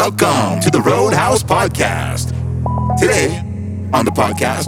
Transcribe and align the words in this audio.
Welcome 0.00 0.60
to 0.60 0.70
the 0.70 0.80
Roadhouse 0.80 1.42
Podcast. 1.42 2.30
Today, 2.98 3.36
on 3.92 4.06
the 4.06 4.10
podcast, 4.10 4.64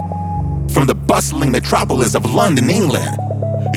from 0.71 0.85
the 0.85 0.93
bustling 0.93 1.51
metropolis 1.51 2.13
of 2.13 2.31
London, 2.31 2.69
England, 2.69 3.17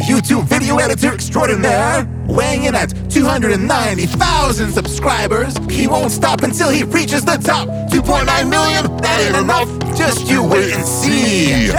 YouTube 0.06 0.44
video 0.44 0.76
editor 0.76 1.14
extraordinaire, 1.14 2.06
weighing 2.26 2.64
in 2.64 2.74
at 2.74 2.92
290,000 3.10 4.70
subscribers. 4.70 5.56
He 5.70 5.86
won't 5.86 6.12
stop 6.12 6.42
until 6.42 6.68
he 6.68 6.82
reaches 6.82 7.24
the 7.24 7.38
top. 7.38 7.68
2.9 7.88 8.50
million? 8.50 8.94
That 8.98 9.18
ain't 9.26 9.36
enough. 9.42 9.96
Just 9.96 10.28
you 10.28 10.44
wait 10.44 10.74
and 10.74 10.84
see. 10.84 11.72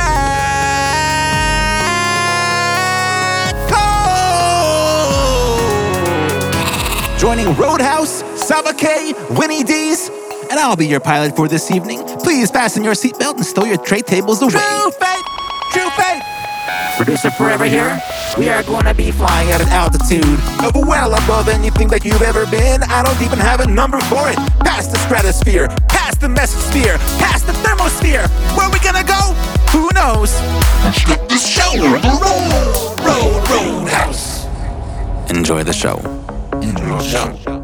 Joining 7.19 7.55
Roadhouse, 7.55 8.23
Savake, 8.47 9.13
Winnie 9.37 9.61
D's, 9.61 10.07
and 10.49 10.57
I'll 10.57 10.77
be 10.77 10.87
your 10.87 11.01
pilot 11.01 11.35
for 11.35 11.49
this 11.49 11.69
evening. 11.69 12.01
Please 12.19 12.49
fasten 12.49 12.81
your 12.81 12.93
seatbelt 12.93 13.35
and 13.35 13.45
stow 13.45 13.65
your 13.65 13.75
tray 13.75 13.99
tables 13.99 14.41
away. 14.41 14.51
True 14.51 14.91
fate! 14.91 15.25
True 15.73 15.89
fate! 15.89 16.21
Producer 16.95 17.29
Forever 17.31 17.65
here. 17.65 18.01
We 18.37 18.47
are 18.47 18.63
going 18.63 18.85
to 18.85 18.93
be 18.93 19.11
flying 19.11 19.51
at 19.51 19.59
an 19.59 19.67
altitude 19.67 20.39
of 20.63 20.73
well 20.87 21.13
above 21.13 21.49
anything 21.49 21.89
that 21.89 22.05
you've 22.05 22.21
ever 22.21 22.45
been. 22.45 22.83
I 22.83 23.03
don't 23.03 23.21
even 23.21 23.37
have 23.37 23.59
a 23.59 23.67
number 23.67 23.99
for 24.07 24.29
it. 24.29 24.37
Past 24.63 24.91
the 24.91 24.97
stratosphere, 24.99 25.67
past 25.89 26.21
the 26.21 26.27
mesosphere, 26.27 26.97
past 27.19 27.47
the 27.47 27.53
thermosphere. 27.53 28.29
Where 28.55 28.69
we 28.69 28.79
gonna 28.79 29.03
go? 29.03 29.33
Who 29.71 29.89
knows? 29.93 30.31
Let's 30.85 31.03
get 31.03 31.27
the 31.27 31.35
show 31.35 31.69
on 31.83 32.01
the 32.01 32.15
road, 32.23 32.99
road, 33.05 33.49
roadhouse. 33.49 34.45
Enjoy 35.29 35.63
the 35.63 35.73
show. 35.73 35.97
Enjoy 36.61 36.97
the 36.97 37.03
show. 37.03 37.56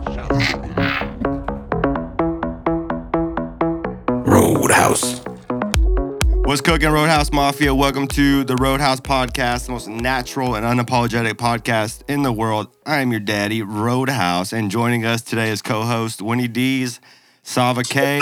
What's 6.46 6.60
cooking, 6.60 6.90
Roadhouse 6.90 7.32
Mafia? 7.32 7.74
Welcome 7.74 8.06
to 8.10 8.44
the 8.44 8.58
Roadhouse 8.58 9.00
Podcast, 9.00 9.68
the 9.68 9.72
most 9.72 9.88
natural 9.88 10.56
and 10.56 10.66
unapologetic 10.66 11.36
podcast 11.36 12.04
in 12.10 12.24
the 12.24 12.34
world. 12.34 12.68
I 12.86 13.00
am 13.00 13.12
your 13.12 13.22
daddy, 13.22 13.62
Roadhouse, 13.62 14.52
and 14.52 14.70
joining 14.70 15.06
us 15.06 15.22
today 15.22 15.52
is 15.52 15.62
co-host 15.62 16.22
Winnie 16.22 16.50
D's, 16.50 17.00
Sava 17.44 17.84
K, 17.84 18.20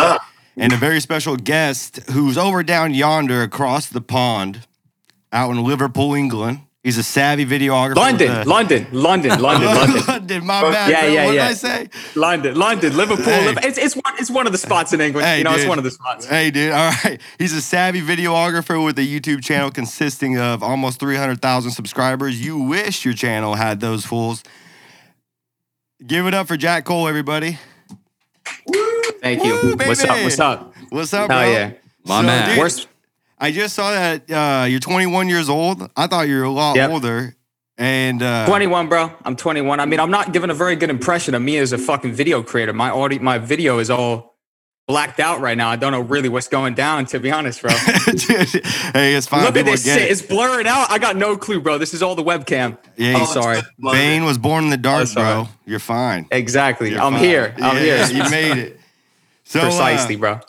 and 0.55 0.72
a 0.72 0.77
very 0.77 0.99
special 0.99 1.36
guest 1.36 1.99
who's 2.11 2.38
over 2.38 2.61
down 2.61 2.94
yonder 2.94 3.42
across 3.42 3.89
the 3.89 4.02
pond, 4.02 4.67
out 5.33 5.49
in 5.49 5.64
Liverpool, 5.64 6.14
England. 6.14 6.59
He's 6.83 6.97
a 6.97 7.03
savvy 7.03 7.45
videographer. 7.45 7.95
London, 7.95 8.31
a- 8.31 8.43
London, 8.43 8.87
London, 8.91 9.39
London, 9.39 9.67
London, 9.75 10.03
London, 10.07 10.45
my 10.47 10.61
bad. 10.63 10.89
Yeah, 10.89 11.01
bro. 11.01 11.09
yeah, 11.13 11.25
what 11.27 11.35
yeah. 11.35 11.41
did 11.47 11.51
I 11.51 11.53
say? 11.53 11.89
London, 12.15 12.55
London, 12.55 12.97
Liverpool. 12.97 13.23
Hey. 13.25 13.45
Liv- 13.45 13.57
It's 13.63 13.77
it's 13.77 13.95
one 13.95 14.13
it's 14.17 14.31
one 14.31 14.45
of 14.47 14.51
the 14.51 14.57
spots 14.57 14.91
in 14.91 14.99
England. 14.99 15.27
Hey, 15.27 15.37
you 15.37 15.43
know, 15.43 15.52
it's 15.52 15.59
dude. 15.61 15.69
one 15.69 15.77
of 15.77 15.83
the 15.83 15.91
spots. 15.91 16.25
Hey, 16.25 16.49
dude. 16.49 16.71
All 16.71 16.91
right. 17.03 17.21
He's 17.37 17.53
a 17.53 17.61
savvy 17.61 18.02
videographer 18.02 18.83
with 18.83 18.97
a 18.97 19.03
YouTube 19.03 19.43
channel 19.43 19.69
consisting 19.69 20.39
of 20.39 20.63
almost 20.63 20.99
300,000 20.99 21.69
subscribers. 21.71 22.43
You 22.43 22.57
wish 22.57 23.05
your 23.05 23.13
channel 23.13 23.53
had 23.53 23.79
those 23.79 24.03
fools. 24.03 24.41
Give 26.05 26.25
it 26.25 26.33
up 26.33 26.47
for 26.47 26.57
Jack 26.57 26.85
Cole, 26.85 27.07
everybody. 27.07 27.59
Thank 29.21 29.43
you. 29.43 29.53
Woo, 29.61 29.75
What's 29.75 30.03
up? 30.03 30.23
What's 30.23 30.39
up? 30.39 30.73
What's 30.89 31.13
up, 31.13 31.29
Hell 31.29 31.41
bro? 31.43 31.52
yeah. 31.52 31.71
My 32.05 32.23
man. 32.23 32.49
dude, 32.49 32.57
Worst. 32.57 32.87
I 33.42 33.52
just 33.52 33.75
saw 33.75 33.92
that 33.92 34.30
uh, 34.31 34.66
you're 34.66 34.80
21 34.80 35.28
years 35.28 35.50
old. 35.50 35.89
I 35.97 36.06
thought 36.08 36.28
you 36.28 36.38
were 36.38 36.44
a 36.44 36.50
lot 36.52 36.75
Yep. 36.75 36.89
older. 36.92 37.36
And 37.78 38.22
uh, 38.22 38.45
21, 38.45 38.88
bro. 38.89 39.11
I'm 39.25 39.36
21. 39.36 39.80
I 39.80 39.86
mean, 39.86 40.00
I'm 40.00 40.11
not 40.11 40.31
giving 40.31 40.52
a 40.52 40.53
very 40.53 40.75
good 40.75 40.92
impression 40.92 41.33
of 41.33 41.42
me 41.42 41.58
as 41.58 41.73
a 41.73 41.80
fucking 41.80 42.14
video 42.14 42.44
creator. 42.44 42.72
My 42.73 42.92
audio, 42.92 43.20
my 43.22 43.39
video 43.39 43.80
is 43.80 43.89
all 43.89 44.38
blacked 44.88 45.20
out 45.20 45.39
right 45.39 45.58
now. 45.58 45.70
I 45.70 45.78
don't 45.78 45.92
know 45.92 46.02
really 46.02 46.30
what's 46.30 46.48
going 46.50 46.75
down, 46.75 47.06
to 47.08 47.20
be 47.20 47.31
honest, 47.31 47.61
bro. 47.64 47.72
hey, 47.75 49.16
it's 49.16 49.26
fine. 49.26 49.45
Look 49.45 49.55
at 49.58 49.65
this 49.65 49.86
shit. 49.86 49.98
it. 50.04 50.11
It's 50.11 50.21
blurring 50.21 50.67
out. 50.67 50.92
I 50.92 50.99
got 50.99 51.15
no 51.15 51.36
clue, 51.38 51.60
bro. 51.61 51.80
This 51.80 51.94
is 51.95 52.04
all 52.04 52.14
the 52.14 52.23
webcam. 52.23 52.77
Yeah, 52.98 53.15
I'm 53.15 53.21
you- 53.21 53.26
sorry. 53.26 53.61
Bane 53.80 54.26
was 54.26 54.38
born 54.38 54.65
in 54.65 54.70
the 54.70 54.77
dark, 54.77 55.08
Oh, 55.11 55.14
bro. 55.15 55.48
You're 55.65 55.80
fine. 55.80 56.27
Exactly. 56.30 56.92
You're 56.92 57.02
I'm 57.02 57.14
fine. 57.14 57.23
here. 57.23 57.55
I'm 57.58 57.77
Yeah, 57.77 58.05
here. 58.05 58.23
You 58.23 58.30
made 58.30 58.58
it. 58.58 58.77
So, 59.44 59.60
uh, 59.60 59.64
Precisely, 59.64 60.15
bro. 60.15 60.39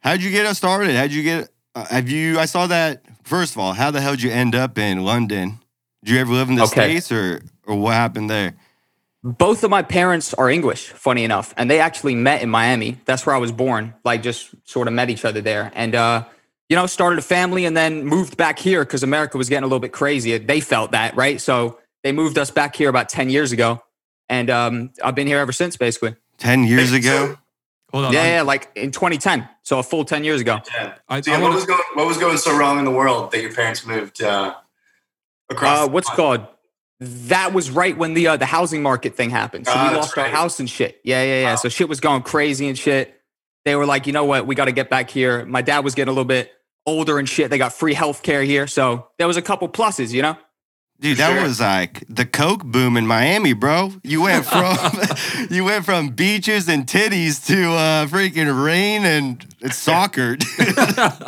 How'd 0.00 0.20
you 0.20 0.30
get 0.30 0.44
us 0.44 0.58
started? 0.58 0.94
How'd 0.94 1.10
you 1.10 1.22
get? 1.22 1.48
Uh, 1.76 1.84
have 1.86 2.08
you? 2.08 2.38
I 2.40 2.46
saw 2.46 2.66
that. 2.68 3.02
First 3.22 3.52
of 3.52 3.58
all, 3.58 3.74
how 3.74 3.90
the 3.90 4.00
hell 4.00 4.12
did 4.12 4.22
you 4.22 4.30
end 4.30 4.54
up 4.54 4.78
in 4.78 5.04
London? 5.04 5.60
Did 6.02 6.14
you 6.14 6.20
ever 6.20 6.32
live 6.32 6.48
in 6.48 6.54
the 6.56 6.62
Okay. 6.62 6.98
states, 6.98 7.12
or 7.12 7.42
or 7.66 7.76
what 7.76 7.94
happened 7.94 8.30
there? 8.30 8.54
both 9.24 9.64
of 9.64 9.70
my 9.70 9.82
parents 9.82 10.32
are 10.34 10.48
English, 10.48 10.90
funny 10.90 11.24
enough, 11.24 11.52
and 11.56 11.68
they 11.68 11.80
actually 11.80 12.14
met 12.14 12.42
in 12.42 12.48
Miami. 12.48 12.96
That's 13.06 13.26
where 13.26 13.34
I 13.34 13.38
was 13.38 13.50
born. 13.50 13.92
Like 14.04 14.22
just 14.22 14.54
sort 14.64 14.86
of 14.86 14.94
met 14.94 15.10
each 15.10 15.24
other 15.24 15.40
there, 15.40 15.72
and 15.74 15.94
uh, 15.94 16.24
you 16.68 16.76
know, 16.76 16.86
started 16.86 17.18
a 17.18 17.22
family, 17.22 17.64
and 17.66 17.76
then 17.76 18.04
moved 18.04 18.36
back 18.36 18.58
here 18.58 18.84
because 18.84 19.02
America 19.02 19.36
was 19.36 19.48
getting 19.48 19.64
a 19.64 19.66
little 19.66 19.80
bit 19.80 19.92
crazy. 19.92 20.38
They 20.38 20.60
felt 20.60 20.92
that, 20.92 21.16
right? 21.16 21.40
So 21.40 21.78
they 22.04 22.12
moved 22.12 22.38
us 22.38 22.50
back 22.50 22.76
here 22.76 22.88
about 22.88 23.08
ten 23.08 23.28
years 23.28 23.52
ago, 23.52 23.82
and 24.28 24.48
um, 24.48 24.90
I've 25.04 25.16
been 25.16 25.26
here 25.26 25.38
ever 25.38 25.52
since, 25.52 25.76
basically. 25.76 26.14
Ten 26.38 26.64
years 26.64 26.92
ago. 26.92 27.36
Hold 27.92 28.06
on. 28.06 28.12
Yeah, 28.12 28.22
I- 28.22 28.26
yeah, 28.28 28.42
like 28.42 28.70
in 28.74 28.90
2010, 28.90 29.48
so 29.62 29.78
a 29.78 29.82
full 29.82 30.04
ten 30.04 30.24
years 30.24 30.40
ago. 30.40 30.58
Yeah. 30.74 30.94
I, 31.08 31.20
So 31.20 31.32
I 31.32 31.36
what 31.36 31.42
wanna- 31.44 31.54
was 31.56 31.64
going 31.66 31.80
what 31.94 32.06
was 32.06 32.18
going 32.18 32.36
so 32.38 32.56
wrong 32.56 32.78
in 32.78 32.84
the 32.84 32.90
world 32.90 33.30
that 33.32 33.40
your 33.40 33.52
parents 33.52 33.86
moved 33.86 34.22
uh, 34.22 34.54
across? 35.50 35.78
Uh, 35.80 35.86
the 35.86 35.92
what's 35.92 36.10
called? 36.10 36.46
That 37.00 37.52
was 37.52 37.70
right 37.70 37.96
when 37.96 38.14
the 38.14 38.28
uh, 38.28 38.36
the 38.36 38.46
housing 38.46 38.82
market 38.82 39.16
thing 39.16 39.30
happened. 39.30 39.66
So 39.66 39.72
Ah, 39.74 39.84
we 39.84 39.94
that's 39.94 40.06
lost 40.06 40.18
our 40.18 40.28
house 40.28 40.60
and 40.60 40.68
shit. 40.68 41.00
Yeah, 41.04 41.22
yeah, 41.22 41.40
yeah. 41.42 41.50
Wow. 41.50 41.56
So 41.56 41.68
shit 41.68 41.88
was 41.88 42.00
going 42.00 42.22
crazy 42.22 42.68
and 42.68 42.78
shit. 42.78 43.20
They 43.66 43.76
were 43.76 43.84
like, 43.86 44.06
you 44.06 44.12
know 44.12 44.24
what? 44.24 44.46
We 44.46 44.54
got 44.54 44.64
to 44.66 44.72
get 44.72 44.88
back 44.88 45.10
here. 45.10 45.44
My 45.44 45.60
dad 45.60 45.80
was 45.84 45.94
getting 45.94 46.08
a 46.08 46.12
little 46.12 46.24
bit 46.24 46.52
older 46.86 47.18
and 47.18 47.28
shit. 47.28 47.50
They 47.50 47.58
got 47.58 47.72
free 47.72 47.94
health 47.94 48.22
care 48.22 48.42
here. 48.44 48.66
So 48.66 49.08
there 49.18 49.26
was 49.26 49.36
a 49.36 49.42
couple 49.42 49.68
pluses, 49.68 50.12
you 50.12 50.22
know? 50.22 50.36
Dude, 50.98 51.18
that 51.18 51.34
sure. 51.34 51.42
was 51.42 51.60
like 51.60 52.04
the 52.08 52.24
coke 52.24 52.64
boom 52.64 52.96
in 52.96 53.06
Miami, 53.06 53.52
bro. 53.52 53.92
You 54.02 54.22
went 54.22 54.46
from 54.52 54.76
you 55.50 55.64
went 55.64 55.84
from 55.84 56.08
beaches 56.10 56.68
and 56.68 56.86
titties 56.86 57.44
to 57.46 57.72
uh, 57.72 58.06
freaking 58.06 58.64
rain 58.64 59.04
and 59.04 59.46
soccer. 59.72 60.36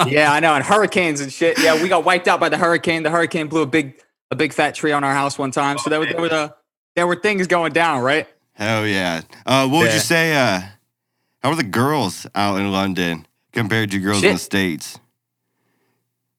yeah, 0.08 0.32
I 0.32 0.40
know. 0.40 0.54
And 0.54 0.64
hurricanes 0.64 1.20
and 1.20 1.30
shit. 1.32 1.58
Yeah, 1.58 1.80
we 1.82 1.88
got 1.88 2.04
wiped 2.04 2.28
out 2.28 2.40
by 2.40 2.48
the 2.48 2.56
hurricane. 2.58 3.02
The 3.02 3.10
hurricane 3.10 3.48
blew 3.48 3.62
a 3.62 3.66
big 3.66 4.00
a 4.30 4.36
big 4.36 4.52
fat 4.52 4.74
tree 4.74 4.92
on 4.92 5.04
our 5.04 5.14
house 5.14 5.38
one 5.38 5.50
time. 5.50 5.78
So 5.78 5.90
there 5.90 6.00
were 6.00 6.06
there 6.06 6.20
were, 6.20 6.28
the, 6.28 6.54
there 6.96 7.06
were 7.06 7.16
things 7.16 7.46
going 7.46 7.72
down, 7.72 8.02
right? 8.02 8.26
Hell 8.52 8.86
yeah. 8.86 9.20
Uh, 9.46 9.68
what 9.68 9.80
would 9.80 9.86
Yeah. 9.88 9.94
you 9.94 10.00
say? 10.00 10.34
Uh, 10.34 10.60
how 11.42 11.50
are 11.50 11.56
the 11.56 11.62
girls 11.62 12.26
out 12.34 12.58
in 12.58 12.72
London 12.72 13.26
compared 13.52 13.90
to 13.92 13.98
girls 14.00 14.24
in 14.24 14.32
the 14.32 14.38
states? 14.38 14.98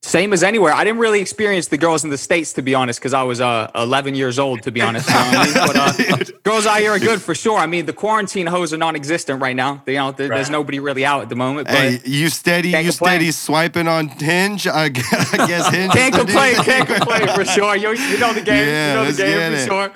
Same 0.02 0.32
as 0.32 0.42
anywhere. 0.42 0.72
I 0.72 0.82
didn't 0.82 0.98
really 0.98 1.20
experience 1.20 1.68
the 1.68 1.76
girls 1.76 2.04
in 2.04 2.10
the 2.10 2.16
states, 2.16 2.54
to 2.54 2.62
be 2.62 2.74
honest, 2.74 2.98
because 2.98 3.12
I 3.12 3.22
was 3.22 3.38
uh, 3.38 3.70
11 3.74 4.14
years 4.14 4.38
old, 4.38 4.62
to 4.62 4.70
be 4.72 4.80
honest. 4.80 5.06
You 5.06 5.14
know 5.14 5.20
I 5.20 5.44
mean? 5.44 5.54
But 5.54 5.76
uh, 5.76 6.24
girls 6.42 6.64
out 6.66 6.80
here 6.80 6.92
are 6.92 6.98
good 6.98 7.20
for 7.20 7.34
sure. 7.34 7.58
I 7.58 7.66
mean, 7.66 7.84
the 7.84 7.92
quarantine 7.92 8.46
hoes 8.46 8.72
are 8.72 8.78
non-existent 8.78 9.42
right 9.42 9.54
now. 9.54 9.82
You 9.86 9.94
know, 9.94 10.12
there- 10.12 10.28
there's 10.28 10.46
Right. 10.46 10.52
nobody 10.52 10.78
really 10.80 11.04
out 11.04 11.20
at 11.20 11.28
the 11.28 11.36
moment. 11.36 11.68
But 11.68 11.76
Hey, 11.76 12.00
you 12.06 12.30
steady, 12.30 12.68
you 12.70 12.76
complain. 12.76 12.92
steady 12.92 13.30
swiping 13.30 13.88
on 13.88 14.08
Hinge. 14.08 14.66
I 14.66 14.88
gu- 14.88 15.02
I 15.12 15.46
guess 15.46 15.68
Hinge. 15.74 15.92
can't 15.92 16.14
complain, 16.14 16.54
can't 16.56 16.88
complain 16.88 17.28
for 17.34 17.44
sure. 17.44 17.76
You, 17.76 17.90
you 17.90 18.18
know 18.18 18.32
the 18.32 18.40
game. 18.40 18.66
Yeah, 18.66 18.88
you 18.88 18.94
know 18.96 19.02
let's 19.02 19.16
the 19.18 19.24
get 19.24 19.38
game 19.38 19.52
it. 19.52 19.60
for 19.60 19.66
sure. 19.66 19.88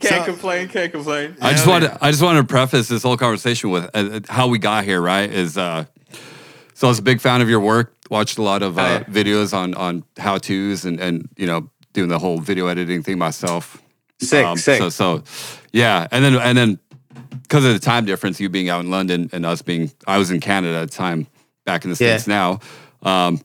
Can't 0.00 0.24
So- 0.26 0.32
complain, 0.32 0.68
can't 0.68 0.90
complain. 0.92 1.36
I 1.40 1.52
just 1.52 1.68
want 1.68 1.84
to. 1.84 1.96
I 2.04 2.10
just 2.10 2.22
want 2.22 2.36
to 2.36 2.44
preface 2.44 2.88
this 2.88 3.04
whole 3.04 3.16
conversation 3.16 3.70
with 3.70 3.88
uh, 3.94 4.20
how 4.28 4.48
we 4.48 4.58
got 4.58 4.82
here. 4.84 5.00
Right? 5.00 5.30
Is 5.32 5.56
uh, 5.56 5.84
so 6.76 6.86
I 6.86 6.90
was 6.90 6.98
a 6.98 7.02
big 7.02 7.20
fan 7.20 7.40
of 7.40 7.48
your 7.48 7.60
work. 7.60 7.94
Watched 8.10 8.36
a 8.38 8.42
lot 8.42 8.62
of 8.62 8.78
uh, 8.78 8.82
Oh, 8.82 8.84
yeah. 8.84 9.04
videos 9.04 9.52
on 9.54 9.74
on 9.74 10.04
how 10.18 10.36
tos 10.38 10.84
and 10.84 11.00
and 11.00 11.28
you 11.36 11.46
know 11.46 11.70
doing 11.92 12.08
the 12.08 12.18
whole 12.18 12.38
video 12.38 12.66
editing 12.68 13.02
thing 13.02 13.18
myself. 13.18 13.82
Sick, 14.20 14.44
Um, 14.44 14.56
sick. 14.58 14.78
So 14.78 14.88
so 14.90 15.22
yeah, 15.72 16.06
and 16.12 16.22
then 16.24 16.34
and 16.36 16.56
then 16.56 16.78
because 17.42 17.64
of 17.64 17.72
the 17.72 17.78
time 17.80 18.04
difference, 18.04 18.38
you 18.40 18.48
being 18.48 18.68
out 18.68 18.84
in 18.84 18.90
London 18.90 19.30
and 19.32 19.46
us 19.46 19.62
being, 19.62 19.90
I 20.06 20.18
was 20.18 20.30
in 20.30 20.40
Canada 20.40 20.78
at 20.78 20.90
the 20.90 20.96
time, 20.96 21.26
back 21.64 21.84
in 21.84 21.90
the 21.92 21.96
Yeah. 22.04 22.16
states 22.16 22.26
now. 22.26 22.60
Um, 23.02 23.40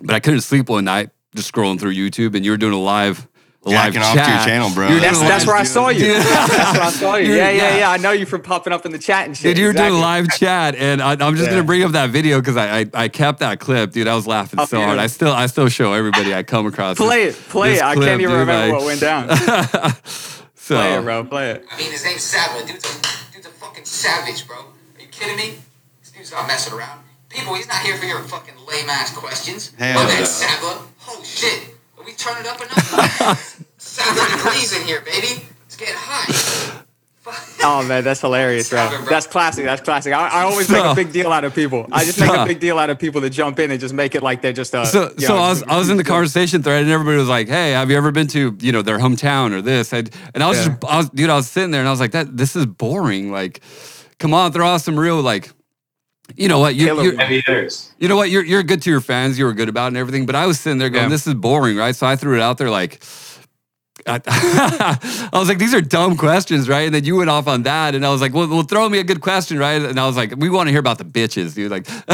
but 0.00 0.14
I 0.14 0.20
couldn't 0.20 0.40
sleep 0.42 0.68
one 0.68 0.84
night 0.84 1.10
just 1.34 1.52
scrolling 1.52 1.78
through 1.80 1.94
YouTube, 1.94 2.34
and 2.34 2.44
you 2.44 2.50
were 2.52 2.56
doing 2.56 2.72
a 2.74 2.78
live. 2.80 3.26
A 3.66 3.70
live 3.70 3.94
Jacking 3.94 4.02
off 4.02 4.12
to 4.12 4.18
your 4.18 4.26
chat. 4.26 4.46
channel, 4.46 4.70
bro. 4.74 4.88
You 4.88 4.94
were 4.94 5.00
that's 5.00 5.16
doing 5.18 5.28
that's 5.28 5.46
where 5.46 5.56
I 5.56 5.62
saw 5.64 5.88
you. 5.88 6.12
That's 6.12 6.72
where 6.74 6.82
I 6.82 6.90
saw 6.90 7.14
you. 7.16 7.32
Yeah, 7.32 7.48
yeah, 7.50 7.56
Yeah. 7.70 7.76
yeah. 7.78 7.90
I 7.90 7.96
know 7.96 8.10
you 8.12 8.26
from 8.26 8.42
popping 8.42 8.72
up 8.74 8.84
in 8.84 8.92
the 8.92 8.98
chat 8.98 9.26
and 9.26 9.34
shit. 9.34 9.44
Dude, 9.56 9.58
you 9.58 9.66
were 9.68 9.72
doing 9.72 9.86
Exactly. 9.86 9.98
a 9.98 10.02
live 10.02 10.28
chat, 10.38 10.74
and 10.76 11.00
I, 11.02 11.12
I'm 11.12 11.34
just 11.34 11.44
Yeah. 11.44 11.50
gonna 11.56 11.64
bring 11.64 11.82
up 11.82 11.92
that 11.92 12.10
video 12.10 12.40
because 12.40 12.58
I, 12.58 12.80
I 12.80 12.86
I 12.92 13.08
kept 13.08 13.38
that 13.38 13.60
clip, 13.60 13.92
dude. 13.92 14.06
I 14.06 14.14
was 14.14 14.26
laughing 14.26 14.60
Oh, 14.60 14.66
so 14.66 14.80
hard. 14.82 14.98
I 14.98 15.06
still 15.06 15.32
I 15.32 15.46
still 15.46 15.68
show 15.70 15.94
everybody 15.94 16.34
I 16.34 16.42
come 16.42 16.66
across. 16.66 16.98
Play 16.98 17.24
it, 17.24 17.34
play 17.34 17.70
this 17.70 17.78
it. 17.80 17.84
I 17.84 17.94
clip, 17.94 18.06
can't 18.08 18.20
even 18.20 18.32
dude, 18.36 18.40
remember 18.48 18.66
like- 18.66 18.72
what 18.80 18.84
went 18.86 19.00
down. 19.00 19.30
So 20.56 20.76
Play 20.76 20.94
it, 20.94 21.02
bro. 21.02 21.24
Play 21.24 21.50
it. 21.50 21.66
I 21.70 21.76
mean, 21.76 21.90
his 21.92 22.02
name's 22.04 22.22
Savage. 22.22 22.66
Dude's 22.66 22.84
a, 22.86 23.34
dude's 23.34 23.46
a 23.46 23.50
fucking 23.50 23.84
savage, 23.84 24.46
bro. 24.46 24.56
Are 24.56 24.64
you 24.98 25.08
kidding 25.08 25.36
me? 25.36 25.56
This 26.00 26.10
dude's 26.10 26.32
not 26.32 26.46
messing 26.46 26.72
around. 26.72 27.00
People, 27.28 27.54
he's 27.54 27.68
not 27.68 27.80
here 27.82 27.98
for 27.98 28.06
your 28.06 28.20
fucking 28.20 28.54
lame 28.66 28.88
ass 28.88 29.14
questions. 29.14 29.74
Hell 29.78 29.98
oh, 29.98 30.06
that 30.06 30.20
no. 30.20 30.24
Sava. 30.24 30.82
Oh 31.08 31.22
shit. 31.22 31.73
Are 32.04 32.06
we 32.06 32.12
it 32.12 32.46
up 32.46 32.60
enough? 32.60 33.64
Sava 33.78 34.36
degrees 34.36 34.78
in 34.78 34.86
here, 34.86 35.00
baby. 35.00 35.42
It's 35.66 35.76
getting 35.76 35.94
hot. 35.96 36.80
Oh 37.62 37.82
man, 37.82 38.04
that's 38.04 38.20
hilarious, 38.20 38.68
bro. 38.68 38.80
Stop 38.80 38.92
it, 38.92 38.96
bro. 38.98 39.08
That's 39.08 39.26
classic. 39.26 39.64
That's 39.64 39.80
classic. 39.80 40.12
I, 40.12 40.28
I 40.28 40.42
always 40.42 40.68
make 40.68 40.84
a 40.84 40.94
big 40.94 41.10
deal 41.10 41.32
out 41.32 41.44
of 41.44 41.54
people. 41.54 41.86
I 41.90 42.04
just 42.04 42.20
make 42.20 42.28
a 42.28 42.44
big 42.44 42.60
deal 42.60 42.78
out 42.78 42.90
of 42.90 42.98
people 42.98 43.22
that 43.22 43.30
jump 43.30 43.58
in 43.58 43.70
and 43.70 43.80
just 43.80 43.94
make 43.94 44.14
it 44.14 44.22
like 44.22 44.42
they're 44.42 44.52
just 44.52 44.74
uh 44.74 44.84
So, 44.84 45.08
so 45.16 45.28
know, 45.34 45.40
I 45.42 45.48
was 45.48 45.62
I 45.62 45.78
was 45.78 45.88
in 45.88 45.96
the 45.96 46.04
conversation 46.04 46.62
thread 46.62 46.82
and 46.82 46.90
everybody 46.92 47.16
was 47.16 47.30
like, 47.30 47.48
"Hey, 47.48 47.70
have 47.70 47.90
you 47.90 47.96
ever 47.96 48.12
been 48.12 48.26
to 48.26 48.54
you 48.60 48.72
know 48.72 48.82
their 48.82 48.98
hometown 48.98 49.52
or 49.52 49.62
this?" 49.62 49.94
And, 49.94 50.10
and 50.34 50.42
I 50.42 50.48
was 50.50 50.58
Yeah. 50.58 50.66
just 50.74 50.84
I 50.84 50.96
was 50.98 51.08
dude, 51.08 51.30
I 51.30 51.36
was 51.36 51.48
sitting 51.48 51.70
there 51.70 51.80
and 51.80 51.88
I 51.88 51.92
was 51.92 52.00
like, 52.00 52.10
"That 52.12 52.36
this 52.36 52.54
is 52.56 52.66
boring. 52.66 53.32
Like, 53.32 53.60
come 54.18 54.34
on, 54.34 54.52
throw 54.52 54.66
out 54.66 54.82
some 54.82 54.98
real 55.00 55.22
like, 55.22 55.50
you 56.36 56.48
know 56.48 56.58
what? 56.58 56.74
You 56.74 56.86
Killer 56.86 57.02
you 57.04 57.16
Heavy 57.16 57.36
hitters. 57.46 57.92
you 57.98 58.08
know 58.08 58.16
what? 58.16 58.30
You're 58.30 58.44
you're 58.44 58.62
good 58.62 58.82
to 58.82 58.90
your 58.90 59.00
fans. 59.00 59.38
You 59.38 59.44
were 59.44 59.52
good 59.52 59.68
about 59.68 59.84
it 59.84 59.88
and 59.88 59.96
everything. 59.98 60.26
But 60.26 60.34
I 60.36 60.46
was 60.46 60.58
sitting 60.58 60.78
there 60.78 60.90
going, 60.90 61.04
Yeah. 61.04 61.08
"This 61.10 61.26
is 61.26 61.34
boring, 61.34 61.76
right?" 61.76 61.94
So 61.94 62.06
I 62.06 62.16
threw 62.16 62.34
it 62.36 62.40
out 62.42 62.58
there 62.58 62.70
like. 62.70 63.02
I, 64.06 64.20
I 65.32 65.38
was 65.38 65.48
like, 65.48 65.56
these 65.56 65.72
are 65.72 65.80
dumb 65.80 66.18
questions, 66.18 66.68
right? 66.68 66.82
And 66.82 66.94
then 66.94 67.04
you 67.04 67.16
went 67.16 67.30
off 67.30 67.46
on 67.48 67.62
that, 67.62 67.94
and 67.94 68.04
I 68.04 68.10
was 68.10 68.20
like, 68.20 68.34
well, 68.34 68.46
well 68.48 68.62
throw 68.62 68.86
me 68.86 68.98
a 68.98 69.04
good 69.04 69.22
question, 69.22 69.58
right? 69.58 69.80
And 69.80 69.98
I 69.98 70.06
was 70.06 70.14
like, 70.14 70.34
we 70.36 70.50
want 70.50 70.66
to 70.66 70.72
hear 70.72 70.80
about 70.80 70.98
the 70.98 71.06
bitches, 71.06 71.54
dude. 71.54 71.70
Like, 71.70 71.86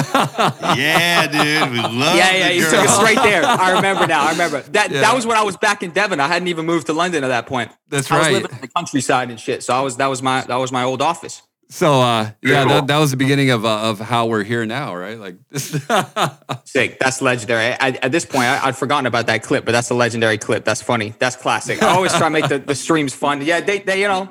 Yeah, 0.79 1.27
dude. 1.27 1.73
We 1.73 1.79
love 1.83 2.17
Yeah, 2.17 2.33
yeah, 2.33 2.49
the 2.49 2.55
you 2.55 2.65
took 2.65 2.75
us 2.89 3.03
right 3.03 3.17
there. 3.17 3.43
I 3.45 3.73
remember 3.73 4.07
now. 4.07 4.25
I 4.25 4.31
remember 4.31 4.61
that. 4.61 4.93
Yeah. 4.93 5.01
That 5.01 5.15
was 5.17 5.27
when 5.27 5.37
I 5.37 5.43
was 5.43 5.57
back 5.57 5.83
in 5.83 5.91
Devon. 5.91 6.21
I 6.21 6.29
hadn't 6.29 6.47
even 6.49 6.65
moved 6.65 6.87
to 6.87 6.93
London 6.93 7.25
at 7.25 7.29
that 7.29 7.47
point. 7.47 7.73
That's 7.89 8.09
I 8.09 8.19
was 8.19 8.27
right. 8.27 8.33
living 8.35 8.51
in 8.53 8.61
the 8.61 8.69
countryside 8.69 9.31
and 9.31 9.41
shit. 9.41 9.65
So 9.65 9.75
I 9.75 9.81
was 9.81 9.97
that 9.97 10.07
was 10.07 10.23
my 10.23 10.43
that 10.43 10.57
was 10.57 10.71
my 10.71 10.85
old 10.85 11.03
office. 11.03 11.43
So 11.71 12.01
uh, 12.01 12.31
yeah, 12.43 12.65
cool. 12.65 12.75
that, 12.75 12.87
that 12.89 12.99
was 12.99 13.13
the 13.13 13.17
beginning 13.17 13.51
of 13.51 13.65
uh, 13.65 13.91
of 13.91 14.01
how 14.01 14.27
we're 14.27 14.43
here 14.43 14.67
now, 14.67 14.95
right? 14.95 15.19
Like, 15.19 15.37
Sick. 16.65 16.99
That's 16.99 17.23
legendary. 17.23 17.75
I, 17.79 17.91
at 18.03 18.11
this 18.11 18.25
point, 18.27 18.47
I, 18.47 18.67
I'd 18.67 18.77
forgotten 18.77 19.07
about 19.07 19.29
that 19.29 19.45
clip, 19.45 19.65
but 19.65 19.73
that's 19.73 19.89
a 19.91 19.95
legendary 19.95 20.37
clip. 20.37 20.65
That's 20.65 20.83
funny. 20.83 21.15
That's 21.21 21.37
classic. 21.37 21.81
I 21.81 21.91
always 21.91 22.11
try 22.11 22.27
to 22.27 22.31
make 22.31 22.49
the, 22.49 22.59
the 22.59 22.75
streams 22.75 23.15
fun. 23.15 23.41
Yeah, 23.43 23.61
they, 23.61 23.79
they 23.79 24.03
you 24.03 24.09
know, 24.09 24.29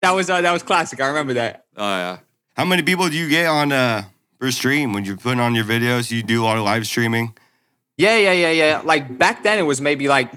that 0.00 0.12
was 0.12 0.30
uh, 0.30 0.40
that 0.40 0.52
was 0.52 0.62
classic. 0.62 1.00
I 1.00 1.08
remember 1.08 1.34
that. 1.34 1.66
oh 1.76 1.82
yeah. 1.82 2.18
How 2.56 2.64
many 2.64 2.82
people 2.82 3.08
do 3.08 3.16
you 3.16 3.28
get 3.28 3.46
on 3.46 3.72
uh 3.72 4.04
per 4.38 4.50
stream 4.50 4.94
when 4.94 5.04
you're 5.04 5.18
putting 5.18 5.40
on 5.40 5.54
your 5.54 5.64
videos? 5.64 6.10
You 6.10 6.22
do 6.22 6.42
a 6.42 6.44
lot 6.44 6.56
of 6.56 6.64
live 6.64 6.86
streaming. 6.86 7.36
Yeah, 7.98 8.16
yeah, 8.16 8.32
yeah, 8.32 8.50
yeah. 8.50 8.82
Like 8.82 9.18
back 9.18 9.42
then, 9.42 9.58
it 9.58 9.62
was 9.62 9.82
maybe 9.82 10.08
like 10.08 10.32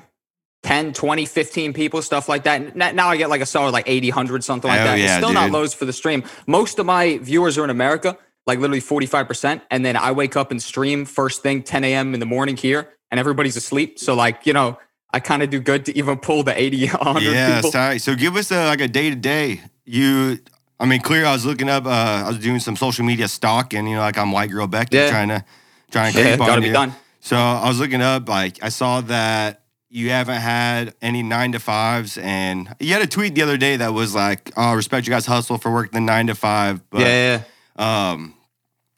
10, 0.63 0.94
20, 0.94 1.25
15 1.25 1.74
people, 1.74 2.01
stuff 2.01 2.30
like 2.30 2.44
that. 2.44 2.75
Now 2.75 3.10
I 3.10 3.18
get 3.18 3.30
like 3.30 3.42
a 3.42 3.45
solid 3.45 3.71
like 3.71 3.88
80, 3.88 4.10
100, 4.10 4.44
something 4.44 4.69
like 4.69 4.80
Hell 4.80 4.88
that. 4.88 4.98
yeah, 5.00 5.06
it's 5.06 5.13
still 5.15 5.33
not 5.33 5.45
dude. 5.45 5.54
loads 5.54 5.74
for 5.74 5.86
the 5.86 5.94
stream. 5.94 6.24
Most 6.48 6.80
of 6.80 6.86
my 6.86 7.18
viewers 7.19 7.57
are 7.57 7.63
in 7.65 7.69
America, 7.69 8.18
like 8.48 8.60
literally 8.60 8.81
45%. 8.81 9.62
And 9.69 9.86
then 9.86 9.98
I 9.98 10.12
wake 10.13 10.36
up 10.38 10.51
and 10.51 10.62
stream 10.62 11.06
first 11.06 11.42
thing, 11.44 11.63
10 11.63 11.83
a.m. 11.83 12.13
in 12.13 12.19
the 12.21 12.25
morning 12.25 12.56
here, 12.57 12.89
and 13.12 13.19
everybody's 13.19 13.57
asleep. 13.57 14.00
So, 14.00 14.13
like, 14.15 14.45
you 14.45 14.54
know, 14.54 14.80
I 15.12 15.19
kind 15.19 15.44
of 15.44 15.50
do 15.50 15.60
good 15.60 15.86
to 15.86 15.98
even 15.98 16.18
pull 16.18 16.44
the 16.44 16.57
80, 16.60 16.88
100 16.88 17.21
Yeah, 17.24 17.56
people. 17.57 17.71
sorry. 17.71 18.00
So 18.00 18.16
give 18.16 18.36
us 18.38 18.50
a, 18.51 18.66
like 18.68 18.81
a 18.81 18.88
day 18.88 19.09
to 19.09 19.16
day. 19.18 19.62
You, 19.86 20.39
I 20.80 20.86
mean, 20.86 21.01
clear. 21.01 21.25
I 21.25 21.33
was 21.33 21.45
looking 21.45 21.68
up. 21.69 21.86
Uh, 21.86 21.89
I 22.25 22.27
was 22.30 22.39
doing 22.39 22.59
some 22.59 22.75
social 22.77 23.04
media 23.06 23.27
stalking. 23.27 23.86
You 23.86 23.95
know, 23.95 24.01
like 24.01 24.18
I'm 24.18 24.31
white 24.31 24.50
girl 24.50 24.66
Becky, 24.68 24.95
Yeah. 24.98 25.09
trying 25.09 25.27
to 25.27 25.44
trying 25.92 26.13
to 26.13 26.19
Yeah, 26.19 26.25
creep 26.30 26.42
on 26.42 26.48
gotta 26.48 26.62
be 26.62 26.68
you. 26.68 26.74
done. 26.74 26.95
So 27.19 27.36
I 27.38 27.68
was 27.68 27.80
looking 27.80 28.01
up. 28.01 28.27
Like 28.30 28.63
I 28.63 28.69
saw 28.69 29.01
that 29.01 29.62
you 29.94 30.10
haven't 30.10 30.42
had 30.42 30.95
any 31.04 31.22
nine 31.22 31.51
to 31.51 31.60
fives, 31.60 32.18
and 32.18 32.68
you 32.80 32.94
had 32.94 33.04
a 33.04 33.07
tweet 33.07 33.36
the 33.36 33.44
other 33.44 33.57
day 33.57 33.78
that 33.78 33.94
was 33.94 34.16
like, 34.16 34.51
"Oh, 34.57 34.74
respect 34.74 35.06
you 35.06 35.12
guys 35.13 35.28
hustle 35.28 35.60
for 35.60 35.72
working 35.72 35.92
the 35.94 36.01
nine 36.01 36.25
to 36.28 36.36
five. 36.36 36.81
But, 36.90 37.01
yeah, 37.01 37.44
yeah. 37.78 38.10
Um, 38.12 38.34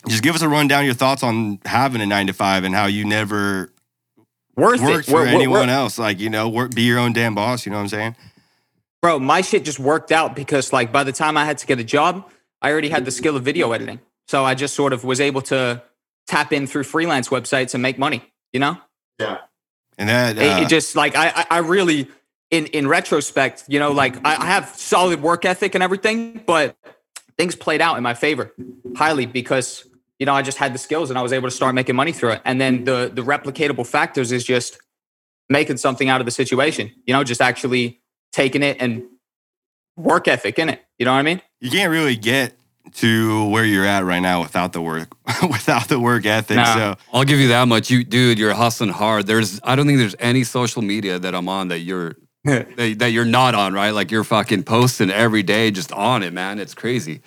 just 0.07 0.23
give 0.23 0.35
us 0.35 0.41
a 0.41 0.47
rundown 0.47 0.85
your 0.85 0.93
thoughts 0.93 1.21
on 1.21 1.59
having 1.65 1.99
a 1.99 2.05
nine 2.05 2.27
to 2.27 2.33
five 2.33 2.63
and 2.63 2.73
how 2.73 2.85
you 2.85 3.03
never 3.03 3.73
Worth 4.55 4.81
worked 4.81 5.09
it. 5.09 5.11
for 5.11 5.15
Wor- 5.17 5.23
wor- 5.23 5.27
anyone 5.27 5.67
wor- 5.67 5.75
else. 5.75 5.99
Like 5.99 6.21
you 6.21 6.29
know, 6.29 6.47
work, 6.47 6.73
be 6.73 6.83
your 6.83 6.97
own 6.97 7.11
damn 7.11 7.35
boss. 7.35 7.65
You 7.65 7.71
know 7.71 7.77
what 7.77 7.83
I'm 7.83 7.89
saying? 7.89 8.15
Bro, 9.01 9.19
my 9.19 9.41
shit 9.41 9.65
just 9.65 9.79
worked 9.79 10.13
out 10.13 10.33
because 10.33 10.71
like 10.71 10.93
by 10.93 11.03
the 11.03 11.11
time 11.11 11.35
I 11.35 11.43
had 11.43 11.57
to 11.57 11.67
get 11.67 11.77
a 11.77 11.83
job, 11.83 12.29
I 12.61 12.71
already 12.71 12.89
had 12.89 13.03
the 13.03 13.11
skill 13.11 13.35
of 13.35 13.43
video 13.43 13.73
editing. 13.73 13.99
So 14.27 14.45
I 14.45 14.55
just 14.55 14.73
sort 14.75 14.93
of 14.93 15.03
was 15.03 15.19
able 15.19 15.41
to 15.43 15.83
tap 16.25 16.53
in 16.53 16.67
through 16.67 16.83
freelance 16.83 17.27
websites 17.27 17.73
and 17.73 17.83
make 17.83 17.99
money, 17.99 18.23
you 18.53 18.59
know? 18.59 18.77
Yeah. 19.19 19.39
And 19.97 20.09
that 20.09 20.37
It- 20.37 20.51
uh, 20.51 20.61
it, 20.61 20.69
just 20.69 20.95
like 20.95 21.15
I, 21.15 21.29
I 21.29 21.45
I 21.51 21.57
really 21.59 22.07
in 22.51 22.65
in 22.67 22.87
retrospect, 22.87 23.65
you 23.67 23.79
know, 23.79 23.91
like 23.91 24.17
I, 24.25 24.35
I 24.35 24.45
have 24.45 24.69
solid 24.75 25.21
work 25.21 25.45
ethic 25.45 25.75
and 25.75 25.83
everything, 25.83 26.41
but 26.45 26.75
things 27.37 27.55
played 27.55 27.81
out 27.81 27.97
in 27.97 28.03
my 28.03 28.13
favor 28.13 28.53
highly 28.95 29.25
because 29.25 29.85
you 30.19 30.25
know 30.25 30.33
I 30.33 30.41
just 30.41 30.57
had 30.57 30.73
the 30.73 30.77
skills 30.77 31.09
and 31.09 31.19
I 31.19 31.21
was 31.21 31.33
able 31.33 31.49
to 31.49 31.55
start 31.55 31.75
making 31.75 31.95
money 31.95 32.11
through 32.11 32.31
it. 32.31 32.41
And 32.45 32.59
then 32.61 32.83
the 32.83 33.11
the 33.13 33.23
replicatable 33.23 33.85
factors 33.87 34.31
is 34.31 34.43
just 34.43 34.77
making 35.49 35.77
something 35.77 36.09
out 36.09 36.21
of 36.21 36.25
the 36.25 36.31
situation. 36.31 36.91
You 37.05 37.13
know, 37.13 37.23
just 37.23 37.41
actually 37.41 38.01
taking 38.31 38.63
it 38.63 38.77
and 38.79 39.03
work 39.97 40.27
ethic 40.27 40.59
in 40.59 40.69
it. 40.69 40.83
You 40.99 41.05
know 41.05 41.13
what 41.13 41.19
I 41.19 41.23
mean? 41.23 41.41
you 41.61 41.71
can't 41.71 41.89
really 41.89 42.15
get 42.15 42.55
to 42.93 43.49
where 43.49 43.65
you're 43.65 43.85
at 43.85 44.05
right 44.05 44.19
now 44.19 44.41
without 44.41 44.73
the 44.73 44.81
work 44.81 45.15
without 45.41 45.89
the 45.89 45.99
work 45.99 46.25
ethic. 46.25 46.57
Nah. 46.57 46.73
So 46.75 46.95
I'll 47.11 47.23
give 47.23 47.39
you 47.39 47.49
that 47.49 47.67
much. 47.67 47.89
You, 47.89 48.03
dude, 48.03 48.39
you're 48.39 48.53
hustling 48.53 48.91
hard. 48.91 49.27
There's, 49.27 49.59
I 49.63 49.75
don't 49.75 49.85
think 49.85 49.99
there's 49.99 50.15
any 50.19 50.43
social 50.43 50.81
media 50.81 51.19
that 51.19 51.35
I'm 51.35 51.49
on 51.49 51.69
that 51.69 51.79
you're 51.79 52.15
that, 52.43 52.95
that 52.99 53.11
you're 53.11 53.25
not 53.25 53.55
on, 53.55 53.73
right? 53.73 53.89
Like 53.89 54.11
you're 54.11 54.23
fucking 54.23 54.63
posting 54.63 55.09
every 55.09 55.43
day, 55.43 55.71
just 55.71 55.91
on 55.91 56.21
it, 56.23 56.31
man. 56.31 56.59
It's 56.59 56.75
crazy. 56.75 57.21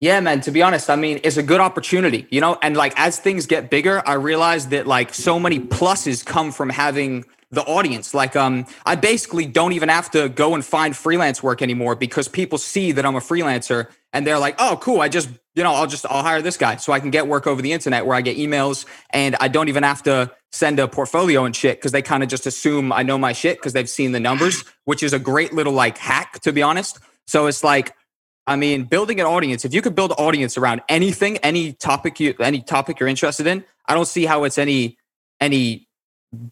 Yeah, 0.00 0.18
man. 0.20 0.40
To 0.40 0.50
be 0.50 0.62
honest, 0.62 0.90
I 0.90 0.96
mean, 0.96 1.20
it's 1.22 1.36
a 1.36 1.42
good 1.42 1.60
opportunity, 1.60 2.26
you 2.30 2.40
know. 2.40 2.58
And 2.60 2.76
like 2.76 2.92
as 2.96 3.18
things 3.18 3.46
get 3.46 3.70
bigger, 3.70 4.02
I 4.04 4.14
realize 4.14 4.68
that 4.68 4.86
like 4.86 5.14
so 5.14 5.38
many 5.38 5.60
pluses 5.60 6.24
come 6.24 6.50
from 6.50 6.70
having 6.70 7.24
the 7.52 7.62
audience. 7.62 8.14
Like, 8.14 8.34
um, 8.34 8.66
I 8.84 8.96
basically 8.96 9.46
don't 9.46 9.74
even 9.74 9.90
have 9.90 10.10
to 10.12 10.28
go 10.28 10.54
and 10.54 10.64
find 10.64 10.96
freelance 10.96 11.42
work 11.42 11.62
anymore 11.62 11.94
because 11.94 12.26
people 12.26 12.58
see 12.58 12.92
that 12.92 13.06
I'm 13.06 13.14
a 13.14 13.20
freelancer 13.20 13.88
and 14.12 14.26
they're 14.26 14.38
like, 14.38 14.56
"Oh, 14.58 14.78
cool. 14.80 15.00
I 15.00 15.08
just, 15.08 15.28
you 15.54 15.62
know, 15.62 15.72
I'll 15.72 15.86
just 15.86 16.06
I'll 16.06 16.22
hire 16.22 16.42
this 16.42 16.56
guy 16.56 16.76
so 16.76 16.92
I 16.92 17.00
can 17.00 17.10
get 17.10 17.26
work 17.26 17.46
over 17.46 17.62
the 17.62 17.72
internet 17.72 18.06
where 18.06 18.16
I 18.16 18.20
get 18.20 18.36
emails 18.36 18.86
and 19.10 19.36
I 19.40 19.48
don't 19.48 19.68
even 19.68 19.82
have 19.82 20.02
to 20.04 20.30
send 20.50 20.78
a 20.78 20.88
portfolio 20.88 21.44
and 21.44 21.56
shit 21.56 21.78
because 21.78 21.92
they 21.92 22.02
kind 22.02 22.22
of 22.22 22.28
just 22.28 22.46
assume 22.46 22.92
I 22.92 23.02
know 23.02 23.18
my 23.18 23.32
shit 23.32 23.58
because 23.58 23.72
they've 23.72 23.88
seen 23.88 24.12
the 24.12 24.20
numbers, 24.20 24.64
which 24.84 25.02
is 25.02 25.12
a 25.12 25.18
great 25.18 25.52
little 25.52 25.72
like 25.72 25.98
hack 25.98 26.40
to 26.40 26.52
be 26.52 26.62
honest. 26.62 26.98
So 27.26 27.46
it's 27.46 27.64
like 27.64 27.94
I 28.46 28.56
mean, 28.56 28.84
building 28.84 29.20
an 29.20 29.26
audience, 29.26 29.64
if 29.64 29.72
you 29.72 29.80
could 29.82 29.94
build 29.94 30.10
an 30.10 30.16
audience 30.16 30.58
around 30.58 30.82
anything, 30.88 31.36
any 31.38 31.72
topic 31.72 32.18
you 32.18 32.34
any 32.40 32.60
topic 32.60 32.98
you're 32.98 33.08
interested 33.08 33.46
in, 33.46 33.64
I 33.86 33.94
don't 33.94 34.08
see 34.08 34.26
how 34.26 34.44
it's 34.44 34.58
any 34.58 34.98
any 35.40 35.88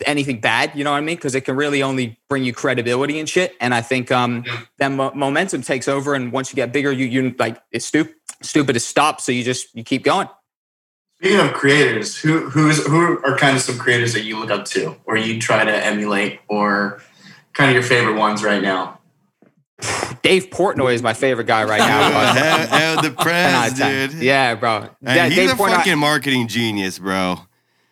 anything 0.07 0.41
bad, 0.41 0.73
you 0.75 0.85
know 0.85 0.91
what 0.91 0.99
I 0.99 1.01
mean? 1.01 1.17
Because 1.17 1.35
it 1.35 1.43
can 1.43 1.57
really 1.57 1.83
only 1.83 2.19
bring 2.29 2.45
you 2.45 2.53
credibility 2.53 3.19
and 3.19 3.29
shit. 3.29 3.55
And 3.61 3.75
I 3.75 3.81
think 3.81 4.13
um 4.13 4.45
then 4.79 4.97
mo- 4.97 5.13
momentum 5.15 5.63
takes 5.63 5.89
over 5.89 6.15
and 6.15 6.33
once 6.33 6.51
you 6.53 6.57
get 6.57 6.73
bigger, 6.73 6.93
you 6.93 7.07
you 7.07 7.35
like 7.39 7.61
it's 7.73 7.87
stupid 7.87 8.15
stupid 8.43 8.73
to 8.75 8.81
stop. 8.81 9.21
So 9.21 9.33
you 9.33 9.43
just 9.45 9.75
you 9.75 9.83
keep 9.85 10.05
going. 10.05 10.29
Speaking 11.19 11.41
of 11.41 11.53
creators, 11.53 12.17
who 12.19 12.49
who's 12.51 12.85
who 12.87 13.23
are 13.25 13.37
kind 13.37 13.57
of 13.57 13.63
some 13.63 13.79
creators 13.79 14.13
that 14.15 14.23
you 14.25 14.39
look 14.39 14.51
up 14.51 14.65
to, 14.67 14.97
or 15.05 15.17
you 15.19 15.39
try 15.39 15.65
to 15.65 15.85
emulate, 15.85 16.41
or 16.49 17.03
kind 17.53 17.69
of 17.69 17.75
your 17.75 17.83
favorite 17.83 18.17
ones 18.17 18.43
right 18.43 18.63
now? 18.63 18.99
Dave 20.23 20.49
Portnoy 20.51 20.95
is 20.95 21.03
my 21.03 21.15
favorite 21.15 21.47
guy 21.47 21.65
right 21.65 21.79
now. 21.79 22.11
hell, 22.33 22.67
hell, 22.67 23.03
the 23.03 23.11
press, 23.11 23.73
dude. 23.79 24.15
Yeah, 24.23 24.55
bro. 24.55 24.81
Hey, 25.05 25.17
Yeah, 25.17 25.27
he's 25.27 25.37
Dave 25.37 25.51
a 25.51 25.55
Portnoy- 25.55 25.77
fucking 25.77 25.99
marketing 25.99 26.49
genius, 26.49 26.99
bro. 26.99 27.37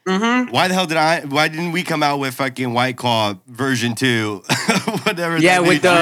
Mhm. 0.08 0.50
Why 0.50 0.68
the 0.68 0.74
hell 0.74 0.86
did 0.86 0.96
I? 0.96 1.20
Why 1.20 1.48
didn't 1.48 1.72
we 1.72 1.82
come 1.82 2.02
out 2.02 2.18
with 2.18 2.34
fucking 2.34 2.72
White 2.72 2.96
Claw 2.96 3.34
version 3.46 3.94
two? 3.94 4.42
Whatever. 5.04 5.36
Yeah, 5.38 5.60
with 5.60 5.82
the 5.82 5.94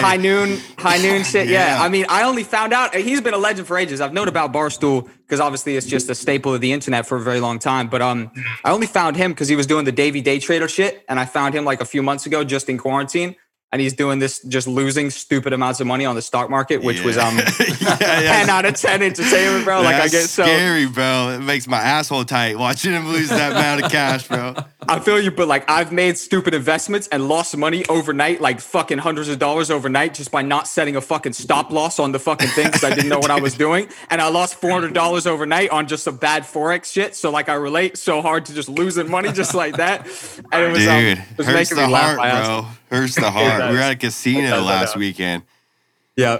high 0.00 0.16
noon, 0.16 0.58
high 0.78 0.96
noon 0.98 1.24
shit. 1.24 1.46
Yeah. 1.48 1.76
Yeah. 1.76 1.82
I 1.82 1.88
mean, 1.88 2.06
I 2.08 2.22
only 2.22 2.42
found 2.42 2.72
out 2.72 2.94
he's 2.94 3.20
been 3.20 3.34
a 3.34 3.38
legend 3.38 3.68
for 3.68 3.76
ages. 3.76 4.00
I've 4.00 4.14
known 4.14 4.28
about 4.28 4.52
Barstool 4.52 5.08
because 5.26 5.40
obviously 5.40 5.76
it's 5.76 5.86
just 5.86 6.08
a 6.08 6.14
staple 6.14 6.54
of 6.54 6.60
the 6.60 6.72
internet 6.72 7.06
for 7.06 7.16
a 7.16 7.20
very 7.20 7.40
long 7.40 7.58
time. 7.58 7.88
But 7.88 8.00
um, 8.02 8.30
I 8.64 8.70
only 8.70 8.86
found 8.86 9.16
him 9.16 9.32
because 9.32 9.48
he 9.48 9.56
was 9.56 9.66
doing 9.66 9.84
the 9.84 9.92
Davey 9.92 10.22
Day 10.22 10.38
Trader 10.38 10.68
shit, 10.68 11.04
and 11.08 11.20
I 11.20 11.26
found 11.26 11.54
him 11.54 11.64
like 11.64 11.80
a 11.80 11.84
few 11.84 12.02
months 12.02 12.24
ago, 12.26 12.42
just 12.44 12.68
in 12.70 12.78
quarantine, 12.78 13.36
and 13.72 13.80
he's 13.80 13.92
doing 13.92 14.18
this, 14.18 14.40
just 14.42 14.66
losing 14.66 15.10
stupid 15.10 15.52
amounts 15.52 15.80
of 15.80 15.86
money 15.86 16.04
on 16.04 16.16
the 16.16 16.22
stock 16.22 16.50
market, 16.50 16.82
which 16.82 17.02
was 17.04 17.16
Yeah. 17.16 17.28
um, 17.28 17.36
yeah, 17.38 17.44
yeah. 17.80 17.96
ten 18.20 18.50
out 18.50 18.64
of 18.64 18.74
ten 18.74 19.02
entertainment, 19.02 19.64
bro. 19.64 19.82
Like 19.82 19.94
I 19.96 20.08
get 20.08 20.28
so. 20.28 20.42
scary, 20.42 20.86
bro. 20.86 21.30
It 21.36 21.40
makes 21.40 21.66
my 21.68 21.78
asshole 21.78 22.24
tight 22.24 22.58
watching 22.58 22.92
him 22.92 23.08
lose 23.08 23.28
that 23.28 23.52
amount 23.52 23.84
of 23.84 23.90
cash, 23.92 24.26
bro. 24.26 24.56
I 24.88 24.98
feel 24.98 25.20
you, 25.20 25.30
but 25.30 25.46
like 25.46 25.68
I've 25.70 25.92
made 25.92 26.18
stupid 26.18 26.52
investments 26.54 27.06
and 27.08 27.28
lost 27.28 27.56
money 27.56 27.84
overnight, 27.88 28.40
like 28.40 28.60
fucking 28.60 28.98
hundreds 28.98 29.28
of 29.28 29.38
dollars 29.38 29.70
overnight, 29.70 30.14
just 30.14 30.30
by 30.32 30.42
not 30.42 30.66
setting 30.66 30.96
a 30.96 31.00
fucking 31.00 31.34
stop 31.34 31.70
loss 31.70 31.98
on 31.98 32.12
the 32.12 32.18
fucking 32.18 32.48
thing 32.48 32.66
because 32.66 32.82
I 32.82 32.90
didn't 32.94 33.08
know 33.08 33.18
what 33.20 33.30
I 33.30 33.40
was 33.40 33.54
doing, 33.54 33.88
and 34.10 34.20
I 34.20 34.28
lost 34.28 34.56
four 34.56 34.72
hundred 34.72 34.94
dollars 34.94 35.26
overnight 35.26 35.70
on 35.70 35.86
just 35.86 36.02
some 36.04 36.16
bad 36.16 36.42
forex 36.42 36.86
shit. 36.92 37.14
So 37.14 37.30
like 37.30 37.48
I 37.48 37.54
relate 37.54 37.96
so 37.98 38.20
hard 38.20 38.46
to 38.46 38.54
just 38.54 38.68
losing 38.68 39.08
money 39.10 39.30
just 39.32 39.54
like 39.54 39.76
that, 39.76 40.06
and 40.50 40.62
it 40.64 40.72
was, 40.72 40.86
um, 40.88 40.96
it 41.04 41.18
was 41.38 41.46
making 41.46 41.76
me 41.76 41.86
laugh. 41.86 42.16
heart, 42.16 42.28
ass 42.28 42.46
bro. 42.46 42.66
Off. 42.90 42.98
Hurts 42.98 43.14
the 43.14 43.30
heart. 43.30 43.70
we 43.70 43.76
were 43.76 43.82
at 43.82 43.92
a 43.92 43.96
casino 43.96 44.60
last 44.62 44.96
weekend. 44.96 45.42
Yeah, 46.16 46.38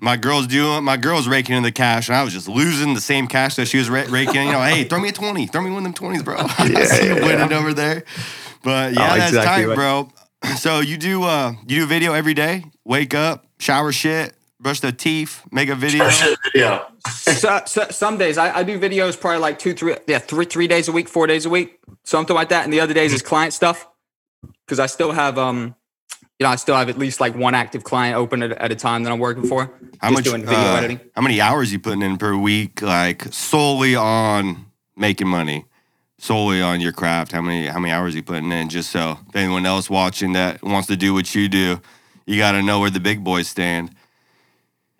My 0.00 0.16
girl's 0.16 0.46
doing. 0.46 0.84
My 0.84 0.96
girl's 0.96 1.28
raking 1.28 1.56
in 1.56 1.62
the 1.62 1.72
cash, 1.72 2.08
and 2.08 2.16
I 2.16 2.22
was 2.24 2.32
just 2.32 2.48
losing 2.48 2.94
the 2.94 3.00
same 3.00 3.26
cash 3.26 3.56
that 3.56 3.66
she 3.66 3.78
was 3.78 3.90
ra- 3.90 4.04
raking. 4.08 4.46
You 4.46 4.52
know, 4.52 4.62
hey, 4.62 4.84
throw 4.84 5.00
me 5.00 5.08
a 5.08 5.12
twenty. 5.12 5.46
Throw 5.46 5.60
me 5.60 5.70
one 5.70 5.78
of 5.78 5.84
them 5.84 5.94
twenties, 5.94 6.22
bro. 6.22 6.36
I 6.40 6.84
see 6.84 7.06
you 7.08 7.14
winning 7.16 7.52
over 7.52 7.74
there. 7.74 8.04
But 8.62 8.94
yeah, 8.94 9.12
Oh, 9.12 9.16
that's 9.18 9.28
exactly 9.32 9.64
tight, 9.64 9.68
right. 9.68 9.74
bro. 9.74 10.10
So 10.56 10.80
you 10.80 10.96
do 10.96 11.24
uh 11.24 11.52
you 11.66 11.80
do 11.80 11.86
video 11.86 12.12
every 12.14 12.34
day. 12.34 12.64
Wake 12.84 13.12
up, 13.12 13.44
shower 13.58 13.90
shit, 13.92 14.34
brush 14.60 14.80
the 14.80 14.92
teeth, 14.92 15.42
make 15.50 15.68
a 15.68 15.74
video. 15.74 16.08
yeah. 16.54 16.84
so, 17.10 17.60
so, 17.66 17.86
some 17.90 18.16
days 18.18 18.38
I, 18.38 18.58
I 18.58 18.62
do 18.62 18.78
videos 18.78 19.18
probably 19.20 19.40
like 19.40 19.58
two, 19.58 19.74
three, 19.74 19.96
yeah, 20.06 20.18
three, 20.20 20.44
three 20.46 20.68
days 20.68 20.88
a 20.88 20.92
week, 20.92 21.08
four 21.08 21.26
days 21.26 21.44
a 21.44 21.50
week, 21.50 21.80
something 22.04 22.34
like 22.34 22.48
that. 22.50 22.64
And 22.64 22.72
the 22.72 22.80
other 22.80 22.94
days 22.94 23.12
is 23.12 23.20
client 23.20 23.52
stuff 23.52 23.86
because 24.64 24.78
I 24.78 24.86
still 24.86 25.10
have, 25.12 25.38
um, 25.38 25.74
you 26.38 26.44
know, 26.44 26.50
I 26.50 26.56
still 26.56 26.76
have 26.76 26.88
at 26.88 26.98
least 26.98 27.20
like 27.20 27.34
one 27.34 27.54
active 27.54 27.82
client 27.82 28.16
open 28.16 28.42
at, 28.42 28.52
at 28.52 28.70
a 28.70 28.76
time 28.76 29.02
that 29.02 29.12
I'm 29.12 29.18
working 29.18 29.46
for. 29.46 29.72
How 30.00 30.10
much 30.10 30.24
doing 30.24 30.42
video 30.42 30.58
uh, 30.58 30.76
editing? 30.76 31.00
How 31.16 31.22
many 31.22 31.40
hours 31.40 31.72
you 31.72 31.80
putting 31.80 32.02
in 32.02 32.16
per 32.16 32.36
week, 32.36 32.80
like 32.80 33.24
solely 33.32 33.96
on 33.96 34.66
making 34.96 35.26
money, 35.26 35.64
solely 36.18 36.62
on 36.62 36.80
your 36.80 36.92
craft? 36.92 37.32
How 37.32 37.42
many 37.42 37.66
how 37.66 37.80
many 37.80 37.92
hours 37.92 38.14
you 38.14 38.22
putting 38.22 38.52
in? 38.52 38.68
Just 38.68 38.90
so 38.90 39.18
if 39.28 39.34
anyone 39.34 39.66
else 39.66 39.90
watching 39.90 40.34
that 40.34 40.62
wants 40.62 40.86
to 40.88 40.96
do 40.96 41.12
what 41.12 41.34
you 41.34 41.48
do, 41.48 41.80
you 42.26 42.38
got 42.38 42.52
to 42.52 42.62
know 42.62 42.78
where 42.78 42.90
the 42.90 43.00
big 43.00 43.24
boys 43.24 43.48
stand. 43.48 43.90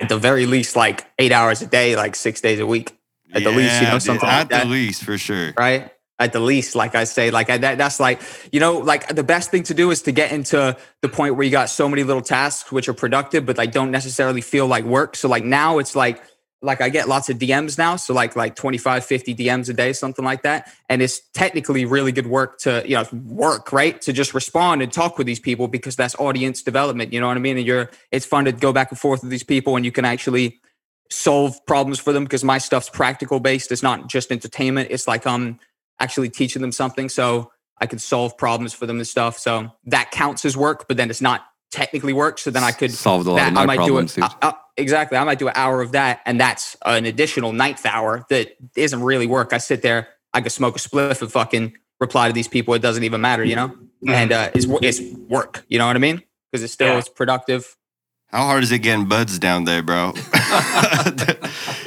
At 0.01 0.09
the 0.09 0.19
very 0.19 0.47
least, 0.47 0.75
like 0.75 1.07
eight 1.19 1.33
hours 1.33 1.63
a 1.63 1.67
day, 1.67 1.95
like 1.95 2.17
six 2.17 2.41
days 2.41 2.59
a 2.59 2.67
week. 2.67 2.97
At 3.33 3.45
the 3.45 3.51
least, 3.51 3.81
you 3.81 3.89
know, 3.89 3.99
something 3.99 4.29
at 4.29 4.39
like 4.39 4.49
that. 4.49 4.65
the 4.65 4.71
least 4.71 5.05
for 5.05 5.19
sure. 5.19 5.53
right? 5.57 5.93
At 6.21 6.33
the 6.33 6.41
least, 6.41 6.75
like 6.75 6.97
I 6.97 7.05
say, 7.05 7.31
like 7.31 7.49
I, 7.49 7.59
that, 7.59 7.79
that's 7.79 8.01
like, 8.01 8.21
you 8.51 8.59
know, 8.59 8.79
like 8.79 9.07
the 9.07 9.23
best 9.23 9.53
thing 9.53 9.63
to 9.65 9.75
do 9.75 9.93
is 9.93 10.03
to 10.03 10.13
get 10.13 10.33
into 10.33 10.77
the 11.01 11.09
point 11.09 11.37
where 11.37 11.45
you 11.45 11.51
got 11.53 11.71
so 11.71 11.89
many 11.89 12.03
little 12.03 12.23
tasks 12.23 12.73
which 12.73 12.89
are 12.89 12.95
productive, 12.95 13.47
but 13.47 13.57
like 13.57 13.71
don't 13.71 13.93
necessarily 13.93 14.41
feel 14.41 14.67
like 14.67 14.85
work. 14.85 15.15
So 15.15 15.29
like 15.29 15.45
now 15.45 15.79
it's 15.79 15.95
like, 15.95 16.21
like 16.61 16.81
I 16.81 16.89
get 16.89 17.09
lots 17.09 17.31
of 17.31 17.39
DMs 17.39 17.79
now. 17.79 17.95
So 17.95 18.15
like, 18.15 18.35
like 18.35 18.57
25, 18.57 19.05
50 19.05 19.35
DMs 19.37 19.69
a 19.69 19.73
day, 19.75 19.93
something 19.93 20.25
like 20.25 20.43
that. 20.43 20.69
And 20.89 21.01
it's 21.03 21.21
technically 21.35 21.85
really 21.85 22.11
good 22.11 22.27
work 22.27 22.59
to, 22.61 22.83
you 22.85 22.97
know, 22.97 23.05
work, 23.13 23.73
right? 23.73 24.01
To 24.03 24.13
just 24.13 24.35
respond 24.35 24.83
and 24.83 24.93
talk 24.93 25.19
with 25.19 25.27
these 25.29 25.39
people 25.39 25.69
because 25.69 25.95
that's 25.95 26.17
audience 26.17 26.63
development. 26.63 27.13
You 27.13 27.21
know 27.21 27.29
what 27.29 27.37
I 27.37 27.41
mean? 27.41 27.59
And 27.59 27.67
you're, 27.67 27.91
it's 28.11 28.27
fun 28.27 28.47
to 28.47 28.51
go 28.53 28.73
back 28.73 28.91
and 28.91 28.99
forth 28.99 29.23
with 29.23 29.31
these 29.31 29.45
people 29.45 29.77
and 29.77 29.85
you 29.85 29.93
can 29.93 30.05
actually, 30.05 30.59
solve 31.11 31.65
problems 31.67 31.99
for 31.99 32.13
them 32.13 32.25
because 32.25 32.45
my 32.45 32.59
stuff's 32.59 32.91
practical 32.91 33.41
based. 33.41 33.73
It's 33.73 33.83
not 33.83 34.09
just 34.09 34.31
entertainment. 34.31 34.89
It's 34.91 35.09
like 35.09 35.27
I'm 35.27 35.59
actually 36.01 36.31
teaching 36.31 36.63
them 36.63 36.73
something. 36.73 37.09
So 37.09 37.51
I 37.81 37.87
could 37.87 38.01
solve 38.01 38.37
problems 38.37 38.73
for 38.73 38.87
them 38.87 38.97
and 38.99 39.07
stuff. 39.07 39.39
So 39.39 39.71
that 39.87 40.11
counts 40.11 40.45
as 40.45 40.57
work, 40.57 40.87
but 40.89 40.97
then 40.97 41.11
it's 41.11 41.21
not 41.21 41.45
technically 41.71 42.13
work. 42.13 42.39
So 42.39 42.51
then 42.51 42.65
I 42.65 42.73
could 42.73 42.91
solve 42.93 43.27
a 43.27 43.31
lot 43.31 43.37
that, 43.37 43.49
of 43.49 43.55
my 43.55 43.63
I 43.63 43.67
might 43.67 43.77
problems, 43.77 44.15
do 44.15 44.23
dude. 44.23 44.31
uh, 44.43 44.49
uh, 44.49 44.53
exactly. 44.77 45.19
I 45.19 45.25
might 45.25 45.39
do 45.39 45.49
an 45.49 45.55
hour 45.57 45.81
of 45.83 45.93
that. 45.93 46.21
And 46.25 46.41
that's 46.41 46.77
an 46.85 47.05
additional 47.05 47.53
ninth 47.53 47.85
hour 47.87 48.25
that 48.31 48.57
isn't 48.75 49.03
really 49.03 49.27
work. 49.27 49.53
I 49.53 49.59
sit 49.59 49.83
there, 49.83 50.09
I 50.33 50.41
could 50.41 50.53
smoke 50.53 50.77
a 50.77 50.79
spliff 50.79 51.21
and 51.21 51.31
fucking 51.31 51.75
reply 52.01 52.29
to 52.29 52.33
these 52.33 52.49
people. 52.49 52.75
It 52.75 52.83
doesn't 52.83 53.05
even 53.05 53.21
matter, 53.21 53.45
you 53.45 53.57
know? 53.57 53.77
And 54.07 54.33
uh, 54.33 54.51
it's, 54.55 54.67
it's 54.83 55.01
work. 55.29 55.65
You 55.69 55.79
know 55.79 55.87
what 55.87 55.97
I 55.97 55.99
mean? 55.99 56.23
Because 56.51 56.63
it's 56.65 56.73
still, 56.73 56.89
Yeah. 56.89 56.99
it's 56.99 57.09
productive. 57.09 57.77
How 58.31 58.45
hard 58.45 58.63
is 58.63 58.71
it 58.73 58.81
getting 58.81 59.07
buds 59.07 59.39
down 59.39 59.65
there, 59.65 59.83
bro? 59.83 60.13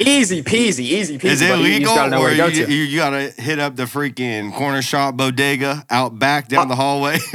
Easy 0.00 0.42
peasy, 0.42 0.80
easy 0.80 1.16
peasy. 1.18 1.24
Is 1.24 1.40
it 1.42 1.50
but 1.50 1.58
you- 1.60 1.66
you 1.66 1.78
legal, 1.78 1.94
gotta 1.94 2.16
or 2.16 2.20
where 2.20 2.30
to 2.30 2.36
go 2.36 2.46
you, 2.48 2.66
you, 2.66 2.82
you 2.84 2.96
gotta 2.98 3.30
hit 3.40 3.60
up 3.60 3.76
the 3.76 3.84
freaking 3.84 4.52
corner 4.52 4.82
shop 4.82 5.16
bodega 5.16 5.84
out 5.90 6.18
back 6.18 6.48
down 6.48 6.66
the 6.66 6.74
hallway? 6.74 7.14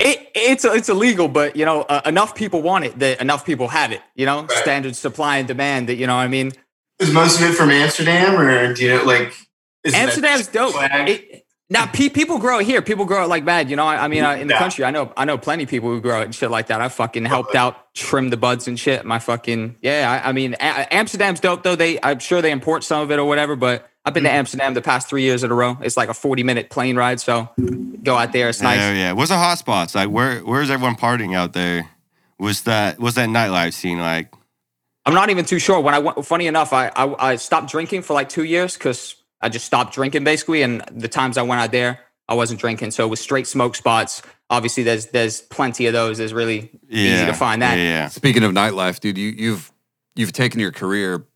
it, 0.00 0.28
it's 0.34 0.66
it's 0.66 0.90
illegal, 0.90 1.28
but 1.28 1.56
you 1.56 1.64
know 1.64 1.82
uh, 1.82 2.02
enough 2.04 2.34
people 2.34 2.60
want 2.60 2.84
it 2.84 2.98
that 2.98 3.20
enough 3.22 3.46
people 3.46 3.68
have 3.68 3.92
it. 3.92 4.02
You 4.14 4.26
know, 4.26 4.42
Right. 4.42 4.50
standard 4.58 4.94
supply 4.96 5.38
and 5.38 5.48
demand. 5.48 5.88
That 5.88 5.94
you 5.96 6.06
know, 6.06 6.16
what 6.16 6.22
I 6.22 6.28
mean, 6.28 6.52
Is 6.98 7.10
most 7.12 7.40
of 7.40 7.48
it 7.48 7.54
from 7.54 7.70
Amsterdam, 7.70 8.38
or 8.38 8.74
do 8.74 8.82
you 8.84 8.90
know, 8.98 9.04
like? 9.04 9.32
Is 9.84 9.94
Amsterdam's 9.94 10.48
dope. 10.48 10.74
It, 10.78 11.45
now 11.68 11.86
pe- 11.86 12.08
people 12.08 12.38
grow 12.38 12.58
it 12.60 12.66
here. 12.66 12.80
People 12.82 13.04
grow 13.04 13.24
it 13.24 13.28
like 13.28 13.42
mad. 13.44 13.68
You 13.68 13.76
know, 13.76 13.86
I, 13.86 14.04
I 14.04 14.08
mean, 14.08 14.22
uh, 14.24 14.32
in 14.32 14.46
the 14.46 14.54
Yeah. 14.54 14.58
country, 14.58 14.84
I 14.84 14.90
know 14.90 15.12
I 15.16 15.24
know 15.24 15.36
plenty 15.38 15.64
of 15.64 15.68
people 15.68 15.88
who 15.88 16.00
grow 16.00 16.20
it 16.20 16.24
and 16.24 16.34
shit 16.34 16.50
like 16.50 16.68
that. 16.68 16.80
I 16.80 16.88
fucking 16.88 17.24
helped 17.24 17.54
out 17.54 17.92
trim 17.94 18.30
the 18.30 18.36
buds 18.36 18.68
and 18.68 18.78
shit. 18.78 19.04
My 19.04 19.18
fucking 19.18 19.76
yeah. 19.82 20.20
I, 20.24 20.28
I 20.28 20.32
mean, 20.32 20.54
a- 20.54 20.94
Amsterdam's 20.94 21.40
dope 21.40 21.62
though. 21.62 21.74
They 21.76 21.98
I'm 22.02 22.18
sure 22.20 22.40
they 22.42 22.50
import 22.52 22.84
some 22.84 23.00
of 23.02 23.10
it 23.10 23.18
or 23.18 23.24
whatever. 23.24 23.56
But 23.56 23.88
I've 24.04 24.14
been 24.14 24.22
to 24.22 24.28
Mm-hmm. 24.28 24.38
Amsterdam 24.38 24.74
the 24.74 24.82
past 24.82 25.08
three 25.08 25.22
years 25.22 25.42
in 25.42 25.50
a 25.50 25.54
row. 25.54 25.76
It's 25.82 25.96
like 25.96 26.08
a 26.08 26.14
40 26.14 26.44
minute 26.44 26.70
plane 26.70 26.94
ride. 26.96 27.18
So 27.20 27.48
go 28.04 28.16
out 28.16 28.32
there. 28.32 28.48
It's 28.48 28.62
nice. 28.62 28.78
Yeah. 28.78 29.12
What's 29.12 29.30
the 29.30 29.36
hot 29.36 29.58
spots? 29.58 29.94
Like 29.96 30.08
where 30.10 30.38
where's 30.40 30.70
everyone 30.70 30.94
partying 30.94 31.34
out 31.34 31.52
there? 31.52 31.88
Was 32.38 32.62
that 32.62 33.00
Was 33.00 33.16
that 33.16 33.28
nightlife 33.28 33.72
scene 33.72 33.98
like? 33.98 34.32
I'm 35.04 35.14
not 35.14 35.30
even 35.30 35.44
too 35.44 35.58
sure. 35.58 35.80
When 35.80 35.94
I 35.94 35.98
went, 36.00 36.24
funny 36.26 36.46
enough, 36.46 36.72
I 36.72 36.88
I, 36.94 37.30
I 37.32 37.36
stopped 37.36 37.70
drinking 37.70 38.02
for 38.02 38.14
like 38.14 38.28
two 38.28 38.44
years 38.44 38.74
because 38.74 39.16
I 39.40 39.48
just 39.48 39.64
stopped 39.66 39.94
drinking 39.94 40.24
basically. 40.24 40.62
And 40.62 40.82
the 40.90 41.08
times 41.08 41.36
I 41.38 41.42
went 41.42 41.60
out 41.60 41.72
there, 41.72 42.00
I 42.28 42.34
wasn't 42.34 42.60
drinking. 42.60 42.90
So 42.92 43.04
it 43.04 43.08
was 43.08 43.20
straight 43.20 43.46
smoke 43.46 43.76
spots. 43.76 44.22
Obviously, 44.50 44.82
there's 44.82 45.06
there's 45.06 45.40
plenty 45.42 45.86
of 45.86 45.92
those. 45.92 46.20
It's 46.20 46.32
really 46.32 46.70
easy 46.88 47.26
to 47.26 47.32
find 47.32 47.62
that. 47.62 47.76
Yeah, 47.76 47.82
yeah. 47.84 48.08
Speaking 48.08 48.42
of 48.44 48.52
nightlife, 48.52 49.00
dude, 49.00 49.18
you, 49.18 49.30
you've 49.30 49.72
you've 50.14 50.32
taken 50.32 50.60
your 50.60 50.72
career, 50.72 51.26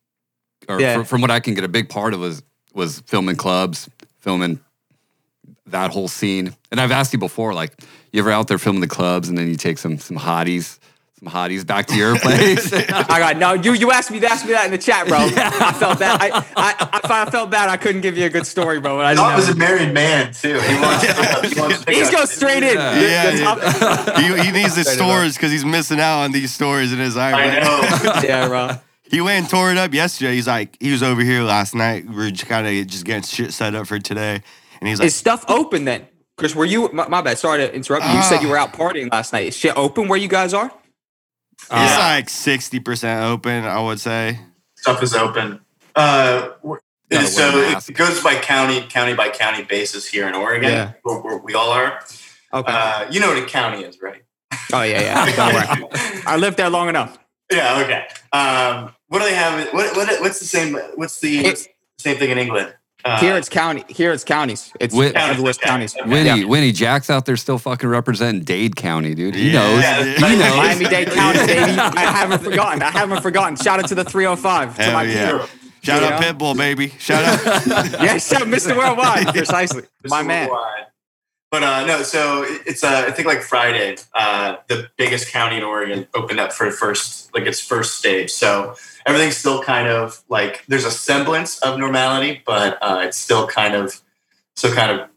or 0.68 0.80
Yeah. 0.80 0.98
fr- 0.98 1.04
from 1.04 1.20
what 1.20 1.30
I 1.30 1.40
can 1.40 1.54
get, 1.54 1.64
a 1.64 1.68
big 1.68 1.88
part 1.88 2.14
of 2.14 2.20
was 2.20 2.42
was 2.72 3.00
filming 3.00 3.36
clubs, 3.36 3.88
filming 4.18 4.60
that 5.66 5.90
whole 5.90 6.08
scene. 6.08 6.54
And 6.70 6.80
I've 6.80 6.92
asked 6.92 7.12
you 7.12 7.18
before, 7.18 7.52
like, 7.52 7.72
you 8.12 8.20
ever 8.20 8.30
out 8.30 8.48
there 8.48 8.58
filming 8.58 8.80
the 8.80 8.88
clubs, 8.88 9.28
and 9.28 9.36
then 9.36 9.48
you 9.48 9.56
take 9.56 9.78
some 9.78 9.98
some 9.98 10.16
hotties, 10.16 10.78
some 11.20 11.32
hotties 11.32 11.66
back 11.66 11.86
to 11.86 11.96
your 11.96 12.18
place? 12.18 12.72
I 12.72 13.18
got 13.18 13.36
no. 13.36 13.52
You 13.52 13.74
you 13.74 13.92
asked 13.92 14.10
me 14.10 14.24
asked 14.24 14.46
me 14.46 14.52
that 14.52 14.64
in 14.64 14.70
the 14.70 14.78
chat, 14.78 15.06
bro. 15.06 15.18
I 15.20 15.72
felt 15.72 15.98
that. 15.98 16.20
I, 16.20 16.38
I 16.56 17.00
I 17.04 17.22
I 17.22 17.30
felt 17.30 17.50
bad. 17.50 17.68
I 17.68 17.76
couldn't 17.76 18.00
give 18.00 18.16
you 18.16 18.24
a 18.24 18.30
good 18.30 18.46
story, 18.46 18.80
bro. 18.80 18.96
But 18.96 19.06
I 19.06 19.14
Bob 19.14 19.40
didn't 19.40 19.56
a 19.56 19.58
married 19.58 19.92
man 19.92 20.32
too. 20.32 20.58
He 20.60 20.74
wants 20.80 21.06
to 21.06 21.12
he 21.48 21.60
wants 21.60 21.84
He's 21.84 22.06
up- 22.08 22.12
going 22.14 22.26
straight 22.26 22.62
in. 22.62 22.74
Yeah. 22.76 23.30
The- 23.30 23.36
the 23.36 24.12
Yeah, 24.20 24.36
he, 24.36 24.46
he 24.46 24.52
needs 24.52 24.74
the 24.74 24.82
Straight 24.82 24.96
stories 24.96 25.34
because 25.36 25.52
he's 25.52 25.64
missing 25.64 26.00
out 26.00 26.20
on 26.22 26.32
these 26.32 26.52
stories 26.52 26.92
in 26.92 26.98
his 26.98 27.16
eye. 27.16 27.32
I 27.32 27.60
know. 27.60 28.20
yeah, 28.26 28.48
bro. 28.48 28.70
He 29.10 29.20
went 29.20 29.40
and 29.42 29.48
tore 29.50 29.72
it 29.72 29.76
up 29.78 29.92
yesterday. 29.92 30.34
He's 30.34 30.46
like, 30.46 30.76
he 30.80 30.92
was 30.92 31.02
over 31.02 31.20
here 31.22 31.42
last 31.42 31.74
night. 31.74 32.08
We 32.08 32.28
are 32.28 32.30
just 32.30 32.46
kind 32.46 32.66
of 32.66 32.86
just 32.86 33.04
getting 33.04 33.24
shit 33.24 33.52
set 33.52 33.74
up 33.74 33.88
for 33.88 33.98
today. 33.98 34.40
And 34.80 34.88
he's 34.88 35.00
like, 35.00 35.06
Is 35.08 35.16
stuff 35.16 35.44
open 35.48 35.84
then? 35.84 36.06
Chris, 36.36 36.54
were 36.54 36.64
you? 36.64 36.88
My, 36.92 37.08
my 37.08 37.20
bad. 37.20 37.36
Sorry 37.36 37.58
to 37.58 37.74
interrupt 37.74 38.06
you. 38.06 38.12
You 38.12 38.22
said 38.22 38.38
uh, 38.38 38.42
you 38.42 38.48
were 38.48 38.56
out 38.56 38.72
partying 38.72 39.10
last 39.12 39.32
night. 39.32 39.48
Is 39.48 39.56
shit 39.56 39.76
open 39.76 40.08
where 40.08 40.18
you 40.18 40.28
guys 40.28 40.54
are? 40.54 40.70
It's 41.62 41.70
like 41.70 42.26
60% 42.26 43.30
open, 43.30 43.64
I 43.64 43.80
would 43.80 44.00
say. 44.00 44.40
Stuff 44.76 45.02
is 45.02 45.14
open. 45.14 45.60
Uh, 45.94 46.50
so 46.62 47.52
wear 47.52 47.68
a 47.68 47.72
mask. 47.72 47.90
it 47.90 47.96
goes 47.96 48.22
by 48.22 48.36
county, 48.36 48.86
county 48.88 49.14
by 49.14 49.28
county 49.28 49.64
basis 49.64 50.06
here 50.06 50.28
in 50.28 50.34
Oregon. 50.34 50.70
Yeah. 50.70 50.92
Where, 51.02 51.18
where 51.18 51.38
we 51.38 51.54
all 51.54 51.70
are. 51.70 52.00
Okay. 52.52 52.72
Uh, 52.72 53.10
you 53.10 53.20
know 53.20 53.28
what 53.28 53.42
a 53.42 53.46
county 53.46 53.82
is, 53.82 54.00
right? 54.00 54.22
oh 54.72 54.82
yeah, 54.82 55.00
yeah. 55.00 55.36
Don't 55.36 55.54
worry. 55.54 56.22
I 56.26 56.36
lived 56.36 56.56
there 56.56 56.70
long 56.70 56.88
enough. 56.88 57.18
Yeah. 57.50 57.82
Okay. 57.82 58.06
Um, 58.32 58.94
what 59.08 59.20
do 59.20 59.24
they 59.24 59.34
have? 59.34 59.72
What, 59.72 59.96
what 59.96 60.20
what's 60.20 60.38
the 60.38 60.44
same? 60.46 60.74
What's 60.94 61.20
the 61.20 61.42
what's 61.44 61.66
the 61.66 61.72
same 61.98 62.16
thing 62.16 62.30
in 62.30 62.38
England? 62.38 62.74
Uh, 63.04 63.18
Here 63.18 63.36
it's 63.36 63.48
county. 63.48 63.84
Here 63.88 64.12
it's 64.12 64.24
counties. 64.24 64.72
It's 64.78 64.94
Wait- 64.94 65.14
everywhere's 65.16 65.56
Okay. 65.58 65.68
counties. 65.68 65.96
Winnie, 66.06 66.40
Yeah. 66.40 66.44
Winnie 66.46 66.72
Jack's 66.72 67.08
out 67.10 67.24
there 67.26 67.36
still 67.36 67.58
fucking 67.58 67.88
representing 67.88 68.42
Dade 68.42 68.76
County, 68.76 69.14
dude. 69.14 69.34
He 69.34 69.50
Yeah. 69.50 69.60
knows. 69.60 69.82
Yeah, 69.82 70.04
he 70.04 70.36
knows. 70.36 70.56
Miami 70.56 70.84
Dade 70.86 71.10
County, 71.12 71.38
baby. 71.46 71.78
I 71.78 72.00
haven't 72.00 72.42
forgotten. 72.42 72.82
I 72.82 72.90
haven't 72.90 73.22
forgotten. 73.22 73.56
Shout 73.56 73.78
out 73.80 73.88
to 73.88 73.94
the 73.94 74.04
305. 74.04 74.76
To 74.76 74.92
my 74.92 75.02
yeah. 75.04 75.30
team. 75.30 75.40
Shout 75.82 76.02
out 76.02 76.20
Yeah. 76.22 76.32
Pitbull, 76.32 76.56
baby. 76.56 76.92
Shout 76.98 77.24
out. 77.24 77.66
Yeah, 78.02 78.18
shout 78.18 78.42
Mr. 78.42 78.76
Worldwide. 78.76 79.28
Precisely. 79.34 79.84
My 80.04 80.22
man. 80.22 80.48
Worldwide. 80.50 80.86
But 81.50 81.64
uh, 81.64 81.84
no, 81.84 82.02
so 82.02 82.44
it's 82.64 82.84
uh, 82.84 83.04
I 83.08 83.10
think 83.10 83.26
like 83.26 83.42
Friday, 83.42 83.96
uh, 84.14 84.56
the 84.68 84.88
biggest 84.96 85.32
county 85.32 85.56
in 85.56 85.64
Oregon 85.64 86.06
opened 86.14 86.38
up 86.38 86.52
for 86.52 86.70
first 86.70 87.34
like 87.34 87.44
its 87.44 87.60
first 87.60 87.98
stage. 87.98 88.30
So 88.30 88.76
everything's 89.04 89.36
still 89.36 89.60
kind 89.62 89.88
of 89.88 90.22
like 90.28 90.64
there's 90.68 90.84
a 90.84 90.92
semblance 90.92 91.58
of 91.58 91.78
normality, 91.78 92.42
but 92.46 92.78
uh, 92.80 93.00
it's 93.02 93.16
still 93.16 93.48
kind 93.48 93.74
of 93.74 94.00
so 94.54 94.72
kind 94.72 94.92
of 95.00 95.08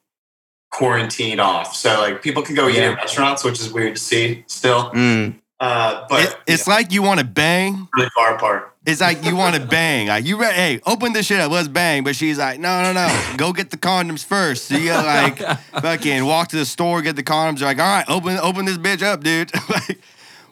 quarantined 0.71 1.39
off. 1.39 1.75
So 1.75 1.99
like 1.99 2.23
people 2.23 2.41
can 2.41 2.55
go 2.55 2.67
eat 2.67 2.77
Yeah. 2.77 2.91
at 2.93 2.97
restaurants, 2.97 3.43
which 3.43 3.59
is 3.59 3.71
weird 3.71 3.95
to 3.95 4.01
see 4.01 4.43
still. 4.47 4.89
Mm. 4.91 5.35
Uh, 5.59 6.05
but 6.09 6.23
It- 6.23 6.35
it's 6.47 6.67
like 6.67 6.91
you 6.91 7.03
want 7.03 7.19
to 7.19 7.25
bang. 7.25 7.87
really 7.95 8.09
far 8.15 8.35
apart. 8.35 8.72
It's 8.85 8.99
like 8.99 9.23
you 9.23 9.35
want 9.37 9.55
to 9.55 9.65
bang. 9.65 10.07
Like 10.07 10.25
you 10.25 10.37
ready? 10.39 10.55
Hey, 10.55 10.81
open 10.85 11.13
this 11.13 11.25
shit 11.27 11.39
up. 11.39 11.51
Let's 11.51 11.69
bang. 11.69 12.03
But 12.03 12.15
she's 12.17 12.37
like, 12.37 12.59
no, 12.59 12.81
no, 12.83 12.91
no. 12.91 13.33
Go 13.37 13.53
get 13.53 13.69
the 13.69 13.77
condoms 13.77 14.25
first. 14.25 14.65
So 14.65 14.75
you 14.75 14.87
gotta 14.89 15.07
like 15.07 15.59
fucking 15.81 16.25
walk 16.25 16.49
to 16.49 16.57
the 16.57 16.65
store, 16.65 17.01
get 17.01 17.15
the 17.15 17.23
condoms. 17.23 17.59
You're 17.59 17.69
like, 17.69 17.79
all 17.79 17.85
right, 17.85 18.05
open 18.09 18.37
open 18.39 18.65
this 18.65 18.77
bitch 18.77 19.01
up, 19.01 19.23
dude. 19.23 19.51
like, 19.69 20.01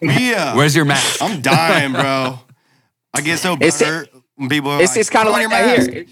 yeah. 0.02 0.54
Uh, 0.54 0.56
Where's 0.56 0.76
your 0.76 0.86
mask? 0.86 1.22
I'm 1.22 1.42
dying, 1.42 1.92
bro. 1.92 2.40
I 3.14 3.22
get 3.22 3.40
so 3.40 3.54
It's- 3.56 3.82
hurt 3.82 4.10
when 4.36 4.48
people 4.48 4.72
are 4.72 4.82
It's, 4.82 4.94
like, 4.94 5.00
it's 5.02 5.10
kind 5.10 5.28
of 5.28 5.34
"Put 5.34 5.44
on 5.44 5.50
like 5.52 5.62
your 5.62 5.78
that 5.86 5.94
here. 5.94 6.06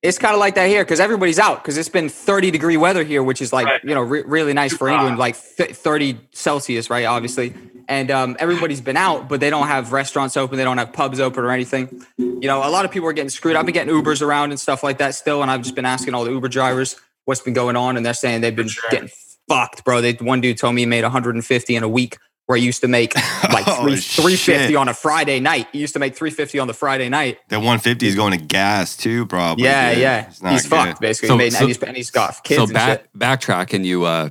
It's 0.00 0.18
kind 0.18 0.32
of 0.32 0.38
like 0.38 0.54
that 0.54 0.68
here 0.68 0.84
because 0.84 1.00
everybody's 1.00 1.40
out 1.40 1.62
because 1.62 1.76
it's 1.76 1.88
been 1.88 2.08
30 2.08 2.52
degree 2.52 2.76
weather 2.76 3.02
here, 3.02 3.22
which 3.22 3.42
is 3.42 3.52
like, 3.52 3.66
Right. 3.66 3.80
you 3.82 3.94
know, 3.94 4.02
re- 4.02 4.22
really 4.24 4.52
nice 4.52 4.72
for 4.72 4.88
England, 4.88 5.18
like 5.18 5.36
th- 5.56 5.74
30 5.74 6.20
Celsius, 6.32 6.88
right? 6.88 7.04
Obviously. 7.04 7.52
And 7.88 8.10
um, 8.10 8.36
everybody's 8.38 8.80
been 8.80 8.96
out, 8.98 9.28
but 9.28 9.40
they 9.40 9.50
don't 9.50 9.66
have 9.66 9.92
restaurants 9.92 10.36
open. 10.36 10.56
They 10.58 10.62
don't 10.64 10.78
have 10.78 10.92
pubs 10.92 11.18
open 11.20 11.42
or 11.42 11.50
anything. 11.50 12.04
You 12.18 12.40
know, 12.42 12.58
a 12.58 12.70
lot 12.70 12.84
of 12.84 12.90
people 12.92 13.08
are 13.08 13.12
getting 13.12 13.30
screwed. 13.30 13.56
I've 13.56 13.64
been 13.64 13.72
getting 13.72 13.92
Ubers 13.92 14.22
around 14.22 14.50
and 14.50 14.60
stuff 14.60 14.82
like 14.84 14.98
that 14.98 15.14
still. 15.14 15.42
And 15.42 15.50
I've 15.50 15.62
just 15.62 15.74
been 15.74 15.86
asking 15.86 16.14
all 16.14 16.24
the 16.24 16.30
Uber 16.32 16.48
drivers 16.48 16.94
what's 17.24 17.40
been 17.40 17.54
going 17.54 17.74
on. 17.76 17.96
And 17.96 18.04
they're 18.06 18.14
saying 18.14 18.42
they've 18.42 18.54
been 18.54 18.68
sure. 18.68 18.84
getting 18.90 19.08
fucked, 19.48 19.84
bro. 19.84 20.00
They, 20.00 20.12
one 20.12 20.40
dude 20.40 20.58
told 20.58 20.74
me 20.76 20.82
he 20.82 20.86
made 20.86 21.02
150 21.02 21.74
in 21.76 21.82
a 21.82 21.88
week 21.88 22.18
where 22.48 22.56
you 22.58 22.64
used 22.64 22.80
to 22.80 22.88
make 22.88 23.14
like 23.52 23.68
Oh, 23.68 23.82
three 23.82 23.96
three 23.96 24.36
fifty 24.36 24.68
shit. 24.68 24.76
on 24.76 24.88
a 24.88 24.94
Friday 24.94 25.38
night. 25.38 25.68
You 25.72 25.80
used 25.80 25.92
to 25.92 25.98
make 26.00 26.16
three 26.16 26.30
fifty 26.30 26.58
on 26.58 26.66
the 26.66 26.72
Friday 26.74 27.08
night. 27.10 27.38
That 27.50 27.58
150 27.58 28.06
is 28.08 28.14
going 28.14 28.36
to 28.38 28.42
gas 28.44 28.96
too, 28.96 29.26
probably. 29.26 29.64
Yeah, 29.64 29.90
dude. 29.92 30.02
yeah. 30.02 30.26
It's 30.28 30.42
not 30.42 30.52
He's 30.52 30.62
good. 30.62 30.70
fucked 30.70 31.00
basically. 31.00 31.28
So- 31.28 31.36
Made- 31.36 31.52
so- 31.52 31.58
and, 31.60 31.68
he's, 31.68 31.82
and 31.82 31.96
he's 31.96 32.10
got 32.10 32.42
kids 32.42 32.56
so 32.58 32.64
and 32.64 32.72
back 32.72 33.00
shit. 33.02 33.10
backtracking, 33.18 33.84
you 33.84 34.04
uh, 34.04 34.30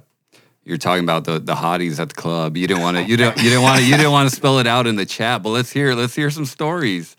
you're 0.66 0.78
talking 0.78 1.04
about 1.04 1.26
the 1.26 1.38
the 1.40 1.54
hotties 1.54 2.00
at 2.00 2.10
the 2.10 2.16
club. 2.16 2.58
You 2.58 2.66
didn't 2.68 2.82
want 2.82 2.98
to. 2.98 3.04
You 3.04 3.18
didn't. 3.18 3.38
You 3.38 3.44
didn't 3.44 3.62
want 3.62 3.80
to. 3.80 3.86
You 3.86 3.96
didn't 3.96 4.12
want 4.12 4.30
to 4.30 4.36
spell 4.36 4.58
it 4.60 4.66
out 4.68 4.88
in 4.88 4.96
the 4.96 5.06
chat. 5.06 5.44
But 5.44 5.50
let's 5.52 5.72
hear. 5.72 5.94
Let's 5.94 6.16
hear 6.16 6.30
some 6.32 6.46
stories. 6.46 7.16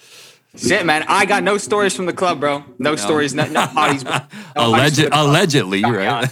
Shit, 0.56 0.84
man. 0.84 1.04
I 1.08 1.24
got 1.26 1.42
no 1.44 1.56
stories 1.58 1.94
from 1.94 2.06
the 2.06 2.12
club, 2.12 2.40
bro. 2.40 2.64
No, 2.80 2.96
stories. 2.96 3.34
No, 3.34 3.46
no 3.46 3.66
bodies. 3.74 4.04
No 4.56 4.66
Alleged, 4.66 4.96
the 4.96 5.08
allegedly, 5.12 5.82
right? 5.84 6.28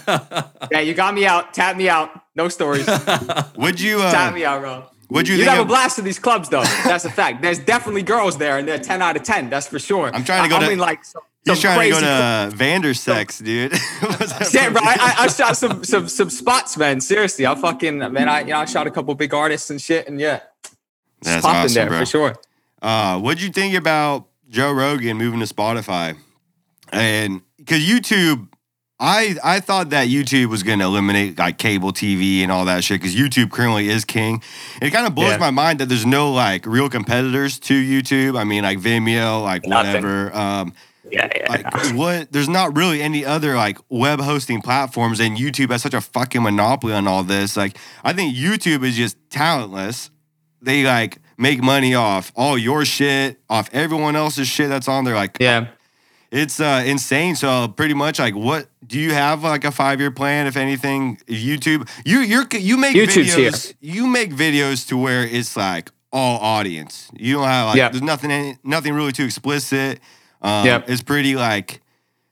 Yeah, 0.73 0.80
you 0.80 0.94
got 0.94 1.14
me 1.14 1.25
out. 1.26 1.54
Tap 1.54 1.76
me 1.76 1.88
out. 1.88 2.11
No 2.37 2.49
stories. 2.49 2.87
Would 3.57 3.81
you? 3.81 4.00
Uh, 4.00 4.31
me 4.33 4.45
out, 4.45 4.61
bro. 4.61 4.85
would 5.09 5.26
you 5.26 5.37
think? 5.38 5.49
have 5.49 5.61
a 5.61 5.64
blast 5.64 5.99
at 5.99 6.05
these 6.05 6.19
clubs, 6.19 6.49
though. 6.50 6.62
That's 6.85 7.05
a 7.07 7.11
fact. 7.11 7.40
There's 7.40 7.59
definitely 7.59 8.02
girls 8.02 8.37
there, 8.37 8.59
and 8.59 8.69
they're 8.69 8.78
10 8.78 9.00
out 9.00 9.16
of 9.16 9.23
10. 9.23 9.49
That's 9.49 9.66
for 9.66 9.78
sure. 9.78 10.11
I'm 10.14 10.23
trying 10.23 10.43
to 10.45 10.49
go 10.50 10.57
I, 10.57 10.61
to- 10.61 10.66
I 10.66 10.69
mean, 10.69 10.78
like, 10.78 11.05
some, 11.05 11.23
he's 11.47 11.61
trying 11.61 11.81
to 11.81 11.95
go 11.95 12.00
to 12.00 12.57
Vandersex, 12.57 13.43
dude. 13.43 13.73
What's 14.00 14.33
that 14.38 14.49
Shit, 14.49 14.64
from? 14.64 14.73
bro. 14.75 14.83
I, 14.85 14.97
I, 15.00 15.14
I 15.25 15.26
shot 15.28 15.57
some 15.57 15.83
some 15.85 16.09
some 16.09 16.28
spots, 16.28 16.76
man. 16.76 17.00
Seriously, 17.00 17.47
I 17.47 17.55
fucking 17.55 17.99
man. 17.99 18.28
I 18.28 18.40
you 18.40 18.49
know 18.49 18.59
I 18.59 18.64
shot 18.66 18.87
a 18.87 18.90
couple 18.90 19.14
big 19.14 19.33
artists 19.33 19.71
and 19.71 19.81
shit, 19.81 20.07
and 20.09 20.21
yeah, 20.21 20.40
That's 21.23 21.40
popping 21.43 21.61
awesome, 21.64 21.75
there 21.75 21.88
bro. 21.88 21.99
for 22.00 22.07
sure. 22.07 22.37
Uh, 22.83 23.19
what'd 23.19 23.40
you 23.43 23.50
think 23.50 23.75
about 23.75 24.26
Joe 24.50 24.73
Rogan 24.73 25.16
moving 25.16 25.40
to 25.40 25.47
Spotify? 25.47 26.16
And 26.93 27.40
because 27.57 27.81
YouTube, 27.88 28.49
I 28.99 29.37
I 29.45 29.61
thought 29.61 29.91
that 29.91 30.09
YouTube 30.09 30.47
was 30.47 30.62
going 30.62 30.79
to 30.79 30.87
eliminate 30.87 31.38
like 31.38 31.59
cable 31.59 31.93
TV 31.93 32.41
and 32.43 32.50
all 32.50 32.65
that 32.65 32.83
shit 32.83 33.00
because 33.00 33.15
YouTube 33.15 33.50
currently 33.50 33.88
is 33.88 34.05
king. 34.07 34.43
It 34.81 34.91
kind 34.91 35.07
of 35.07 35.15
blows 35.15 35.33
Yeah. 35.33 35.37
my 35.38 35.50
mind 35.50 35.81
that 35.81 35.87
there's 35.91 36.07
no 36.07 36.33
like 36.33 36.65
real 36.65 36.88
competitors 36.88 37.59
to 37.61 37.75
YouTube. 37.75 38.38
I 38.38 38.45
mean, 38.45 38.62
like 38.62 38.79
Vimeo, 38.79 39.43
like 39.43 39.67
Nothing. 39.67 39.93
whatever. 40.03 40.35
Um, 40.35 40.73
Yeah, 41.11 41.29
yeah. 41.37 41.47
like 41.50 41.95
what? 41.95 42.33
There's 42.33 42.49
not 42.49 42.75
really 42.75 43.03
any 43.03 43.23
other 43.25 43.55
like 43.55 43.79
web 43.91 44.19
hosting 44.21 44.62
platforms, 44.62 45.21
and 45.21 45.37
YouTube 45.37 45.71
has 45.73 45.83
such 45.83 45.95
a 45.95 46.00
fucking 46.00 46.43
monopoly 46.43 46.95
on 46.95 47.07
all 47.07 47.23
this. 47.23 47.55
Like, 47.57 47.76
I 48.03 48.15
think 48.15 48.35
YouTube 48.35 48.83
is 48.83 48.97
just 48.97 49.17
talentless. 49.31 50.11
They 50.62 50.85
like 50.85 51.19
make 51.37 51.62
money 51.62 51.95
off 51.95 52.33
all 52.35 52.57
your 52.57 52.87
shit, 52.87 53.38
off 53.50 53.69
everyone 53.75 54.17
else's 54.17 54.49
shit 54.49 54.71
that's 54.71 54.88
on 54.88 55.05
there. 55.05 55.15
Like, 55.15 55.37
yeah. 55.38 55.67
It's 56.30 56.61
uh, 56.61 56.83
insane. 56.87 57.37
So 57.37 57.68
pretty 57.68 57.95
much, 57.95 58.18
like, 58.18 58.35
what 58.35 58.68
do 58.87 58.99
you 58.99 59.12
have 59.12 59.42
like 59.42 59.64
a 59.64 59.71
five 59.71 60.00
year 60.00 60.11
plan? 60.11 60.47
If 60.47 60.56
anything, 60.56 61.16
YouTube, 61.28 61.88
you 62.04 62.21
you're 62.21 62.47
you 62.52 62.76
make 62.76 62.97
YouTube's 62.97 63.35
here. 63.35 63.50
videos. 63.50 63.75
You 63.80 64.06
make 64.06 64.30
videos 64.33 64.87
to 64.88 64.97
where 64.97 65.25
it's 65.25 65.56
like 65.56 65.90
all 66.12 66.38
audience. 66.40 67.11
You 67.16 67.35
don't 67.35 67.45
have 67.49 67.68
like 67.68 67.76
Yeah. 67.76 67.88
there's 67.90 68.02
nothing 68.02 68.59
nothing 68.64 68.95
really 68.95 69.12
too 69.12 69.25
explicit. 69.25 70.00
Um, 70.42 70.66
Yep. 70.66 70.90
it's 70.90 71.02
pretty 71.02 71.35
like 71.37 71.80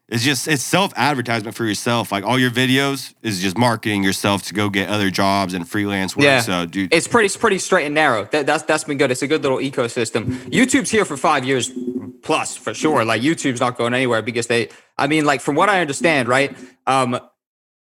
it's 0.08 0.22
just 0.22 0.46
it's 0.48 0.62
self 0.62 0.92
advertisement 0.96 1.56
for 1.56 1.64
yourself. 1.64 2.12
Like 2.12 2.24
all 2.24 2.38
your 2.38 2.50
videos 2.50 3.14
is 3.22 3.40
just 3.40 3.56
marketing 3.56 4.02
yourself 4.02 4.42
to 4.44 4.54
go 4.54 4.68
get 4.68 4.88
other 4.90 5.10
jobs 5.10 5.54
and 5.54 5.68
freelance 5.68 6.16
work. 6.16 6.24
Yeah. 6.24 6.40
So, 6.40 6.66
dude, 6.66 6.92
It's 6.92 7.08
pretty 7.08 7.26
it's 7.26 7.36
pretty 7.36 7.58
straight 7.58 7.86
and 7.86 7.94
narrow. 7.94 8.26
That, 8.26 8.46
that's 8.46 8.64
that's 8.64 8.84
been 8.84 8.98
good. 8.98 9.10
It's 9.10 9.22
a 9.22 9.26
good 9.26 9.42
little 9.42 9.58
ecosystem. 9.58 10.26
YouTube's 10.50 10.90
here 10.90 11.06
for 11.06 11.16
five 11.16 11.44
years 11.44 11.70
plus 12.22 12.56
for 12.56 12.74
sure. 12.74 13.04
Like 13.04 13.22
YouTube's 13.22 13.60
not 13.60 13.78
going 13.78 13.94
anywhere 13.94 14.20
because 14.20 14.46
they. 14.46 14.68
I 14.98 15.06
mean, 15.06 15.24
like 15.24 15.40
from 15.40 15.54
what 15.54 15.68
I 15.70 15.80
understand, 15.80 16.28
right? 16.28 16.56
Um, 16.86 17.18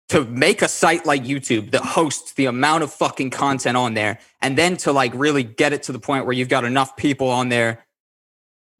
to 0.09 0.25
make 0.25 0.63
a 0.63 0.69
site 0.69 1.05
like 1.07 1.23
YouTube 1.23 1.71
that 1.73 1.83
hosts 1.83 2.33
the 2.33 2.47
amount 2.47 2.83
of 2.83 2.93
fucking 2.93 3.31
content 3.31 3.77
on 3.77 3.95
there, 3.95 4.19
and 4.43 4.59
then 4.59 4.77
to 4.79 4.93
like 4.93 5.13
really 5.15 5.45
get 5.45 5.73
it 5.73 5.85
to 5.85 5.93
the 5.93 5.99
point 6.01 6.25
where 6.25 6.33
you've 6.33 6.49
got 6.49 6.65
enough 6.65 6.97
people 6.97 7.29
on 7.31 7.49
there 7.49 7.85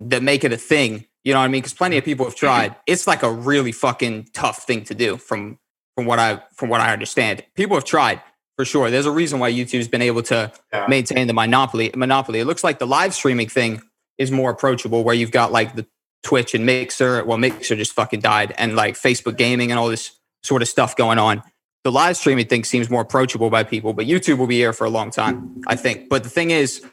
that 0.01 0.23
make 0.23 0.43
it 0.43 0.53
a 0.53 0.57
thing. 0.57 1.05
You 1.25 1.33
know 1.35 1.41
what 1.41 1.45
I 1.47 1.49
mean? 1.49 1.61
Because 1.61 1.75
plenty 1.75 1.99
of 1.99 2.05
people 2.05 2.25
have 2.27 2.35
tried. 2.37 2.77
It's 2.87 3.07
like 3.07 3.23
a 3.23 3.31
really 3.31 3.73
fucking 3.73 4.29
tough 4.33 4.65
thing 4.65 4.85
to 4.85 4.95
do. 4.95 5.17
From 5.17 5.59
from 5.97 6.07
what 6.07 6.19
I 6.19 6.43
from 6.55 6.69
what 6.69 6.81
I 6.81 6.93
understand, 6.93 7.45
people 7.55 7.77
have 7.77 7.85
tried 7.85 8.23
for 8.57 8.65
sure. 8.65 8.91
There's 8.91 9.07
a 9.07 9.11
reason 9.11 9.39
why 9.41 9.53
YouTube's 9.53 9.89
been 9.89 10.03
able 10.03 10.23
to 10.25 10.53
Yeah. 10.73 10.87
maintain 10.89 11.27
the 11.27 11.33
monopoly. 11.35 11.91
Monopoly. 11.95 12.41
It 12.41 12.45
looks 12.47 12.65
like 12.65 12.79
the 12.79 12.87
live 12.87 13.15
streaming 13.15 13.49
thing 13.49 13.83
is 14.17 14.31
more 14.31 14.51
approachable, 14.51 15.05
where 15.05 15.15
you've 15.15 15.31
got 15.31 15.53
like 15.53 15.77
the 15.77 15.87
Twitch 16.23 16.55
and 16.55 16.65
Mixer. 16.67 17.25
Well, 17.25 17.39
Mixer 17.39 17.77
just 17.77 17.93
fucking 17.93 18.21
died, 18.21 18.55
and 18.59 18.75
like 18.77 18.95
Facebook 18.95 19.37
gaming 19.37 19.71
and 19.71 19.79
all 19.79 19.89
this 19.89 20.13
sort 20.43 20.63
of 20.63 20.69
stuff 20.69 20.97
going 20.97 21.19
on. 21.19 21.43
The 21.85 21.93
live 21.93 22.17
streaming 22.17 22.47
thing 22.47 22.65
seems 22.65 22.91
more 22.91 23.03
approachable 23.03 23.51
by 23.51 23.63
people, 23.65 23.93
but 23.93 24.07
YouTube 24.07 24.39
will 24.39 24.49
be 24.49 24.57
here 24.57 24.73
for 24.73 24.85
a 24.85 24.91
long 24.91 25.11
time, 25.11 25.63
I 25.69 25.77
think. 25.77 26.09
But 26.09 26.23
the 26.25 26.29
thing 26.31 26.51
is, 26.51 26.85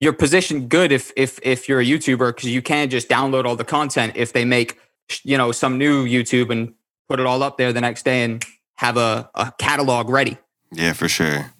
you're 0.00 0.12
positioned 0.12 0.68
good 0.68 0.92
if 0.92 1.12
if 1.16 1.38
if 1.42 1.68
you're 1.68 1.80
a 1.80 1.84
YouTuber 1.84 2.34
because 2.34 2.50
you 2.50 2.62
can 2.62 2.88
just 2.90 3.08
download 3.08 3.44
all 3.44 3.56
the 3.56 3.64
content 3.64 4.12
if 4.16 4.32
they 4.32 4.44
make 4.44 4.78
you 5.24 5.36
know 5.38 5.52
some 5.52 5.78
new 5.78 6.06
YouTube 6.06 6.50
and 6.50 6.74
put 7.08 7.20
it 7.20 7.26
all 7.26 7.42
up 7.42 7.56
there 7.58 7.72
the 7.72 7.80
next 7.80 8.04
day 8.04 8.22
and 8.24 8.44
have 8.76 8.96
a, 8.96 9.28
a 9.34 9.52
catalog 9.58 10.08
ready. 10.08 10.36
Yeah, 10.72 10.92
for 10.92 11.08
sure. 11.08 11.52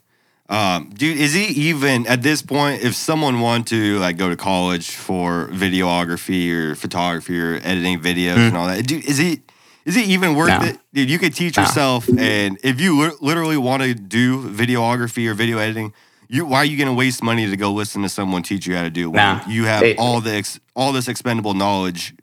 Um, 0.51 0.91
dude, 0.95 1.19
is 1.19 1.35
he 1.35 1.45
even 1.69 2.07
at 2.07 2.23
this 2.23 2.41
point 2.43 2.83
if 2.83 2.95
someone 2.95 3.41
wanted 3.41 3.67
to 3.69 3.99
like 3.99 4.17
go 4.17 4.29
to 4.31 4.37
college 4.37 4.91
for 4.91 5.49
videography 5.49 6.51
or 6.53 6.75
photography 6.75 7.39
or 7.39 7.57
editing 7.65 8.01
videos 8.01 8.37
and 8.39 8.57
all 8.57 8.67
that? 8.67 8.87
Dude, 8.87 9.05
is 9.05 9.19
it 9.19 9.41
is 9.85 9.97
it 9.97 10.05
even 10.07 10.35
worth 10.35 10.49
No. 10.49 10.61
it? 10.67 10.79
Dude, 10.95 11.11
you 11.11 11.19
could 11.19 11.35
teach 11.35 11.57
No. 11.57 11.63
yourself, 11.65 12.09
and 12.19 12.59
if 12.63 12.81
you 12.81 12.99
li- 13.01 13.17
literally 13.21 13.57
want 13.57 13.83
to 13.83 13.95
do 13.95 14.43
videography 14.49 15.27
or 15.29 15.35
video 15.35 15.59
editing, 15.59 15.93
you 16.29 16.45
why 16.47 16.59
are 16.59 16.65
you 16.65 16.77
going 16.77 16.89
to 16.89 16.95
waste 16.95 17.23
money 17.23 17.49
to 17.49 17.57
go 17.57 17.73
listen 17.73 18.03
to 18.03 18.09
someone 18.09 18.43
teach 18.43 18.67
you 18.67 18.77
how 18.77 18.83
to 18.83 18.91
do 18.91 19.05
it? 19.09 19.13
when 19.13 19.17
Nah. 19.23 19.41
you 19.49 19.65
have 19.65 19.81
They- 19.81 19.97
all 19.97 20.21
the 20.21 20.35
ex- 20.35 20.61
all 20.77 20.93
this 20.93 21.09
expendable 21.09 21.55
knowledge 21.55 22.15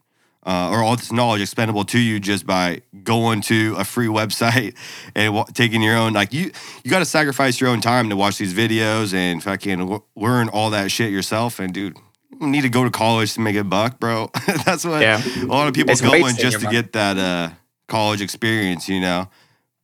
uh, 0.46 0.70
or 0.72 0.84
all 0.84 0.96
this 0.96 1.12
knowledge 1.12 1.42
expendable 1.42 1.84
to 1.86 2.00
you 2.00 2.20
just 2.20 2.46
by 2.46 2.82
going 3.04 3.42
to 3.42 3.74
a 3.80 3.84
free 3.84 4.08
website 4.08 4.76
and 5.16 5.34
wa- 5.34 5.46
taking 5.54 5.82
your 5.82 5.98
own 5.98 6.14
like 6.14 6.32
you 6.34 6.52
you 6.84 6.92
got 6.92 7.00
to 7.00 7.06
sacrifice 7.06 7.60
your 7.60 7.70
own 7.70 7.82
time 7.82 8.10
to 8.10 8.16
watch 8.16 8.38
these 8.38 8.54
videos 8.54 9.14
and 9.14 9.42
fucking 9.44 9.80
w- 9.80 10.04
learn 10.16 10.48
all 10.50 10.70
that 10.70 10.92
shit 10.92 11.12
yourself 11.12 11.60
and 11.60 11.74
dude 11.74 11.98
you 12.40 12.48
need 12.48 12.62
to 12.62 12.70
go 12.70 12.84
to 12.84 12.92
college 12.92 13.34
to 13.34 13.40
make 13.40 13.56
a 13.56 13.64
buck 13.64 14.00
bro 14.00 14.30
that's 14.66 14.86
what 14.86 15.02
Yeah. 15.02 15.20
a 15.42 15.46
lot 15.46 15.68
of 15.68 15.74
people 15.74 15.92
It's 15.94 16.02
go 16.02 16.14
in 16.14 16.36
just 16.36 16.60
to 16.60 16.66
money. 16.66 16.76
get 16.78 16.94
that 16.94 17.18
uh 17.18 17.50
college 17.88 18.22
experience 18.22 18.88
you 18.88 19.00
know 19.02 19.30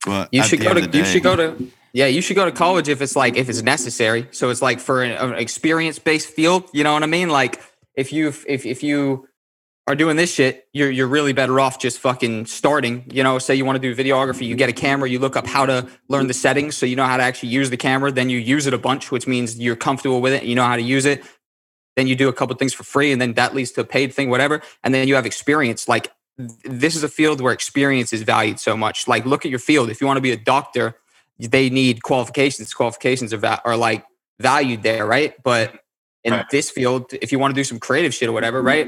but 0.06 0.30
You 0.32 0.44
should 0.44 0.62
go 0.62 0.74
to 0.76 0.82
you 0.82 0.88
day- 0.88 1.04
should 1.06 1.24
go 1.24 1.36
to 1.36 1.56
yeah 1.94 2.08
you 2.08 2.22
should 2.22 2.36
go 2.36 2.46
to 2.46 2.52
college 2.52 2.90
if 2.90 3.02
it's 3.02 3.16
like 3.16 3.36
if 3.36 3.50
it's 3.50 3.62
necessary. 3.62 4.28
So 4.32 4.50
it's 4.50 4.62
like 4.62 4.80
for 4.80 5.04
an, 5.04 5.12
an 5.12 5.34
experience 5.34 6.00
based 6.00 6.30
field. 6.30 6.70
You 6.74 6.84
know 6.84 6.94
what 6.94 7.04
I 7.04 7.08
mean? 7.08 7.30
Like 7.30 7.62
if 7.96 8.14
you 8.14 8.28
if 8.28 8.66
if 8.66 8.84
you 8.84 9.28
are 9.88 9.96
doing 9.96 10.16
this 10.16 10.34
shit, 10.34 10.68
you're 10.74 10.92
you're 10.92 11.08
really 11.08 11.34
better 11.34 11.60
off 11.60 11.80
just 11.80 12.00
fucking 12.00 12.46
starting. 12.46 13.04
You 13.12 13.24
know, 13.24 13.40
say 13.40 13.56
you 13.56 13.66
want 13.66 13.82
to 13.82 13.94
do 13.94 13.96
videography, 13.96 14.48
you 14.48 14.56
get 14.56 14.70
a 14.70 14.74
camera, 14.74 15.10
you 15.10 15.20
look 15.20 15.36
up 15.36 15.48
how 15.48 15.66
to 15.66 15.88
learn 16.08 16.28
the 16.28 16.34
settings, 16.34 16.78
so 16.78 16.86
you 16.86 16.96
know 16.96 17.06
how 17.06 17.18
to 17.18 17.24
actually 17.24 17.50
use 17.50 17.70
the 17.70 17.78
camera. 17.78 18.12
Then 18.12 18.30
you 18.30 18.38
use 18.38 18.68
it 18.68 18.74
a 18.74 18.78
bunch, 18.78 19.12
which 19.12 19.28
means 19.28 19.60
you're 19.60 19.76
comfortable 19.76 20.22
with 20.22 20.34
it. 20.34 20.44
You 20.44 20.56
know 20.56 20.64
how 20.64 20.76
to 20.76 20.82
use 20.82 21.06
it. 21.06 21.24
Then 21.98 22.08
you 22.08 22.16
do 22.16 22.30
a 22.30 22.34
couple 22.34 22.56
things 22.56 22.74
for 22.74 22.84
free, 22.84 23.12
and 23.12 23.22
then 23.22 23.34
that 23.34 23.54
leads 23.54 23.72
to 23.72 23.82
a 23.82 23.84
paid 23.84 24.14
thing, 24.14 24.30
whatever. 24.30 24.62
And 24.84 24.94
then 24.94 25.08
you 25.08 25.16
have 25.16 25.26
experience. 25.26 25.88
Like 25.88 26.12
th- 26.38 26.52
this 26.64 26.96
is 26.96 27.04
a 27.04 27.10
field 27.10 27.42
where 27.42 27.52
experience 27.52 28.14
is 28.14 28.22
valued 28.22 28.60
so 28.60 28.78
much. 28.78 29.08
Like 29.08 29.26
look 29.26 29.46
at 29.46 29.50
your 29.50 29.60
field. 29.60 29.90
If 29.90 30.00
you 30.00 30.08
want 30.08 30.18
to 30.18 30.22
be 30.22 30.32
a 30.32 30.38
doctor, 30.38 30.96
they 31.50 31.70
need 31.70 32.04
qualifications. 32.04 32.74
Qualifications 32.74 33.34
are 33.34 33.38
va- 33.38 33.62
are 33.66 33.78
like 33.78 34.06
valued 34.40 34.84
there, 34.84 35.06
right? 35.06 35.34
But 35.44 35.74
in 36.24 36.34
Right. 36.34 36.46
this 36.52 36.70
field, 36.70 37.14
if 37.22 37.32
you 37.32 37.40
want 37.40 37.54
to 37.54 37.60
do 37.60 37.64
some 37.64 37.80
creative 37.80 38.14
shit 38.14 38.30
or 38.30 38.32
whatever, 38.32 38.62
right? 38.62 38.88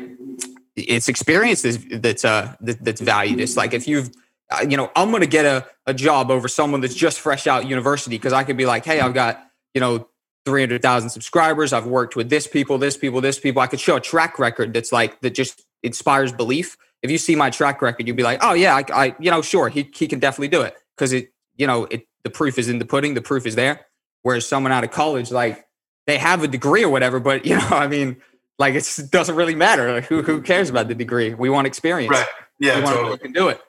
It's 0.76 1.08
experience 1.10 1.62
that's 1.64 1.78
that's 1.92 2.26
uh 2.26 2.56
that, 2.62 2.84
that's 2.84 3.02
valued. 3.02 3.40
It's 3.40 3.58
like 3.58 3.74
if 3.74 3.88
you've 3.88 4.12
uh, 4.52 4.66
you 4.68 4.78
know, 4.78 4.92
I'm 4.96 5.12
gonna 5.12 5.26
get 5.26 5.46
a, 5.46 5.66
a 5.88 5.94
job 5.94 6.30
over 6.30 6.48
someone 6.48 6.82
that's 6.82 6.96
just 6.96 7.20
fresh 7.20 7.48
out 7.48 7.66
university 7.68 8.16
because 8.18 8.34
I 8.34 8.44
could 8.44 8.58
be 8.58 8.66
like, 8.66 8.86
hey, 8.86 9.00
I've 9.00 9.14
got 9.14 9.48
you 9.74 9.82
know 9.82 10.08
300,000 10.46 11.10
subscribers. 11.10 11.74
I've 11.74 11.86
worked 11.88 12.16
with 12.16 12.30
this 12.30 12.48
people, 12.48 12.78
this 12.78 12.98
people, 12.98 13.22
this 13.22 13.40
people. 13.40 13.62
I 13.62 13.68
could 13.68 13.80
show 13.80 13.96
a 13.96 14.02
track 14.02 14.38
record 14.40 14.74
that's 14.74 14.92
like 14.92 15.22
that 15.22 15.32
just 15.34 15.64
inspires 15.84 16.32
belief. 16.34 16.76
If 17.02 17.10
you 17.12 17.18
see 17.18 17.36
my 17.36 17.50
track 17.50 17.82
record, 17.82 18.08
you'd 18.08 18.16
be 18.16 18.24
like, 18.24 18.40
oh 18.44 18.54
yeah, 18.54 18.76
I, 18.76 18.84
I 19.06 19.16
you 19.20 19.32
know, 19.32 19.42
sure, 19.42 19.70
he 19.70 19.90
he 19.96 20.08
can 20.08 20.20
definitely 20.20 20.50
do 20.50 20.62
it 20.62 20.76
because 20.96 21.14
it 21.14 21.32
you 21.56 21.68
know 21.68 21.86
it 21.86 22.06
the 22.24 22.30
proof 22.30 22.58
is 22.58 22.70
in 22.70 22.80
the 22.80 22.86
pudding, 22.86 23.14
the 23.14 23.22
proof 23.22 23.46
is 23.46 23.56
there. 23.56 23.86
Whereas 24.22 24.48
someone 24.48 24.72
out 24.72 24.84
of 24.84 24.92
college, 24.92 25.32
like 25.32 25.66
they 26.08 26.18
have 26.18 26.44
a 26.44 26.48
degree 26.48 26.84
or 26.84 26.90
whatever, 26.90 27.20
but 27.20 27.46
you 27.50 27.56
know, 27.58 27.68
I 27.70 27.88
mean, 27.88 28.18
like 28.60 28.72
it's- 28.76 29.00
it 29.00 29.12
doesn't 29.12 29.36
really 29.36 29.56
matter. 29.56 29.94
Like, 29.94 30.06
who 30.06 30.22
who 30.22 30.42
cares 30.42 30.70
about 30.70 30.88
the 30.88 30.96
degree? 30.96 31.34
We 31.34 31.50
want 31.50 31.68
experience. 31.68 32.12
Right. 32.12 32.28
Yeah, 32.60 32.78
we 32.78 32.84
want 32.84 32.96
totally. 32.96 33.12
who 33.14 33.18
can 33.18 33.32
do 33.34 33.48
it. 33.50 33.62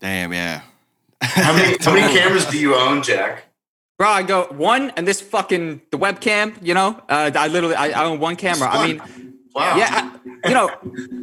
damn 0.00 0.32
yeah 0.32 0.62
How 1.22 1.52
many 1.56 1.76
how 1.80 1.94
many 1.94 2.12
cameras 2.18 2.46
do 2.46 2.58
you 2.58 2.74
own, 2.74 3.02
Jack? 3.02 3.44
Bro, 3.96 4.08
I 4.08 4.22
go 4.24 4.46
one 4.50 4.90
and 4.96 5.06
this 5.06 5.20
fucking 5.20 5.82
the 5.92 5.98
webcam, 5.98 6.54
you 6.60 6.74
know. 6.74 7.00
Uh, 7.08 7.30
I 7.34 7.46
literally 7.46 7.76
I, 7.76 7.90
I 7.90 8.04
own 8.06 8.18
one 8.18 8.34
camera. 8.36 8.68
I 8.68 8.86
mean, 8.88 9.33
Wow. 9.54 9.76
yeah, 9.76 10.10
I, 10.44 10.48
you 10.48 10.54
know, 10.54 10.70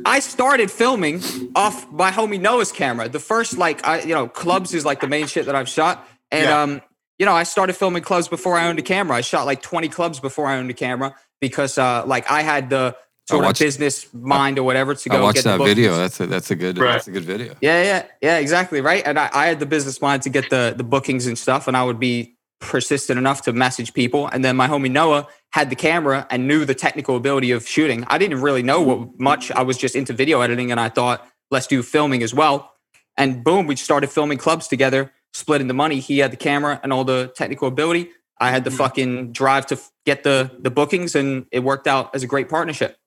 I 0.06 0.20
started 0.22 0.72
filming 0.72 1.22
off 1.56 1.92
my 1.92 2.12
homie 2.12 2.40
Noah's 2.40 2.72
camera. 2.72 3.10
The 3.10 3.20
first 3.20 3.58
like 3.58 3.86
I 3.86 4.02
you 4.02 4.14
know 4.16 4.28
clubs 4.28 4.74
is 4.74 4.86
like 4.86 5.02
the 5.02 5.08
main 5.08 5.28
shit 5.28 5.46
that 5.48 5.56
I've 5.56 5.70
shot, 5.70 6.08
and 6.32 6.46
Yeah. 6.46 6.62
um 6.62 6.82
you 7.20 7.26
know, 7.26 7.34
I 7.34 7.44
started 7.44 7.74
filming 7.74 8.02
clubs 8.02 8.28
before 8.28 8.58
I 8.58 8.68
owned 8.68 8.80
a 8.80 8.82
camera. 8.82 9.16
I 9.18 9.22
shot 9.22 9.46
like 9.46 9.62
20 9.62 9.90
clubs 9.90 10.20
before 10.20 10.48
I 10.48 10.58
owned 10.58 10.72
a 10.72 10.74
camera 10.74 11.14
because 11.40 11.78
uh, 11.78 12.04
like 12.08 12.32
I 12.32 12.42
had 12.42 12.72
the 12.72 12.96
sort 13.30 13.44
watched- 13.46 13.62
of 13.62 13.66
business 13.68 14.12
mind 14.12 14.58
or 14.58 14.64
whatever 14.64 14.96
to 14.96 15.10
go 15.10 15.18
I 15.18 15.22
watched 15.22 15.36
get 15.36 15.44
the 15.44 15.58
that 15.60 15.64
video. 15.64 15.96
That's 15.98 16.20
a 16.20 16.26
that's 16.26 16.50
a 16.50 16.56
good 16.56 16.80
Right. 16.80 16.94
that's 16.94 17.08
a 17.08 17.12
good 17.12 17.26
video. 17.26 17.54
Yeah, 17.62 17.84
yeah, 17.84 18.06
yeah, 18.24 18.38
exactly, 18.38 18.82
right. 18.82 19.04
And 19.06 19.20
I, 19.20 19.30
I 19.34 19.46
had 19.46 19.60
the 19.60 19.68
business 19.68 20.02
mind 20.02 20.24
to 20.24 20.30
get 20.30 20.50
the 20.50 20.74
the 20.76 20.84
bookings 20.84 21.28
and 21.28 21.38
stuff, 21.38 21.68
and 21.68 21.78
I 21.78 21.84
would 21.84 22.00
be 22.00 22.38
persistent 22.60 23.20
enough 23.20 23.44
to 23.44 23.54
message 23.54 23.94
people. 23.94 24.26
And 24.28 24.44
then 24.44 24.56
my 24.56 24.68
homie 24.68 24.90
Noah 24.90 25.28
had 25.54 25.70
the 25.70 25.76
camera 25.76 26.26
and 26.30 26.48
knew 26.48 26.66
the 26.66 26.76
technical 26.76 27.16
ability 27.16 27.52
of 27.52 27.68
shooting. 27.68 28.06
I 28.08 28.18
didn't 28.18 28.42
really 28.42 28.64
know 28.64 28.82
what 28.82 29.20
much. 29.20 29.52
I 29.52 29.64
was 29.64 29.78
just 29.78 29.96
into 29.96 30.14
video 30.14 30.42
editing, 30.42 30.72
and 30.72 30.80
I 30.80 30.90
thought, 30.90 31.28
let's 31.50 31.68
do 31.68 31.84
filming 31.84 32.24
as 32.24 32.34
well. 32.34 32.74
And 33.18 33.44
boom, 33.44 33.68
we 33.68 33.76
started 33.76 34.10
filming 34.10 34.38
clubs 34.38 34.68
together, 34.68 35.12
splitting 35.34 35.68
the 35.68 35.74
money. 35.74 36.00
He 36.00 36.20
had 36.20 36.32
the 36.32 36.38
camera 36.38 36.80
and 36.84 36.94
all 36.94 37.04
the 37.04 37.32
technical 37.36 37.68
ability. 37.68 38.10
I 38.40 38.50
had 38.50 38.64
the 38.64 38.72
fucking 38.72 39.34
drive 39.34 39.68
to 39.68 39.80
get 40.06 40.24
the 40.24 40.50
the 40.60 40.72
bookings, 40.72 41.16
and 41.16 41.46
it 41.52 41.60
worked 41.60 41.88
out 41.88 42.16
as 42.16 42.24
a 42.24 42.28
great 42.28 42.50
partnership. 42.50 42.98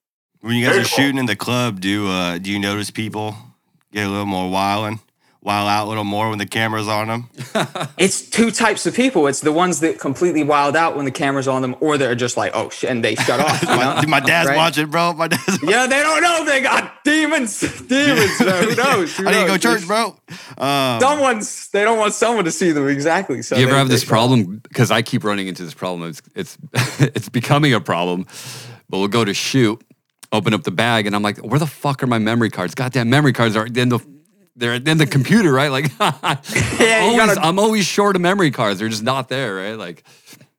When 0.41 0.55
you 0.55 0.65
guys 0.65 0.75
Very 0.75 0.85
are 0.85 0.87
cool. 0.87 0.97
shooting 0.97 1.17
in 1.17 1.25
the 1.25 1.35
club, 1.35 1.81
do 1.81 2.07
uh 2.07 2.37
do 2.37 2.51
you 2.51 2.59
notice 2.59 2.91
people 2.91 3.35
get 3.91 4.05
a 4.05 4.09
little 4.09 4.25
more 4.25 4.49
wilding, 4.49 4.99
wild 5.45 5.69
out 5.69 5.85
a 5.85 5.87
little 5.87 6.03
more 6.03 6.29
when 6.29 6.39
the 6.39 6.45
camera's 6.45 6.87
on 6.87 7.07
them? 7.07 7.29
It's 7.97 8.21
two 8.29 8.51
types 8.51 8.85
of 8.85 8.93
people. 8.93 9.27
It's 9.27 9.39
the 9.39 9.51
ones 9.53 9.79
that 9.79 9.99
completely 9.99 10.43
wild 10.43 10.75
out 10.75 10.95
when 10.97 11.05
the 11.05 11.11
camera's 11.11 11.47
on 11.47 11.61
them, 11.61 11.75
or 11.79 11.97
they're 11.97 12.15
just 12.15 12.35
like, 12.35 12.51
oh 12.53 12.69
shit, 12.69 12.89
and 12.89 13.03
they 13.03 13.15
shut 13.15 13.39
off. 13.39 13.61
You 13.61 13.67
know? 13.69 13.75
my, 13.77 14.05
my 14.05 14.19
dad's 14.19 14.49
Right? 14.49 14.57
watching, 14.57 14.87
bro. 14.89 15.13
My 15.13 15.27
dad's. 15.29 15.59
Yeah, 15.63 15.87
they 15.87 16.01
don't 16.03 16.21
know 16.21 16.43
they 16.45 16.61
got 16.61 17.03
demons. 17.05 17.59
Demons. 17.87 18.39
man. 18.41 18.63
Who 18.65 18.75
knows? 18.75 19.15
Who 19.17 19.27
I 19.27 19.31
need 19.31 19.37
to 19.41 19.45
go 19.45 19.47
knows? 19.53 19.59
church, 19.61 19.87
bro. 19.87 20.17
Um, 20.57 20.99
Someone's 20.99 21.69
they 21.69 21.83
don't 21.83 21.97
want 21.97 22.13
someone 22.13 22.43
to 22.45 22.51
see 22.51 22.71
them 22.71 22.87
exactly. 22.87 23.41
So 23.41 23.55
you 23.55 23.63
ever 23.63 23.71
they- 23.73 23.77
have 23.77 23.89
this 23.89 24.01
shut 24.01 24.09
problem? 24.09 24.57
Because 24.67 24.91
I 24.91 25.01
keep 25.01 25.23
running 25.23 25.47
into 25.47 25.63
this 25.63 25.73
problem. 25.73 26.09
It's 26.09 26.21
it's 26.35 26.57
it's 26.99 27.29
becoming 27.29 27.73
a 27.73 27.79
problem. 27.79 28.25
But 28.89 28.99
we'll 28.99 29.07
go 29.07 29.23
to 29.25 29.33
shoot, 29.33 29.81
open 30.31 30.53
up 30.53 30.63
the 30.63 30.71
bag, 30.71 31.07
and 31.07 31.15
I'm 31.15 31.23
like, 31.23 31.37
where 31.39 31.59
the 31.59 31.65
fuck 31.67 32.03
are 32.03 32.07
my 32.07 32.19
memory 32.19 32.49
cards? 32.49 32.75
Goddamn 32.75 33.09
memory 33.09 33.33
cards 33.33 33.55
are 33.55 33.65
in 33.65 33.89
the 33.89 33.99
they're 34.55 34.73
in 34.75 34.97
the 34.97 35.05
computer, 35.05 35.51
right? 35.51 35.69
Like 35.71 35.91
Yeah, 35.99 36.99
always, 37.01 37.17
gotta- 37.35 37.41
I'm 37.41 37.59
always 37.59 37.85
short 37.85 38.15
of 38.15 38.21
memory 38.21 38.51
cards. 38.51 38.79
They're 38.79 38.89
just 38.89 39.03
not 39.03 39.29
there, 39.29 39.55
right? 39.55 39.73
Like 39.77 40.03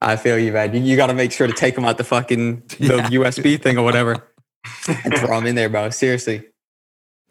I 0.01 0.17
feel 0.17 0.39
you, 0.39 0.53
man. 0.53 0.75
You, 0.75 0.81
you 0.81 0.97
got 0.97 1.07
to 1.07 1.15
make 1.15 1.33
sure 1.33 1.47
to 1.47 1.53
take 1.53 1.75
them 1.75 1.85
out 1.85 1.97
the 1.99 2.05
fucking 2.05 2.63
the 2.79 2.87
Yeah. 2.87 3.09
USB 3.11 3.61
thing 3.61 3.79
or 3.79 3.83
whatever. 3.83 4.23
and 4.89 5.15
throw 5.19 5.37
them 5.37 5.47
in 5.47 5.55
there, 5.55 5.69
bro. 5.69 5.91
Seriously. 5.91 6.39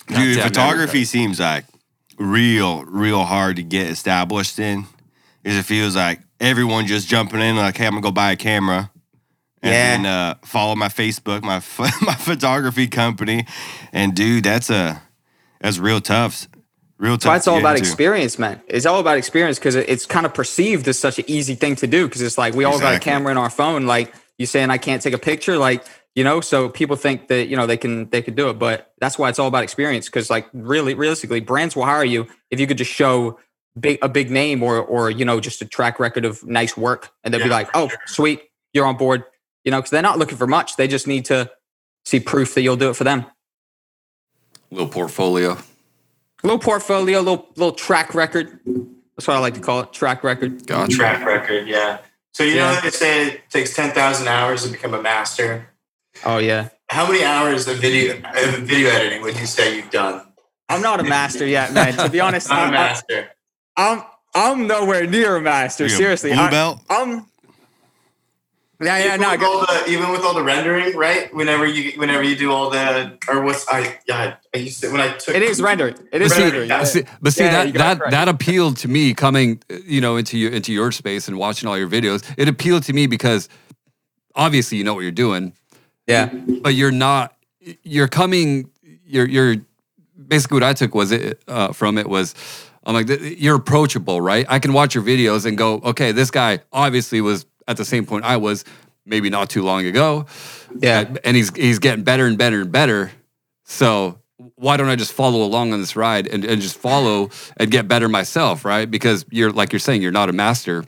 Dude, 0.07 0.37
Goddamn 0.37 0.43
photography 0.47 0.93
memory 0.99 1.05
seems 1.05 1.39
like 1.39 1.65
real, 2.17 2.83
real 2.85 3.23
hard 3.23 3.55
to 3.57 3.63
get 3.63 3.87
established 3.87 4.57
in. 4.59 4.85
Because 5.43 5.57
it 5.59 5.63
feels 5.65 5.95
like 5.95 6.21
everyone 6.39 6.87
just 6.87 7.07
jumping 7.07 7.39
in, 7.41 7.55
like, 7.55 7.77
hey, 7.77 7.85
I'm 7.85 7.91
gonna 7.91 8.01
go 8.01 8.11
buy 8.11 8.31
a 8.31 8.35
camera. 8.35 8.89
And 9.61 9.71
Yeah. 9.73 9.97
then 9.97 10.05
uh, 10.05 10.35
follow 10.43 10.75
my 10.75 10.87
Facebook, 10.89 11.41
my 11.43 11.61
my 12.01 12.15
photography 12.15 12.87
company. 12.87 13.45
And 13.93 14.15
dude, 14.15 14.43
that's 14.43 14.69
a 14.71 15.01
that's 15.61 15.77
real 15.77 16.01
tough. 16.01 16.47
Real 16.97 17.17
tough. 17.17 17.33
That's 17.33 17.47
all 17.47 17.59
about 17.59 17.75
into. 17.75 17.87
experience, 17.87 18.39
man. 18.39 18.61
It's 18.67 18.85
all 18.85 18.99
about 18.99 19.17
experience 19.17 19.59
because 19.59 19.75
it's 19.75 20.05
kind 20.05 20.25
of 20.25 20.33
perceived 20.33 20.87
as 20.87 20.97
such 20.97 21.19
an 21.19 21.25
easy 21.27 21.55
thing 21.55 21.75
to 21.77 21.87
do 21.87 22.07
because 22.07 22.21
it's 22.21 22.37
like 22.37 22.53
we 22.53 22.63
all 22.63 22.79
got 22.79 22.95
a 22.95 22.99
camera 22.99 23.31
in 23.31 23.37
our 23.37 23.49
phone. 23.49 23.85
Like 23.85 24.13
you 24.37 24.45
saying, 24.45 24.69
I 24.69 24.77
can't 24.77 25.01
take 25.01 25.13
a 25.13 25.17
picture, 25.17 25.57
like 25.57 25.83
you 26.15 26.23
know. 26.23 26.39
So 26.39 26.69
people 26.69 26.95
think 26.95 27.27
that 27.27 27.47
you 27.47 27.57
know 27.57 27.67
they 27.67 27.75
can 27.75 28.09
they 28.11 28.21
could 28.21 28.35
do 28.35 28.49
it, 28.49 28.59
but 28.59 28.93
that's 28.99 29.19
why 29.19 29.27
it's 29.27 29.39
all 29.39 29.47
about 29.47 29.63
experience. 29.63 30.05
Because 30.05 30.29
like 30.29 30.47
really, 30.53 30.93
realistically, 30.93 31.41
brands 31.41 31.75
will 31.75 31.83
hire 31.85 32.05
you 32.05 32.27
if 32.49 32.61
you 32.61 32.67
could 32.67 32.77
just 32.77 32.91
show 32.91 33.39
big 33.77 33.99
a 34.01 34.07
big 34.07 34.31
name 34.31 34.63
or 34.63 34.79
or 34.79 35.09
you 35.09 35.25
know 35.25 35.41
just 35.41 35.61
a 35.61 35.65
track 35.65 35.99
record 35.99 36.23
of 36.23 36.45
nice 36.45 36.77
work, 36.77 37.11
and 37.25 37.33
they'll 37.33 37.43
be 37.43 37.49
like, 37.49 37.69
oh, 37.73 37.89
sweet, 38.05 38.41
you're 38.73 38.85
on 38.85 38.95
board. 38.95 39.25
You 39.65 39.71
know, 39.71 39.79
because 39.79 39.89
they're 39.89 40.01
not 40.01 40.17
looking 40.17 40.37
for 40.37 40.47
much. 40.47 40.77
They 40.77 40.87
just 40.87 41.07
need 41.07 41.25
to 41.25 41.51
see 42.05 42.21
proof 42.21 42.53
that 42.53 42.61
you'll 42.61 42.77
do 42.77 42.91
it 42.91 42.95
for 42.95 43.03
them. 43.03 43.25
little 44.71 44.87
portfolio. 44.87 45.57
Little 46.43 46.59
portfolio, 46.59 47.19
little 47.19 47.47
little 47.55 47.73
track 47.73 48.13
record. 48.15 48.59
That's 49.17 49.27
what 49.27 49.37
I 49.37 49.39
like 49.39 49.53
to 49.55 49.59
call 49.61 49.79
it, 49.81 49.93
track 49.93 50.23
record. 50.23 50.65
Gotcha. 50.67 50.95
Track 50.95 51.25
record, 51.25 51.67
yeah. 51.67 51.99
So 52.33 52.43
you 52.43 52.55
Yeah. 52.55 52.75
know 52.75 52.81
they 52.81 52.89
say 52.89 53.27
it 53.27 53.49
takes 53.49 53.73
ten 53.75 53.91
thousand 53.91 54.27
hours 54.27 54.63
to 54.63 54.69
become 54.69 54.93
a 54.93 55.01
master. 55.01 55.69
Oh 56.25 56.37
yeah. 56.37 56.69
How 56.89 57.07
many 57.07 57.23
hours 57.23 57.67
of 57.67 57.77
video 57.77 58.17
of 58.17 58.59
video 58.59 58.89
editing 58.89 59.21
would 59.21 59.39
you 59.39 59.45
say 59.45 59.75
you've 59.77 59.89
done? 59.89 60.21
I'm 60.69 60.81
not 60.81 60.99
a 60.99 61.03
master 61.03 61.45
yet, 61.45 61.73
man. 61.73 61.93
To 61.97 62.09
be 62.09 62.19
honest, 62.21 62.49
Not 62.49 62.59
a 62.59 62.67
I, 62.67 62.71
master. 62.71 63.29
am 63.77 64.03
I'm 64.33 64.67
nowhere 64.67 65.07
near 65.07 65.35
a 65.37 65.41
master. 65.41 65.85
You 65.85 65.93
a 65.93 65.97
Seriously, 65.97 66.31
blue 66.33 66.41
I, 66.41 66.49
belt. 66.51 66.81
I'm. 66.89 67.25
Yeah, 68.81 68.97
yeah, 68.97 69.05
even, 69.07 69.21
no, 69.21 69.29
I 69.29 69.35
with 69.37 69.43
all 69.45 69.59
the, 69.61 69.85
even 69.89 70.09
with 70.11 70.21
all 70.21 70.33
the 70.33 70.43
rendering, 70.43 70.95
right? 70.97 71.33
Whenever 71.33 71.65
you 71.65 71.97
whenever 71.97 72.23
you 72.23 72.35
do 72.35 72.51
all 72.51 72.69
the 72.69 73.17
or 73.29 73.41
what's 73.41 73.65
I 73.69 73.99
yeah 74.07 74.35
I 74.53 74.57
used 74.57 74.81
to 74.81 74.91
when 74.91 74.99
I 75.01 75.13
took 75.13 75.33
it 75.33 75.41
is 75.43 75.61
rendering. 75.61 75.95
It 76.11 76.21
is 76.21 76.31
But 76.31 76.35
see- 76.35 76.43
rendering. 76.43 76.67
but 76.69 76.77
yeah. 76.79 76.83
See, 76.83 77.03
but 77.21 77.33
see 77.33 77.43
Yeah, 77.45 77.65
that 77.65 77.73
that 77.73 77.97
correct. 77.99 78.11
that 78.11 78.27
appealed 78.27 78.77
to 78.77 78.87
me 78.89 79.13
coming, 79.13 79.61
uh, 79.71 79.77
you 79.85 80.01
know, 80.01 80.17
into 80.17 80.37
your 80.37 80.51
into 80.51 80.73
your 80.73 80.91
space 80.91 81.27
and 81.29 81.37
watching 81.37 81.69
all 81.69 81.77
your 81.77 81.87
videos. 81.89 82.23
It 82.37 82.47
appealed 82.49 82.83
to 82.83 82.93
me 82.93 83.07
because 83.07 83.47
obviously 84.35 84.77
you 84.77 84.83
know 84.83 84.93
what 84.93 85.01
you're 85.01 85.11
doing, 85.11 85.53
yeah. 86.07 86.25
but 86.61 86.75
you're 86.75 86.91
not. 86.91 87.35
You're 87.83 88.09
coming. 88.09 88.69
You're 89.05 89.27
you're 89.27 89.55
basically 90.27 90.55
what 90.55 90.63
I 90.63 90.73
took 90.73 90.93
was 90.93 91.11
it 91.11 91.41
uh, 91.47 91.71
from 91.71 91.97
it 91.97 92.09
was. 92.09 92.35
I'm 92.87 92.93
like 92.93 93.07
you're 93.39 93.55
approachable, 93.55 94.21
right? 94.21 94.45
I 94.47 94.59
can 94.59 94.71
watch 94.73 94.93
your 94.93 95.03
videos 95.03 95.47
and 95.47 95.57
go, 95.57 95.75
okay, 95.83 96.11
this 96.11 96.29
guy 96.29 96.59
obviously 96.71 97.19
was 97.19 97.45
at 97.67 97.77
the 97.77 97.85
same 97.85 98.05
point 98.05 98.25
I 98.25 98.37
was, 98.37 98.65
maybe 99.05 99.29
not 99.29 99.49
too 99.49 99.63
long 99.63 99.85
ago, 99.85 100.25
Yeah. 100.79 101.05
and 101.23 101.35
he's 101.35 101.55
he's 101.55 101.79
getting 101.79 102.03
better 102.03 102.25
and 102.25 102.37
better 102.37 102.61
and 102.61 102.71
better. 102.71 103.11
So 103.63 104.19
why 104.55 104.77
don't 104.77 104.89
I 104.89 104.95
just 104.95 105.13
follow 105.13 105.43
along 105.43 105.73
on 105.73 105.79
this 105.79 105.95
ride 105.95 106.27
and, 106.27 106.43
and 106.45 106.61
just 106.61 106.77
follow 106.77 107.29
and 107.57 107.71
get 107.71 107.87
better 107.87 108.07
myself, 108.09 108.65
right? 108.65 108.89
Because 108.89 109.25
you're 109.31 109.51
like 109.51 109.71
you're 109.73 109.79
saying, 109.79 110.01
you're 110.01 110.11
not 110.11 110.29
a 110.29 110.33
master, 110.33 110.83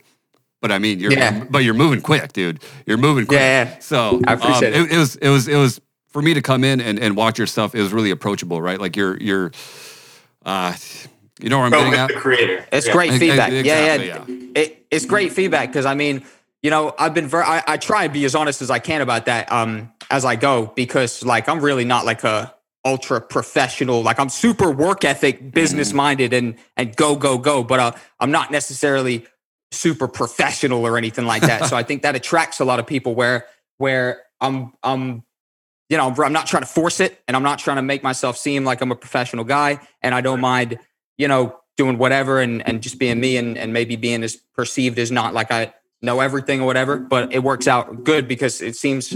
but 0.60 0.70
I 0.70 0.78
mean 0.78 1.00
you're 1.00 1.12
Yeah. 1.12 1.44
but 1.50 1.60
you're 1.64 1.74
moving 1.74 2.00
quick, 2.00 2.32
dude. 2.32 2.60
You're 2.86 2.98
moving 2.98 3.26
quick. 3.26 3.40
Yeah, 3.40 3.64
yeah. 3.64 3.78
So 3.80 4.20
I 4.26 4.34
appreciate 4.34 4.74
um, 4.74 4.84
it. 4.86 4.92
it. 4.92 4.98
was 4.98 5.16
it 5.16 5.28
was 5.28 5.48
it 5.48 5.56
was 5.56 5.80
for 6.08 6.22
me 6.22 6.34
to 6.34 6.42
come 6.42 6.64
in 6.64 6.80
and, 6.80 6.98
and 6.98 7.16
watch 7.16 7.38
your 7.38 7.46
stuff. 7.46 7.74
It 7.74 7.82
was 7.82 7.92
really 7.92 8.10
approachable, 8.10 8.60
right? 8.62 8.80
Like 8.80 8.96
you're 8.96 9.16
you're 9.20 9.50
uh 10.44 10.74
you 11.40 11.48
know 11.48 11.58
where 11.58 11.66
I'm 11.66 11.70
But 11.70 11.78
getting 11.78 11.94
at? 11.94 12.08
the 12.08 12.14
creator. 12.14 12.64
It's 12.72 12.86
Yeah. 12.86 12.92
great 12.92 13.12
feedback. 13.14 13.52
exactly, 13.52 14.08
yeah, 14.08 14.24
yeah. 14.28 14.60
It, 14.62 14.86
it's 14.90 15.06
great 15.06 15.32
feedback 15.32 15.68
because 15.68 15.86
I 15.86 15.94
mean, 15.94 16.24
you 16.62 16.70
know, 16.70 16.94
I've 16.98 17.14
been 17.14 17.28
very, 17.28 17.44
I, 17.44 17.62
I 17.66 17.76
try 17.76 18.04
and 18.04 18.12
be 18.12 18.24
as 18.24 18.34
honest 18.34 18.62
as 18.62 18.70
I 18.70 18.78
can 18.78 19.00
about 19.00 19.26
that 19.26 19.50
um, 19.52 19.92
as 20.10 20.24
I 20.24 20.36
go 20.36 20.72
because 20.74 21.24
like 21.24 21.48
I'm 21.48 21.60
really 21.60 21.84
not 21.84 22.04
like 22.04 22.24
a 22.24 22.54
ultra 22.84 23.20
professional. 23.20 24.02
Like 24.02 24.18
I'm 24.18 24.28
super 24.28 24.70
work 24.70 25.04
ethic, 25.04 25.52
business 25.52 25.92
minded, 25.92 26.32
and 26.32 26.56
and 26.76 26.96
go 26.96 27.16
go 27.16 27.38
go. 27.38 27.62
But 27.62 27.80
uh, 27.80 27.92
I'm 28.18 28.30
not 28.30 28.50
necessarily 28.50 29.26
super 29.70 30.08
professional 30.08 30.86
or 30.86 30.96
anything 30.96 31.26
like 31.26 31.42
that. 31.42 31.66
so 31.66 31.76
I 31.76 31.82
think 31.82 32.02
that 32.02 32.16
attracts 32.16 32.60
a 32.60 32.64
lot 32.64 32.78
of 32.78 32.86
people 32.86 33.14
where 33.14 33.46
where 33.76 34.22
I'm 34.40 34.72
I'm 34.82 35.22
you 35.88 35.96
know 35.96 36.12
I'm 36.18 36.32
not 36.32 36.46
trying 36.46 36.62
to 36.62 36.68
force 36.68 37.00
it 37.00 37.20
and 37.28 37.36
I'm 37.36 37.42
not 37.42 37.58
trying 37.58 37.76
to 37.76 37.82
make 37.82 38.02
myself 38.02 38.36
seem 38.36 38.64
like 38.64 38.80
I'm 38.80 38.90
a 38.90 38.96
professional 38.96 39.44
guy 39.44 39.80
and 40.02 40.14
I 40.14 40.20
don't 40.20 40.40
mind 40.40 40.78
you 41.18 41.28
know 41.28 41.58
doing 41.76 41.98
whatever 41.98 42.40
and 42.40 42.66
and 42.66 42.82
just 42.82 42.98
being 42.98 43.20
me 43.20 43.36
and 43.36 43.56
and 43.58 43.72
maybe 43.72 43.96
being 43.96 44.22
as 44.22 44.36
perceived 44.36 44.98
as 44.98 45.10
not 45.12 45.34
like 45.34 45.50
I 45.50 45.74
know 46.02 46.20
everything 46.20 46.60
or 46.60 46.66
whatever 46.66 46.96
but 46.96 47.32
it 47.32 47.40
works 47.40 47.66
out 47.66 48.04
good 48.04 48.28
because 48.28 48.60
it 48.60 48.76
seems 48.76 49.14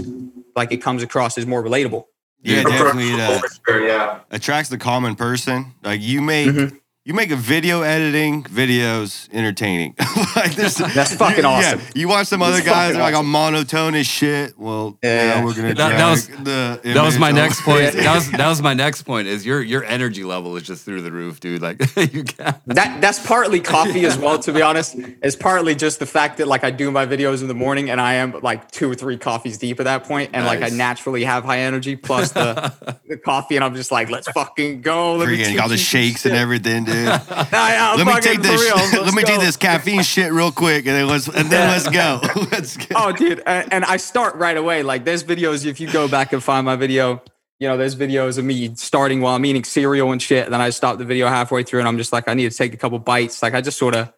like 0.55 0.71
it 0.71 0.77
comes 0.77 1.01
across 1.03 1.37
as 1.37 1.45
more 1.45 1.63
relatable 1.63 2.05
Yeah, 2.41 2.63
definitely. 2.63 3.13
Uh, 3.13 3.39
sure, 3.65 3.87
yeah. 3.87 4.19
attracts 4.31 4.69
the 4.69 4.77
common 4.77 5.15
person. 5.15 5.73
Like 5.81 6.01
you 6.01 6.21
make 6.21 6.47
Mm-hmm. 6.49 6.75
You 7.05 7.13
make 7.13 7.31
a 7.31 7.35
video 7.35 7.81
editing 7.81 8.43
videos 8.43 9.27
entertaining. 9.33 9.93
like 10.37 10.55
this, 10.55 10.75
That's 10.93 11.13
fucking 11.15 11.43
you, 11.43 11.49
awesome. 11.49 11.79
Yeah, 11.79 11.85
you 11.95 12.07
watch 12.07 12.27
some 12.27 12.41
other 12.41 12.53
That's 12.53 12.65
guys 12.65 12.75
fucking 12.75 12.93
they're 12.93 13.01
like 13.03 13.13
awesome. 13.13 13.25
I'm 13.25 13.31
monotone 13.31 13.95
as 13.95 14.07
shit. 14.07 14.57
Well, 14.57 14.97
yeah, 15.03 15.35
Yeah. 15.39 15.43
we're 15.45 15.53
gonna 15.53 15.73
That- 15.73 15.75
drag 15.75 15.97
that 15.97 16.09
was- 16.11 16.27
the. 16.27 16.81
That 16.93 17.03
was 17.03 17.19
my 17.19 17.29
image 17.31 17.41
next 17.41 17.61
point. 17.63 17.91
That 17.93 18.15
was 18.15 18.31
that 18.37 18.47
was 18.47 18.61
my 18.61 18.73
next 18.73 19.01
point. 19.03 19.27
Is 19.27 19.45
your 19.45 19.61
your 19.61 19.83
energy 19.83 20.23
level 20.23 20.55
is 20.55 20.63
just 20.63 20.85
through 20.85 21.01
the 21.01 21.11
roof, 21.11 21.39
dude. 21.41 21.61
Like 21.61 21.81
you 22.13 22.23
got 22.23 22.61
that 22.67 23.01
that's 23.01 23.25
partly 23.25 23.59
coffee 23.59 24.05
as 24.05 24.17
well 24.17 24.39
to 24.39 24.53
be 24.53 24.61
honest 24.61 24.95
it's 25.21 25.35
partly 25.35 25.75
just 25.75 25.99
the 25.99 26.05
fact 26.05 26.37
that 26.37 26.47
like 26.47 26.63
i 26.63 26.71
do 26.71 26.89
my 26.91 27.05
videos 27.05 27.41
in 27.41 27.47
the 27.47 27.53
morning 27.53 27.89
and 27.89 27.99
i 27.99 28.13
am 28.15 28.39
like 28.41 28.69
two 28.71 28.89
or 28.89 28.95
three 28.95 29.17
coffees 29.17 29.57
deep 29.57 29.79
at 29.79 29.83
that 29.83 30.03
point 30.03 30.29
and 30.33 30.45
like 30.45 30.61
i 30.61 30.69
naturally 30.69 31.23
have 31.23 31.43
high 31.43 31.59
energy 31.59 31.95
plus 31.95 32.31
the, 32.31 32.73
the 33.07 33.17
coffee 33.17 33.55
and 33.55 33.63
i'm 33.63 33.75
just 33.75 33.91
like 33.91 34.09
let's 34.09 34.29
fucking 34.31 34.81
go 34.81 35.15
let 35.15 35.27
me 35.27 35.37
Freaking 35.37 35.45
teach 35.47 35.59
all 35.59 35.67
the 35.67 35.75
you 35.75 35.77
some 35.79 35.85
shakes 36.01 36.25
and 36.25 36.33
shit. 36.33 36.41
everything, 36.41 36.85
dude. 36.93 37.07
Let 37.51 38.07
me 38.07 38.21
take 38.21 38.41
this. 38.41 38.93
let 38.93 39.13
me 39.13 39.23
do 39.23 39.35
go. 39.35 39.41
this 39.41 39.57
caffeine 39.57 40.03
shit 40.03 40.31
real 40.31 40.51
quick, 40.51 40.85
and 40.85 40.95
then 40.95 41.07
let's 41.07 41.27
and 41.27 41.49
then 41.49 41.69
let's 41.69 41.87
go. 41.89 42.19
let's 42.51 42.77
go. 42.77 42.85
oh 42.95 43.11
dude 43.11 43.41
and, 43.45 43.71
and 43.73 43.85
i 43.85 43.97
start 43.97 44.35
right 44.35 44.57
away 44.57 44.83
like 44.83 45.03
there's 45.05 45.23
videos 45.23 45.65
if 45.65 45.79
you 45.79 45.91
go 45.91 46.07
back 46.07 46.33
and 46.33 46.43
find 46.43 46.65
my 46.65 46.75
video 46.75 47.21
you 47.59 47.67
know 47.67 47.77
there's 47.77 47.95
videos 47.95 48.37
of 48.37 48.45
me 48.45 48.73
starting 48.75 49.21
while 49.21 49.35
i'm 49.35 49.45
eating 49.45 49.63
cereal 49.63 50.11
and 50.11 50.21
shit 50.21 50.45
and 50.45 50.53
then 50.53 50.61
i 50.61 50.69
stop 50.69 50.97
the 50.97 51.05
video 51.05 51.27
halfway 51.27 51.63
through 51.63 51.79
and 51.79 51.87
i'm 51.87 51.97
just 51.97 52.11
like 52.13 52.27
i 52.27 52.33
need 52.33 52.49
to 52.49 52.57
take 52.57 52.73
a 52.73 52.77
couple 52.77 52.97
bites 52.99 53.41
like 53.43 53.53
i 53.53 53.61
just 53.61 53.77
sort 53.77 53.95
of 53.95 54.11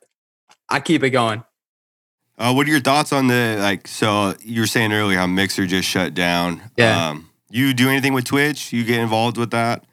i 0.70 0.80
keep 0.80 1.04
it 1.04 1.10
going 1.12 1.44
Uh, 2.38 2.54
what 2.54 2.68
are 2.68 2.72
your 2.72 2.82
thoughts 2.82 3.14
on 3.14 3.28
the 3.28 3.58
like? 3.60 3.88
So 3.88 4.34
you 4.42 4.62
were 4.62 4.68
saying 4.68 4.92
earlier 4.92 5.18
how 5.18 5.28
Mixer 5.28 5.66
just 5.66 5.88
shut 5.88 6.14
down. 6.14 6.62
Yeah. 6.78 7.10
Um, 7.10 7.30
you 7.50 7.74
do 7.74 7.88
anything 7.90 8.14
with 8.14 8.26
Twitch? 8.26 8.74
You 8.74 8.84
get 8.84 9.00
involved 9.00 9.38
with 9.38 9.52
that? 9.52 9.86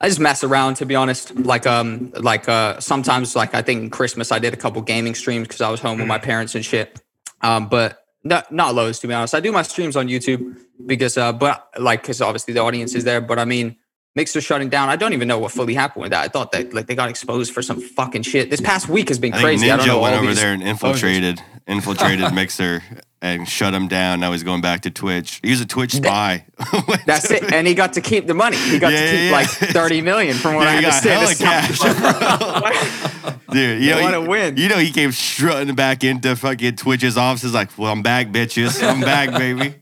I 0.00 0.08
just 0.08 0.20
mess 0.20 0.44
around 0.44 0.76
to 0.76 0.86
be 0.86 0.94
honest. 0.94 1.34
Like 1.36 1.66
um 1.66 2.12
like 2.16 2.48
uh 2.48 2.80
sometimes 2.80 3.36
like 3.36 3.54
I 3.54 3.62
think 3.62 3.92
Christmas 3.92 4.32
I 4.32 4.38
did 4.38 4.54
a 4.54 4.56
couple 4.56 4.82
gaming 4.82 5.14
streams 5.14 5.48
because 5.48 5.60
I 5.60 5.70
was 5.70 5.80
home 5.80 5.98
with 5.98 6.08
my 6.08 6.18
parents 6.18 6.54
and 6.54 6.64
shit. 6.64 7.00
Um 7.40 7.68
but 7.68 8.04
not 8.22 8.50
not 8.52 8.74
loads 8.74 8.98
to 9.00 9.08
be 9.08 9.14
honest. 9.14 9.34
I 9.34 9.40
do 9.40 9.52
my 9.52 9.62
streams 9.62 9.96
on 9.96 10.08
YouTube 10.08 10.58
because 10.86 11.16
uh 11.16 11.32
but 11.32 11.68
like 11.78 12.02
because 12.02 12.20
obviously 12.20 12.54
the 12.54 12.60
audience 12.60 12.94
is 12.94 13.04
there. 13.04 13.20
But 13.20 13.38
I 13.38 13.44
mean 13.44 13.76
Mixer 14.16 14.40
shutting 14.40 14.68
down. 14.68 14.88
I 14.88 14.96
don't 14.96 15.12
even 15.12 15.26
know 15.26 15.38
what 15.40 15.50
fully 15.50 15.74
happened 15.74 16.02
with 16.02 16.12
that. 16.12 16.24
I 16.24 16.28
thought 16.28 16.52
that 16.52 16.72
like 16.72 16.86
they 16.86 16.94
got 16.94 17.08
exposed 17.10 17.52
for 17.52 17.62
some 17.62 17.80
fucking 17.80 18.22
shit. 18.22 18.48
This 18.48 18.60
past 18.60 18.88
week 18.88 19.08
has 19.08 19.18
been 19.18 19.32
I 19.32 19.36
think 19.36 19.44
crazy. 19.44 19.70
I 19.72 19.76
don't 19.76 19.86
know 19.88 20.00
went 20.00 20.16
over 20.16 20.26
these- 20.28 20.36
there 20.40 20.52
and 20.52 20.62
infiltrated 20.62 21.42
infiltrated 21.66 22.32
Mixer 22.34 22.82
and 23.22 23.48
shut 23.48 23.72
him 23.74 23.88
down. 23.88 24.20
Now 24.20 24.30
he's 24.32 24.42
going 24.44 24.60
back 24.60 24.82
to 24.82 24.90
Twitch. 24.90 25.40
He 25.42 25.50
was 25.50 25.60
a 25.60 25.66
Twitch 25.66 25.94
spy. 25.94 26.44
That's 27.06 27.28
it, 27.30 27.52
and 27.52 27.66
he 27.66 27.74
got 27.74 27.94
to 27.94 28.00
keep 28.00 28.26
the 28.26 28.34
money. 28.34 28.56
He 28.56 28.78
got 28.78 28.92
Yeah, 28.92 29.00
to 29.00 29.10
keep 29.10 29.20
yeah, 29.24 29.32
like 29.32 29.48
yeah. 29.62 29.72
thirty 29.72 30.00
million 30.00 30.36
from 30.36 30.54
what 30.56 30.68
I 30.68 30.76
he 30.76 30.82
got 30.82 31.04
understand. 31.04 31.40
hella 31.40 31.66
It's 31.66 31.80
cash, 31.80 33.34
Dude, 33.50 33.82
you 33.82 33.90
know, 33.90 34.02
What 34.02 34.22
he- 34.22 34.28
win. 34.28 34.56
You 34.58 34.68
know, 34.68 34.78
he 34.78 34.90
came 34.92 35.10
strutting 35.12 35.74
back 35.74 36.04
into 36.04 36.36
fucking 36.36 36.76
Twitch's 36.76 37.16
offices 37.16 37.52
like, 37.54 37.76
well, 37.78 37.90
I'm 37.92 38.02
back, 38.02 38.28
bitches. 38.28 38.82
I'm 38.86 39.00
back, 39.00 39.30
baby. 39.32 39.74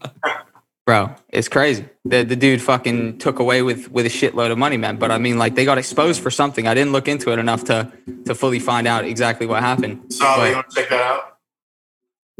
Bro, 0.85 1.15
it's 1.29 1.49
crazy. 1.49 1.85
The 2.05 2.25
the 2.25 2.35
dude 2.35 2.61
fucking 2.61 3.19
took 3.19 3.39
away 3.39 3.63
with 3.63 3.91
with 3.93 4.05
a 4.05 4.09
shitload 4.09 4.51
of 4.51 4.59
money, 4.59 4.77
man. 4.77 4.97
But 4.97 5.13
I 5.13 5.19
mean, 5.19 5.39
like 5.39 5.55
they 5.55 5.65
got 5.65 5.79
exposed 5.79 6.21
for 6.21 6.31
something. 6.31 6.67
I 6.67 6.75
didn't 6.75 6.93
look 6.93 7.07
into 7.07 7.33
it 7.33 7.39
enough 7.39 7.65
to 7.65 7.91
to 8.27 8.35
fully 8.35 8.59
find 8.59 8.89
out 8.89 9.05
exactly 9.05 9.47
what 9.47 9.61
happened. 9.63 10.13
So 10.13 10.25
But 10.25 10.49
you 10.49 10.55
want 10.57 10.71
to 10.71 10.77
check 10.77 10.89
that 10.91 11.01
out? 11.01 11.29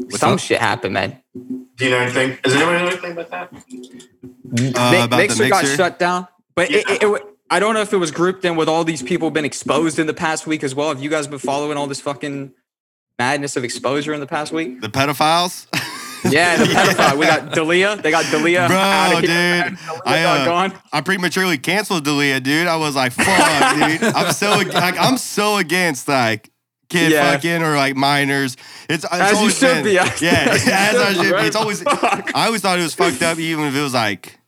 some 0.09 0.37
shit 0.37 0.59
happened, 0.59 0.93
man. 0.93 1.21
Do 1.75 1.85
you 1.85 1.91
know 1.91 1.99
anything? 1.99 2.37
Does 2.43 2.55
anyone 2.55 2.73
know 2.75 2.87
anything 2.87 3.11
about 3.13 3.29
that? 3.31 3.53
Uh, 3.53 3.61
Mi- 4.91 5.03
about 5.03 5.09
the 5.09 5.17
Mixer 5.17 5.49
got 5.49 5.65
shut 5.65 5.97
down, 5.97 6.27
but 6.55 6.69
it, 6.69 6.83
it, 6.89 7.03
it, 7.03 7.23
I 7.49 7.59
don't 7.59 7.73
know 7.73 7.81
if 7.81 7.93
it 7.93 7.97
was 7.97 8.11
grouped 8.11 8.43
in 8.43 8.55
with 8.57 8.67
all 8.67 8.83
these 8.83 9.01
people 9.01 9.31
been 9.31 9.45
exposed 9.45 9.99
in 9.99 10.07
the 10.07 10.13
past 10.13 10.45
week 10.45 10.63
as 10.63 10.75
well. 10.75 10.89
Have 10.89 11.01
you 11.01 11.09
guys 11.09 11.27
been 11.27 11.39
following 11.39 11.77
all 11.77 11.87
this 11.87 12.01
fucking 12.01 12.51
madness 13.17 13.55
of 13.55 13.63
exposure 13.63 14.13
in 14.13 14.19
the 14.19 14.27
past 14.27 14.51
week? 14.51 14.81
The 14.81 14.89
pedophiles? 14.89 15.67
Yeah, 16.25 16.57
the 16.57 16.63
pedophile. 16.73 17.17
We 17.17 17.25
got 17.25 17.51
D'Elia. 17.53 17.95
They 17.97 18.11
got 18.11 18.25
D'Elia. 18.31 18.67
Bro, 18.67 19.21
dude. 19.21 19.77
I, 20.05 20.23
uh, 20.23 20.45
gone. 20.45 20.73
I 20.91 21.01
prematurely 21.01 21.57
canceled 21.57 22.03
D'Elia, 22.05 22.39
dude. 22.39 22.67
I 22.67 22.75
was 22.77 22.95
like, 22.95 23.11
fuck, 23.11 23.75
dude. 23.75 24.03
I'm 24.03 24.31
so 24.33 24.51
like 24.57 24.97
I'm 24.99 25.17
so 25.17 25.57
against 25.57 26.07
like 26.07 26.49
kid 26.89 27.11
Yeah. 27.11 27.31
fucking 27.33 27.61
or 27.63 27.75
like 27.75 27.95
minors. 27.95 28.55
It's, 28.89 29.03
it's 29.03 29.13
As 29.13 29.31
you 29.31 29.37
always 29.37 29.57
should 29.57 29.73
been- 29.75 29.83
be. 29.83 29.91
Yeah, 30.25 30.47
As 30.49 30.67
as, 30.67 30.95
I 30.95 31.13
should 31.13 31.35
be? 31.35 31.41
It's 31.47 31.55
always 31.55 31.81
Fuck. 31.81 32.31
I 32.35 32.45
always 32.45 32.61
thought 32.61 32.79
it 32.79 32.83
was 32.83 32.93
fucked 32.93 33.21
up, 33.21 33.37
even 33.39 33.65
if 33.65 33.75
it 33.75 33.81
was 33.81 33.93
like 33.93 34.39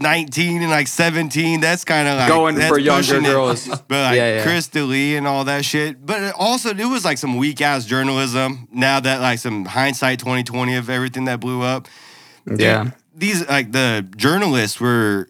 19 0.00 0.62
and 0.62 0.70
like 0.70 0.88
17. 0.88 1.60
That's 1.60 1.84
kind 1.84 2.08
of 2.08 2.18
like 2.18 2.28
Going 2.28 2.54
that's 2.56 2.68
for 2.68 2.78
younger 2.78 3.16
it. 3.18 3.24
girls. 3.24 3.66
But 3.88 3.90
like 3.90 4.16
Yeah, 4.16 4.36
yeah. 4.36 4.42
Chris 4.42 4.68
D'Elia 4.68 5.18
and 5.18 5.26
all 5.26 5.44
that 5.44 5.64
shit. 5.64 6.04
But 6.04 6.22
it 6.22 6.34
also, 6.38 6.70
it 6.70 6.84
was 6.86 7.04
like 7.04 7.18
some 7.18 7.36
weak 7.36 7.60
ass 7.60 7.84
journalism. 7.84 8.68
Now 8.72 9.00
that 9.00 9.20
like 9.20 9.38
some 9.38 9.64
hindsight 9.64 10.18
2020 10.18 10.74
of 10.76 10.88
everything 10.90 11.24
that 11.26 11.40
blew 11.40 11.62
up 11.62 11.88
Yeah. 12.46 12.90
these 13.14 13.46
like 13.48 13.72
the 13.72 14.06
journalists 14.16 14.80
were 14.80 15.28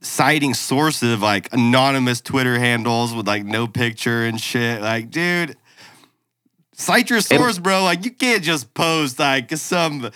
citing 0.00 0.52
sources 0.52 1.12
of 1.14 1.22
like 1.22 1.52
anonymous 1.52 2.20
Twitter 2.20 2.58
handles 2.58 3.14
with 3.14 3.26
like 3.26 3.44
no 3.44 3.66
picture 3.66 4.24
and 4.24 4.40
shit. 4.40 4.82
Like, 4.82 5.10
dude, 5.10 5.56
cite 6.74 7.08
your 7.10 7.20
source, 7.20 7.58
bro. 7.58 7.84
Like, 7.84 8.04
you 8.04 8.10
can't 8.10 8.42
just 8.42 8.74
post 8.74 9.18
like 9.18 9.50
some 9.56 10.10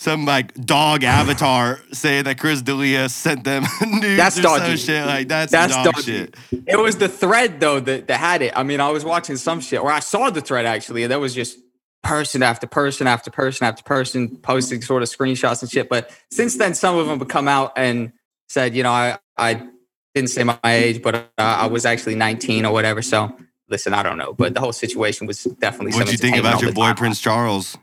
some 0.00 0.24
like 0.24 0.54
dog 0.54 1.04
avatar 1.04 1.78
saying 1.92 2.24
that 2.24 2.38
Chris 2.38 2.62
D'Elia 2.62 3.10
sent 3.10 3.44
them 3.44 3.64
news 3.86 4.16
That's 4.16 4.38
or 4.38 4.58
some 4.58 4.76
shit. 4.78 5.04
Like, 5.04 5.28
that's, 5.28 5.52
That's 5.52 5.74
dog 5.74 5.92
dodgy. 5.92 6.02
shit. 6.02 6.36
It 6.66 6.78
was 6.78 6.96
the 6.96 7.06
thread 7.06 7.60
though 7.60 7.80
that, 7.80 8.08
that 8.08 8.18
had 8.18 8.40
it. 8.40 8.54
I 8.56 8.62
mean, 8.62 8.80
I 8.80 8.88
was 8.88 9.04
watching 9.04 9.36
some 9.36 9.60
shit, 9.60 9.78
or 9.78 9.92
I 9.92 10.00
saw 10.00 10.30
the 10.30 10.40
thread 10.40 10.64
actually, 10.64 11.02
and 11.02 11.12
that 11.12 11.20
was 11.20 11.34
just 11.34 11.58
person 12.02 12.42
after 12.42 12.66
person 12.66 13.06
after 13.06 13.30
person 13.30 13.66
after 13.66 13.82
person 13.82 14.38
posting 14.38 14.80
sort 14.80 15.02
of 15.02 15.10
screenshots 15.10 15.60
and 15.60 15.70
shit. 15.70 15.90
But 15.90 16.10
since 16.30 16.56
then, 16.56 16.72
some 16.72 16.96
of 16.96 17.06
them 17.06 17.18
have 17.18 17.28
come 17.28 17.46
out 17.46 17.74
and 17.76 18.14
said, 18.48 18.74
you 18.74 18.82
know, 18.82 18.92
I 18.92 19.18
I 19.36 19.68
didn't 20.14 20.30
say 20.30 20.44
my 20.44 20.58
age, 20.64 21.02
but 21.02 21.14
uh, 21.14 21.28
I 21.36 21.66
was 21.66 21.84
actually 21.84 22.14
19 22.14 22.64
or 22.64 22.72
whatever. 22.72 23.02
So 23.02 23.36
listen, 23.68 23.92
I 23.92 24.02
don't 24.02 24.16
know, 24.16 24.32
but 24.32 24.54
the 24.54 24.60
whole 24.60 24.72
situation 24.72 25.26
was 25.26 25.44
definitely. 25.44 25.92
What 25.92 26.06
do 26.06 26.12
you 26.12 26.18
think 26.18 26.38
about 26.38 26.62
your 26.62 26.72
boy 26.72 26.84
time. 26.84 26.96
Prince 26.96 27.20
Charles? 27.20 27.76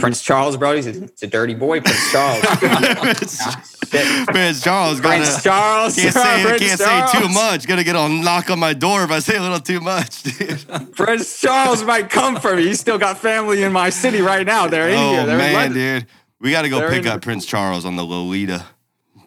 Prince 0.00 0.22
Charles, 0.22 0.56
bro? 0.56 0.74
He's 0.76 0.86
a, 0.86 0.92
he's 0.92 1.22
a 1.22 1.26
dirty 1.26 1.54
boy, 1.54 1.80
Prince 1.80 2.12
Charles. 2.12 2.40
Prince, 2.44 3.42
shit. 3.90 4.26
Prince 4.28 4.62
Charles 4.62 5.00
got 5.00 5.08
Prince 5.16 5.42
Charles. 5.42 5.94
Can't 5.96 6.14
say 6.14 6.42
Prince 6.44 6.62
can't 6.62 6.80
say 7.12 7.20
too 7.20 7.28
much. 7.28 7.66
Gonna 7.66 7.84
get 7.84 7.96
a 7.96 8.08
knock 8.08 8.50
on 8.50 8.58
my 8.58 8.72
door 8.72 9.02
if 9.04 9.10
I 9.10 9.18
say 9.20 9.36
a 9.36 9.42
little 9.42 9.60
too 9.60 9.80
much, 9.80 10.22
dude. 10.22 10.92
Prince 10.96 11.40
Charles 11.40 11.84
might 11.84 12.10
come 12.10 12.36
for 12.40 12.56
me. 12.56 12.66
He's 12.66 12.80
still 12.80 12.98
got 12.98 13.18
family 13.18 13.62
in 13.62 13.72
my 13.72 13.90
city 13.90 14.20
right 14.20 14.46
now. 14.46 14.66
They're 14.66 14.88
in 14.88 14.98
oh 14.98 15.10
here. 15.12 15.26
They're 15.26 15.34
in 15.34 15.52
man, 15.52 15.72
dude, 15.72 16.06
we 16.40 16.50
got 16.50 16.62
to 16.62 16.68
go 16.68 16.78
They're 16.80 16.90
pick 16.90 17.04
in- 17.04 17.08
up 17.12 17.22
Prince 17.22 17.46
Charles 17.46 17.84
on 17.84 17.96
the 17.96 18.04
Lolita. 18.04 18.64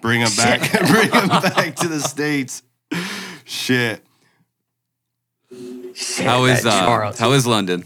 Bring 0.02 0.22
him 0.22 0.30
back. 0.38 0.62
Bring 0.88 1.12
him 1.12 1.28
back 1.28 1.76
to 1.78 1.88
the 1.88 2.00
states. 2.00 2.64
Shit. 3.44 4.04
Shit, 5.94 6.26
How 6.26 6.46
is 6.46 6.64
that 6.64 6.84
uh, 6.84 6.86
Charles. 6.86 7.20
how 7.20 7.32
is 7.34 7.46
London? 7.48 7.84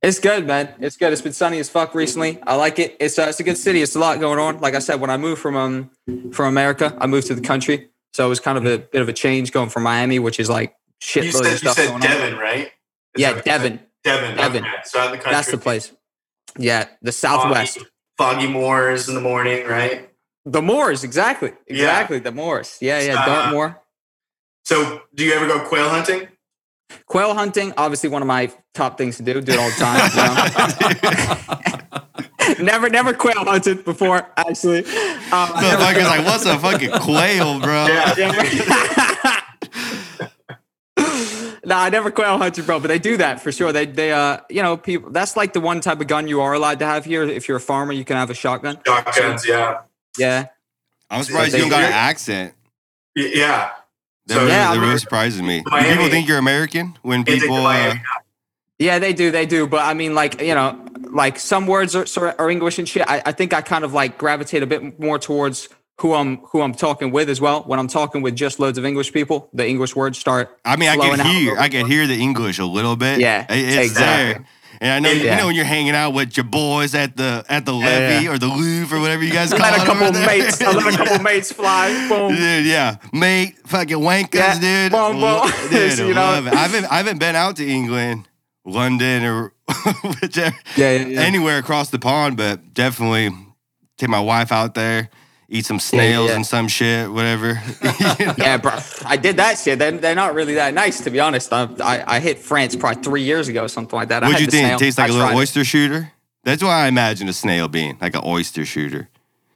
It's 0.00 0.20
good, 0.20 0.46
man. 0.46 0.74
It's 0.78 0.96
good. 0.96 1.12
It's 1.12 1.22
been 1.22 1.32
sunny 1.32 1.58
as 1.58 1.68
fuck 1.68 1.94
recently. 1.94 2.38
I 2.46 2.54
like 2.54 2.78
it. 2.78 2.96
It's 3.00 3.18
uh, 3.18 3.26
it's 3.28 3.40
a 3.40 3.42
good 3.42 3.58
city. 3.58 3.82
It's 3.82 3.96
a 3.96 3.98
lot 3.98 4.20
going 4.20 4.38
on. 4.38 4.58
Like 4.60 4.74
I 4.74 4.78
said, 4.78 5.00
when 5.00 5.10
I 5.10 5.16
moved 5.16 5.40
from 5.42 5.56
um 5.56 5.90
from 6.32 6.46
America, 6.46 6.96
I 7.00 7.06
moved 7.08 7.26
to 7.28 7.34
the 7.34 7.40
country, 7.40 7.90
so 8.12 8.24
it 8.24 8.28
was 8.28 8.38
kind 8.38 8.56
of 8.56 8.64
a 8.64 8.78
bit 8.78 9.02
of 9.02 9.08
a 9.08 9.12
change 9.12 9.50
going 9.50 9.70
from 9.70 9.82
Miami, 9.82 10.18
which 10.20 10.38
is 10.38 10.48
like 10.48 10.74
shitload 11.02 11.22
You 11.22 11.28
of 11.28 11.34
said 11.34 11.62
you 11.62 11.70
said 11.72 11.88
going 11.88 11.94
on. 11.94 12.00
Devon, 12.00 12.38
right? 12.38 12.66
Is 12.66 13.22
Yeah, 13.22 13.32
that- 13.32 13.44
Devon. 13.44 13.80
Devon. 14.04 14.36
Devon. 14.36 14.64
Okay. 14.64 14.72
So 14.84 15.00
the 15.02 15.16
country. 15.16 15.32
That's 15.32 15.50
the 15.50 15.58
place. 15.58 15.92
Yeah, 16.56 16.86
the 17.02 17.12
Southwest. 17.12 17.78
Foggy, 17.78 17.88
foggy 18.16 18.46
moors 18.48 19.08
in 19.08 19.14
the 19.16 19.20
morning, 19.20 19.66
right? 19.66 20.08
The 20.46 20.62
Moors, 20.62 21.04
exactly, 21.04 21.52
exactly. 21.66 22.20
The 22.20 22.32
Moors. 22.32 22.78
Yeah, 22.80 23.00
yeah. 23.02 23.20
Uh, 23.20 23.26
Dartmoor. 23.26 23.82
So 24.64 25.02
do 25.14 25.24
you 25.24 25.32
ever 25.34 25.46
go 25.46 25.60
quail 25.68 25.90
hunting? 25.90 26.28
Quail 27.06 27.34
hunting, 27.34 27.72
obviously 27.76 28.08
one 28.08 28.22
of 28.22 28.28
my 28.28 28.50
top 28.74 28.96
things 28.98 29.16
to 29.18 29.22
do. 29.22 29.40
Do 29.40 29.52
it 29.52 29.58
all 29.58 29.68
the 29.70 29.76
time. 29.76 30.10
you 32.56 32.56
know? 32.58 32.64
never, 32.72 32.88
never 32.88 33.12
quail 33.14 33.44
hunted 33.44 33.84
before. 33.84 34.26
Actually, 34.36 34.80
um, 34.80 34.86
I 35.32 35.60
never- 35.62 35.82
Motherfucker's 35.82 36.06
like, 36.08 36.24
what's 36.26 36.46
a 36.46 36.58
fucking 36.58 36.90
quail, 37.00 37.60
bro? 37.60 37.86
Yeah. 37.88 39.42
no, 41.64 41.76
I 41.76 41.90
never 41.90 42.10
quail 42.10 42.38
hunted, 42.38 42.66
bro. 42.66 42.80
But 42.80 42.88
they 42.88 42.98
do 42.98 43.16
that 43.18 43.40
for 43.42 43.52
sure. 43.52 43.72
They, 43.72 43.86
they, 43.86 44.12
uh, 44.12 44.38
you 44.50 44.62
know, 44.62 44.76
people. 44.76 45.10
That's 45.10 45.36
like 45.36 45.52
the 45.52 45.60
one 45.60 45.80
type 45.80 46.00
of 46.00 46.06
gun 46.06 46.26
you 46.28 46.40
are 46.40 46.52
allowed 46.54 46.78
to 46.80 46.86
have 46.86 47.04
here. 47.04 47.22
If 47.24 47.48
you're 47.48 47.58
a 47.58 47.60
farmer, 47.60 47.92
you 47.92 48.04
can 48.04 48.16
have 48.16 48.30
a 48.30 48.34
shotgun. 48.34 48.78
Shotguns, 48.86 49.46
yeah. 49.46 49.82
Yeah, 50.18 50.46
I'm 51.10 51.22
surprised 51.22 51.52
They- 51.52 51.58
you 51.58 51.64
don't 51.64 51.70
got 51.70 51.84
an 51.84 51.92
accent. 51.92 52.54
Yeah. 53.14 53.70
That, 54.28 54.34
So- 54.34 54.40
really, 54.40 54.50
Yeah, 54.52 54.74
that 54.74 54.80
really 54.80 54.98
surprises 54.98 55.42
me. 55.42 55.60
Do 55.62 55.70
Miami- 55.70 55.90
people 55.90 56.08
think 56.08 56.28
you're 56.28 56.38
American 56.38 56.96
when 57.02 57.24
people? 57.24 57.56
Uh, 57.66 57.94
yeah, 58.78 58.98
they 58.98 59.12
do, 59.12 59.30
they 59.30 59.46
do. 59.46 59.66
But 59.66 59.80
I 59.80 59.94
mean, 59.94 60.14
like, 60.14 60.40
you 60.40 60.54
know, 60.54 60.78
like 61.10 61.38
some 61.38 61.66
words 61.66 61.96
are 61.96 62.06
sort 62.06 62.28
of 62.30 62.34
are 62.38 62.50
English 62.50 62.78
and 62.78 62.88
shit. 62.88 63.02
I, 63.08 63.22
I 63.26 63.32
think 63.32 63.52
I 63.52 63.60
kind 63.62 63.84
of 63.84 63.92
like 63.92 64.18
gravitate 64.18 64.62
a 64.62 64.66
bit 64.66 65.00
more 65.00 65.18
towards 65.18 65.68
who 66.00 66.14
I'm 66.14 66.36
who 66.52 66.60
I'm 66.60 66.74
talking 66.74 67.10
with 67.10 67.28
as 67.28 67.40
well. 67.40 67.62
When 67.62 67.80
I'm 67.80 67.88
talking 67.88 68.22
with 68.22 68.36
just 68.36 68.60
loads 68.60 68.78
of 68.78 68.84
English 68.84 69.12
people, 69.12 69.48
the 69.52 69.66
English 69.66 69.96
words 69.96 70.16
start. 70.18 70.56
I 70.64 70.76
mean, 70.76 70.90
I 70.90 70.96
can 70.96 71.26
hear, 71.26 71.58
I 71.58 71.68
can 71.68 71.86
hear 71.86 72.06
the 72.06 72.14
English 72.20 72.58
a 72.60 72.66
little 72.66 72.94
bit. 72.94 73.18
Yeah, 73.18 73.46
it's 73.48 73.90
exactly. 73.90 74.34
there. 74.34 74.46
And 74.80 74.92
I 74.92 74.98
know, 75.00 75.10
you 75.10 75.24
know, 75.24 75.46
when 75.46 75.56
you're 75.56 75.64
hanging 75.64 75.94
out 75.94 76.10
with 76.14 76.36
your 76.36 76.44
boys 76.44 76.94
at 76.94 77.16
the 77.16 77.44
at 77.48 77.66
the 77.66 77.72
levee 77.72 78.24
yeah. 78.24 78.30
or 78.30 78.38
the 78.38 78.46
Louvre 78.46 78.96
or 78.96 79.00
whatever 79.00 79.24
you 79.24 79.32
guys 79.32 79.50
call 79.52 79.62
I 79.62 79.70
let 79.70 79.80
it. 79.80 79.82
a 79.82 79.86
couple 79.86 80.12
mates. 80.12 80.60
I 80.62 80.72
let 80.72 80.94
a 80.94 80.96
couple 80.96 81.18
mates 81.24 81.52
fly. 81.52 82.08
Boom. 82.08 82.34
Dude, 82.34 82.66
yeah, 82.66 82.96
mate, 83.12 83.56
fucking 83.66 83.96
wankers, 83.98 84.34
Yeah, 84.34 84.58
dude. 84.60 84.92
boom, 84.92 85.20
boom. 85.20 85.50
Dude, 85.70 85.98
You 85.98 86.10
I 86.12 86.40
know? 86.40 86.46
it. 86.46 86.52
I 86.52 86.56
haven't, 86.56 86.84
I 86.92 86.96
haven't 86.98 87.18
been 87.18 87.34
out 87.36 87.56
to 87.56 87.66
England, 87.68 88.28
London, 88.64 89.24
or 89.24 89.52
whichever, 90.22 90.56
Yeah, 90.76 90.92
yeah, 90.92 91.06
yeah. 91.06 91.20
anywhere 91.22 91.58
across 91.58 91.90
the 91.90 91.98
pond, 91.98 92.36
but 92.36 92.72
definitely 92.74 93.30
take 93.96 94.08
my 94.08 94.20
wife 94.20 94.52
out 94.52 94.74
there, 94.74 95.10
eat 95.48 95.64
some 95.64 95.80
snails 95.80 96.28
yeah. 96.28 96.36
and 96.36 96.46
some 96.46 96.68
shit, 96.68 97.10
whatever. 97.10 97.60
Yeah, 98.38 98.56
bro. 98.58 98.78
I 99.04 99.16
did 99.16 99.36
that 99.36 99.58
shit. 99.58 99.78
They're, 99.78 99.92
they're 99.92 100.14
not 100.14 100.34
really 100.34 100.54
that 100.54 100.74
nice, 100.74 101.02
to 101.04 101.10
be 101.10 101.20
honest. 101.20 101.52
I, 101.52 101.68
I, 101.80 102.16
I 102.16 102.20
hit 102.20 102.38
France 102.38 102.76
probably 102.76 103.02
three 103.02 103.22
years 103.22 103.48
ago, 103.48 103.66
something 103.66 103.96
like 103.96 104.08
that. 104.08 104.22
What'd 104.22 104.34
had 104.34 104.40
you 104.40 104.50
think? 104.50 104.66
snail. 104.66 104.78
Tastes 104.78 104.98
like 104.98 105.06
I 105.06 105.08
a 105.08 105.12
little 105.12 105.28
tried 105.28 105.36
it. 105.36 105.40
oyster 105.40 105.64
shooter. 105.64 106.12
That's 106.44 106.62
why 106.62 106.84
I 106.84 106.88
imagine 106.88 107.28
a 107.28 107.32
snail 107.32 107.68
being 107.68 107.96
like 108.00 108.14
an 108.14 108.22
oyster 108.24 108.64
shooter. 108.64 109.08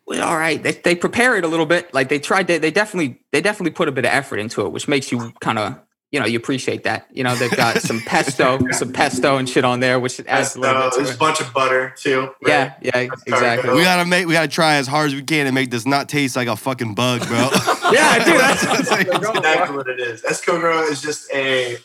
Well, 0.06 0.26
all 0.26 0.36
right. 0.36 0.62
They, 0.62 0.72
they 0.72 0.94
prepare 0.94 1.36
it 1.36 1.44
a 1.44 1.48
little 1.48 1.66
bit. 1.66 1.92
Like 1.94 2.08
they 2.08 2.18
tried 2.18 2.48
to, 2.48 2.58
they 2.58 2.70
definitely, 2.70 3.20
they 3.30 3.40
definitely 3.40 3.72
put 3.72 3.88
a 3.88 3.92
bit 3.92 4.04
of 4.04 4.12
effort 4.12 4.38
into 4.38 4.64
it, 4.66 4.72
which 4.72 4.88
makes 4.88 5.12
you 5.12 5.32
kind 5.40 5.58
of 5.58 5.78
you 6.12 6.20
know, 6.20 6.26
you 6.26 6.36
appreciate 6.38 6.84
that. 6.84 7.06
You 7.10 7.24
know, 7.24 7.34
they've 7.34 7.50
got 7.56 7.80
some 7.82 8.00
pesto, 8.06 8.58
some 8.70 8.92
pesto 8.92 9.38
and 9.38 9.48
shit 9.48 9.64
on 9.64 9.80
there, 9.80 9.98
which 9.98 10.20
adds 10.28 10.54
a 10.54 10.60
little 10.60 10.82
bit 10.82 10.92
to 10.92 10.98
there's 10.98 11.10
it. 11.10 11.16
a 11.16 11.18
bunch 11.18 11.40
of 11.40 11.52
butter 11.52 11.94
too. 11.96 12.20
right? 12.20 12.34
Yeah, 12.46 12.74
yeah, 12.82 12.98
exactly. 13.26 13.72
We 13.74 13.82
gotta 13.82 14.04
make. 14.04 14.26
We 14.26 14.34
gotta 14.34 14.46
try 14.46 14.74
as 14.76 14.86
hard 14.86 15.08
as 15.08 15.14
we 15.14 15.22
can 15.22 15.46
to 15.46 15.52
make 15.52 15.70
this 15.70 15.86
not 15.86 16.08
taste 16.08 16.36
like 16.36 16.48
a 16.48 16.54
fucking 16.56 16.94
bug, 16.94 17.26
bro. 17.26 17.48
Yeah, 17.92 18.24
dude, 18.24 18.40
that's, 18.40 18.64
That's 18.88 18.90
exactly 19.02 19.76
what 19.76 19.86
it 19.86 20.00
is. 20.00 20.22
Escargot 20.22 20.90
is 20.90 21.02
just 21.02 21.30
a 21.34 21.76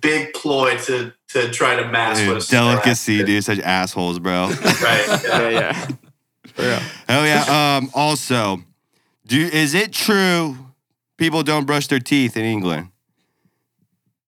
big 0.00 0.32
ploy 0.32 0.76
to 0.84 1.12
to 1.28 1.50
try 1.50 1.74
to 1.74 1.88
mask 1.88 2.20
what 2.22 2.30
a 2.30 2.34
Dude, 2.34 2.42
cigar 2.44 2.70
delicacy, 2.74 3.18
is. 3.20 3.24
dude. 3.26 3.44
Such 3.44 3.58
assholes, 3.60 4.20
bro. 4.20 4.46
Right. 4.48 5.20
Yeah. 5.24 5.50
yeah, 5.50 5.86
yeah. 6.58 6.82
Hell 7.08 7.26
yeah. 7.26 7.76
Um. 7.78 7.90
Also, 7.94 8.62
do 9.26 9.40
is 9.40 9.74
it 9.74 9.92
true 9.92 10.56
people 11.16 11.42
don't 11.42 11.64
brush 11.66 11.88
their 11.88 11.98
teeth 12.00 12.36
in 12.36 12.44
England? 12.44 12.88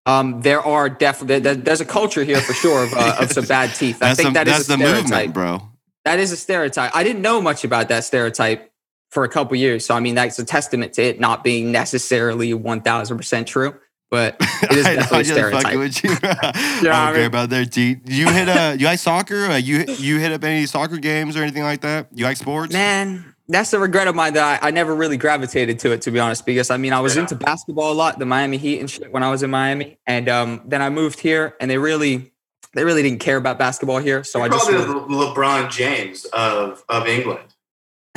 Um, 0.06 0.40
there 0.40 0.60
are 0.60 0.88
definitely 0.88 1.40
there's 1.54 1.80
a 1.80 1.84
culture 1.84 2.22
here 2.24 2.40
for 2.40 2.52
sure 2.52 2.84
of, 2.84 2.94
uh, 2.94 3.16
of 3.20 3.32
some 3.32 3.44
bad 3.48 3.74
teeth. 3.74 4.02
I 4.02 4.14
think 4.14 4.28
the, 4.34 4.44
that 4.44 4.48
is 4.48 4.54
a 4.70 4.76
the 4.76 4.76
stereotype. 4.76 5.02
movement, 5.02 5.34
bro. 5.34 5.62
That 6.04 6.20
is 6.20 6.30
a 6.32 6.36
stereotype. 6.36 6.92
I 6.94 7.02
didn't 7.02 7.22
know 7.22 7.42
much 7.42 7.64
about 7.64 7.88
that 7.88 8.04
stereotype 8.04 8.72
for 9.10 9.24
a 9.24 9.28
couple 9.28 9.56
years, 9.56 9.84
so 9.84 9.94
I 9.94 10.00
mean 10.00 10.14
that's 10.14 10.38
a 10.38 10.44
testament 10.44 10.92
to 10.94 11.02
it 11.02 11.18
not 11.20 11.42
being 11.42 11.72
necessarily 11.72 12.54
one 12.54 12.80
thousand 12.82 13.16
percent 13.16 13.48
true. 13.48 13.74
But 14.08 14.36
it 14.62 14.72
is 14.72 14.86
I 14.86 14.94
know, 14.94 15.00
definitely 15.00 15.16
a 15.16 15.18
I'm 15.18 15.24
just 15.24 15.32
stereotype. 15.32 15.78
with 15.78 16.04
you. 16.04 16.10
I 16.22 16.38
I 16.38 16.82
don't 16.82 16.82
care 16.84 17.12
mean- 17.14 17.24
about 17.24 17.50
their 17.50 17.64
teeth. 17.64 18.02
You 18.04 18.30
hit 18.30 18.46
a 18.48 18.76
You 18.78 18.86
like 18.86 19.00
soccer? 19.00 19.46
Uh, 19.46 19.56
you 19.56 19.84
you 19.98 20.18
hit 20.20 20.30
up 20.30 20.44
any 20.44 20.66
soccer 20.66 20.98
games 20.98 21.36
or 21.36 21.42
anything 21.42 21.64
like 21.64 21.80
that? 21.80 22.06
You 22.12 22.24
like 22.24 22.36
sports? 22.36 22.72
Man, 22.72 23.34
that's 23.48 23.72
a 23.72 23.78
regret 23.78 24.08
of 24.08 24.14
mine 24.14 24.34
that 24.34 24.62
I, 24.62 24.68
I 24.68 24.70
never 24.70 24.94
really 24.94 25.16
gravitated 25.16 25.78
to 25.80 25.92
it, 25.92 26.02
to 26.02 26.10
be 26.10 26.18
honest. 26.18 26.44
Because 26.46 26.70
I 26.70 26.76
mean, 26.76 26.92
I 26.92 27.00
was 27.00 27.14
Yeah. 27.16 27.22
into 27.22 27.34
basketball 27.36 27.92
a 27.92 27.94
lot, 27.94 28.18
the 28.18 28.26
Miami 28.26 28.56
Heat 28.56 28.80
and 28.80 28.90
shit 28.90 29.12
when 29.12 29.22
I 29.22 29.30
was 29.30 29.42
in 29.42 29.50
Miami, 29.50 29.98
and 30.06 30.28
um, 30.28 30.62
then 30.66 30.82
I 30.82 30.90
moved 30.90 31.20
here, 31.20 31.54
and 31.60 31.70
they 31.70 31.78
really, 31.78 32.32
they 32.74 32.84
really 32.84 33.02
didn't 33.02 33.20
care 33.20 33.36
about 33.36 33.58
basketball 33.58 33.98
here. 33.98 34.24
So 34.24 34.40
I 34.40 34.46
You're 34.46 34.52
just, 34.54 34.68
probably 34.68 34.86
the 34.86 35.14
Le- 35.16 35.34
LeBron 35.34 35.70
James 35.70 36.24
of 36.26 36.82
of 36.88 37.06
England. 37.06 37.44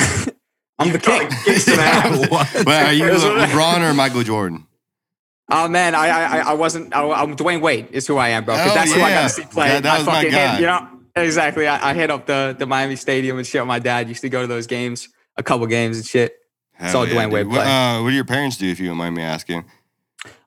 I'm 0.79 0.91
the 0.93 0.99
king. 0.99 1.29
Kick 1.43 1.57
some 1.57 1.79
ass. 1.79 2.19
Wait, 2.65 2.67
are 2.67 2.93
you 2.93 3.03
LeBron 3.05 3.81
or 3.89 3.93
Michael 3.93 4.23
Jordan? 4.23 4.65
Oh 5.51 5.67
man, 5.67 5.95
I 5.95 6.07
I, 6.07 6.37
I- 6.39 6.49
I 6.51 6.53
wasn't. 6.53 6.95
I, 6.95 7.07
I'm 7.09 7.35
Dwyane 7.35 7.61
Wade 7.61 7.87
is 7.91 8.07
who 8.07 8.17
I 8.17 8.29
am, 8.29 8.45
bro. 8.45 8.55
'cause 8.55 8.71
Oh, 8.71 8.75
that's 8.75 8.93
who 8.93 9.01
I 9.01 9.09
got 9.09 9.23
to 9.23 9.29
see 9.29 9.43
play. 9.43 9.67
That- 9.69 9.83
that 9.83 9.93
I 9.95 9.97
was 9.99 10.07
my 10.07 10.23
guy. 10.25 10.47
hit, 10.53 10.61
you 10.61 10.65
know 10.67 10.87
exactly. 11.15 11.67
I, 11.67 11.89
I 11.89 11.93
hit 11.93 12.09
up 12.11 12.25
the 12.27 12.55
the 12.57 12.65
Miami 12.65 12.95
Stadium 12.95 13.37
and 13.37 13.45
shit. 13.47 13.65
My 13.65 13.79
dad 13.79 14.07
used 14.07 14.21
to 14.21 14.29
go 14.29 14.41
to 14.41 14.47
those 14.47 14.67
games, 14.67 15.09
a 15.37 15.43
couple 15.43 15.65
games 15.67 15.97
and 15.97 16.05
shit. 16.05 16.35
Hell 16.73 16.91
Saw 16.91 17.05
Dwyane 17.05 17.23
dude. 17.25 17.33
Wade 17.33 17.47
What, 17.47 17.55
play. 17.55 17.65
uh, 17.65 18.01
what 18.03 18.09
do 18.09 18.15
your 18.15 18.25
parents 18.25 18.57
do, 18.57 18.69
if 18.69 18.79
you 18.79 18.87
don't 18.87 18.97
mind 18.97 19.15
me 19.15 19.21
asking? 19.23 19.65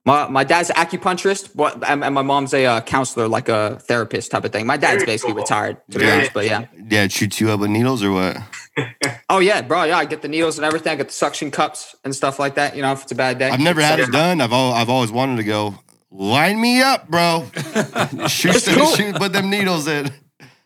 My 0.05 0.27
my 0.27 0.43
dad's 0.43 0.69
an 0.69 0.75
acupuncturist, 0.75 1.55
but 1.55 1.87
and, 1.89 2.03
and 2.03 2.13
my 2.13 2.21
mom's 2.23 2.53
a 2.53 2.65
uh, 2.65 2.81
counselor, 2.81 3.27
like 3.29 3.47
a 3.47 3.79
therapist 3.83 4.31
type 4.31 4.43
of 4.43 4.51
thing. 4.51 4.65
My 4.67 4.75
dad's 4.75 5.05
basically 5.05 5.33
cool. 5.33 5.43
retired, 5.43 5.77
to 5.91 5.99
be 5.99 6.05
Yeah. 6.05 6.13
honest. 6.15 6.33
But 6.33 6.45
yeah. 6.45 6.65
Dad 6.87 7.11
shoot 7.13 7.39
you 7.39 7.49
up 7.51 7.59
with 7.61 7.69
needles 7.69 8.03
or 8.03 8.11
what? 8.11 8.37
Oh 9.29 9.39
yeah, 9.39 9.61
bro. 9.61 9.83
Yeah, 9.85 9.97
I 9.97 10.05
get 10.05 10.21
the 10.21 10.27
needles 10.27 10.57
and 10.59 10.65
everything. 10.65 10.91
I 10.91 10.95
get 10.95 11.07
the 11.07 11.13
suction 11.13 11.49
cups 11.49 11.95
and 12.03 12.13
stuff 12.13 12.37
like 12.37 12.55
that. 12.55 12.75
You 12.75 12.81
know, 12.83 12.91
if 12.91 13.03
it's 13.03 13.11
a 13.11 13.15
bad 13.15 13.39
day. 13.39 13.49
I've 13.49 13.59
never 13.59 13.81
had 13.81 13.99
it 13.99 14.11
done. 14.11 14.41
I've 14.41 14.51
al- 14.51 14.73
I've 14.73 14.89
always 14.89 15.11
wanted 15.11 15.37
to 15.37 15.43
go. 15.43 15.75
Line 16.11 16.59
me 16.61 16.81
up, 16.81 17.07
bro. 17.07 17.47
shoot, 18.27 18.55
It's 18.55 18.65
them, 18.65 18.75
cool. 18.75 18.95
shoot, 18.95 19.15
put 19.15 19.31
them 19.33 19.49
needles 19.49 19.87
in. 19.87 20.11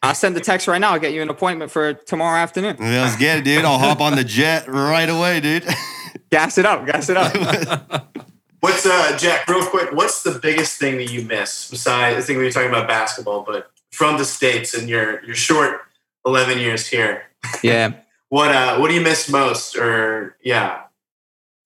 I'll 0.03 0.15
send 0.15 0.35
the 0.35 0.41
text 0.41 0.67
right 0.67 0.79
now. 0.79 0.93
I'll 0.93 0.99
get 0.99 1.13
you 1.13 1.21
an 1.21 1.29
appointment 1.29 1.71
for 1.71 1.93
tomorrow 1.93 2.39
afternoon. 2.39 2.77
Let's 2.79 3.15
get 3.15 3.39
it, 3.39 3.43
dude. 3.43 3.65
I'll 3.65 3.79
hop 3.79 3.99
on 3.99 4.15
the 4.15 4.23
jet 4.23 4.67
right 4.67 5.09
away, 5.09 5.39
dude. 5.39 5.65
Gas 6.31 6.57
it 6.57 6.65
up. 6.65 6.85
Gas 6.85 7.09
it 7.09 7.17
up. 7.17 8.15
What's 8.59 8.85
uh 8.85 9.15
Jack? 9.17 9.47
Real 9.47 9.65
quick, 9.65 9.91
what's 9.93 10.23
the 10.23 10.39
biggest 10.39 10.79
thing 10.79 10.97
that 10.97 11.11
you 11.11 11.21
miss 11.21 11.69
besides? 11.69 12.17
I 12.17 12.21
think 12.21 12.37
we 12.37 12.43
were 12.43 12.51
talking 12.51 12.69
about 12.69 12.87
basketball, 12.87 13.43
but 13.43 13.69
from 13.91 14.17
the 14.17 14.25
states 14.25 14.73
and 14.73 14.89
your 14.89 15.23
your 15.23 15.35
short 15.35 15.81
eleven 16.25 16.57
years 16.57 16.87
here, 16.87 17.23
yeah. 17.63 17.93
what 18.29 18.51
uh 18.51 18.77
what 18.77 18.89
do 18.89 18.95
you 18.95 19.01
miss 19.01 19.29
most? 19.29 19.77
Or 19.77 20.37
yeah, 20.43 20.81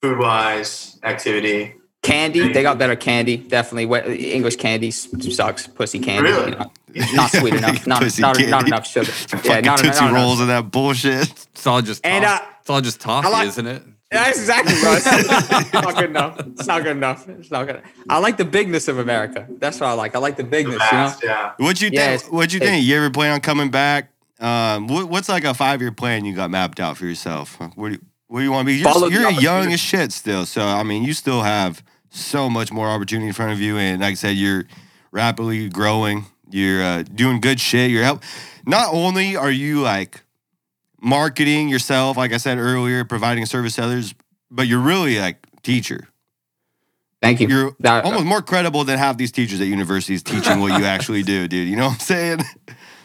food 0.01 0.19
wise, 0.19 0.99
activity. 1.03 1.75
Candy, 2.03 2.51
they 2.51 2.63
got 2.63 2.79
better 2.79 2.95
candy. 2.95 3.37
Definitely, 3.37 3.85
What- 3.85 4.07
English 4.07 4.55
candy 4.55 4.89
sucks. 4.89 5.67
Pussy 5.67 5.99
candy, 5.99 6.31
Really? 6.31 6.51
you 6.93 7.01
know, 7.01 7.11
not 7.13 7.29
sweet 7.31 7.53
enough. 7.53 7.85
Not 7.87 8.19
not, 8.19 8.39
not 8.49 8.67
enough 8.67 8.87
sugar. 8.87 9.11
Yeah, 9.43 9.61
not, 9.61 9.77
Tootsie 9.79 10.01
not 10.01 10.09
enough. 10.09 10.13
Rolls 10.13 10.39
and 10.41 10.49
that 10.49 10.71
bullshit. 10.71 11.29
It's 11.53 11.67
all 11.67 11.81
just 11.81 12.05
And, 12.05 12.25
uh, 12.25 12.39
it's 12.59 12.69
all 12.69 12.81
just 12.81 12.99
toffee, 13.01 13.29
like- 13.29 13.47
isn't 13.49 13.67
it? 13.67 13.83
That's 14.11 14.39
exactly, 14.39 14.73
bro. 14.81 14.93
It's 14.95 15.05
it's 15.07 15.73
not 15.73 15.95
good 15.95 16.09
enough. 16.09 16.39
It's 16.39 16.67
not 16.67 16.83
good 16.83 16.97
enough. 16.97 17.29
It's 17.29 17.49
not 17.49 17.65
good. 17.67 17.81
I 18.09 18.17
like 18.17 18.35
the 18.35 18.43
bigness 18.43 18.89
of 18.89 18.97
America. 18.97 19.47
That's 19.59 19.79
what 19.79 19.87
I 19.87 19.93
like. 19.93 20.15
I 20.15 20.19
like 20.19 20.35
the 20.35 20.43
The 20.43 20.49
bigness. 20.49 20.81
You 20.91 20.97
know. 20.97 21.13
yeah. 21.23 21.51
What 21.57 21.81
you 21.81 21.89
think? 21.91 22.01
it's- 22.01 22.29
What 22.29 22.51
you 22.51 22.59
think? 22.59 22.83
You 22.83 22.97
ever 22.97 23.09
plan 23.09 23.31
on 23.33 23.39
coming 23.41 23.69
back? 23.69 24.09
Um, 24.41 24.87
what, 24.87 25.07
what's 25.07 25.29
like 25.29 25.43
a 25.45 25.53
five 25.53 25.79
year 25.81 25.91
plan 25.93 26.25
you 26.25 26.35
got 26.35 26.49
mapped 26.49 26.79
out 26.81 26.97
for 26.97 27.05
yourself? 27.05 27.57
What 27.75 27.87
do 27.89 27.93
you, 27.93 27.99
what 28.27 28.39
do 28.39 28.43
you 28.43 28.51
want 28.51 28.67
to 28.67 28.73
be? 28.73 28.79
You're, 28.79 29.09
you're 29.31 29.39
young 29.39 29.71
as 29.71 29.79
shit 29.79 30.11
still, 30.11 30.45
so 30.47 30.61
I 30.65 30.81
mean, 30.83 31.03
you 31.03 31.13
still 31.13 31.43
have 31.43 31.81
so 32.11 32.49
much 32.49 32.71
more 32.71 32.87
opportunity 32.87 33.27
in 33.27 33.33
front 33.33 33.51
of 33.53 33.59
you, 33.59 33.77
and 33.77 34.01
like 34.01 34.11
I 34.11 34.15
said, 34.15 34.35
you're 34.35 34.65
rapidly 35.11 35.69
growing. 35.69 36.25
You're 36.49 36.83
uh, 36.83 37.03
doing 37.03 37.39
good 37.41 37.59
shit. 37.59 37.89
You're 37.89 38.03
help. 38.03 38.21
Not 38.65 38.93
only 38.93 39.35
are 39.37 39.49
you 39.51 39.81
like 39.81 40.21
marketing 41.01 41.69
yourself, 41.69 42.17
like 42.17 42.33
I 42.33 42.37
said 42.37 42.57
earlier, 42.57 43.03
providing 43.05 43.43
a 43.43 43.47
service 43.47 43.75
to 43.75 43.83
others, 43.83 44.13
but 44.51 44.67
you're 44.67 44.79
really 44.81 45.17
like 45.19 45.37
teacher. 45.63 46.07
Thank 47.21 47.39
you. 47.39 47.47
You're 47.47 47.75
That- 47.79 48.03
almost 48.03 48.25
more 48.25 48.41
credible 48.41 48.83
than 48.83 48.97
half 48.99 49.17
these 49.17 49.31
teachers 49.31 49.61
at 49.61 49.67
universities 49.67 50.21
teaching 50.23 50.59
what 50.59 50.77
you 50.79 50.85
actually 50.95 51.23
do, 51.23 51.47
dude. 51.47 51.67
You 51.69 51.75
know 51.75 51.85
what 51.87 51.93
I'm 51.93 51.99
saying? 51.99 52.39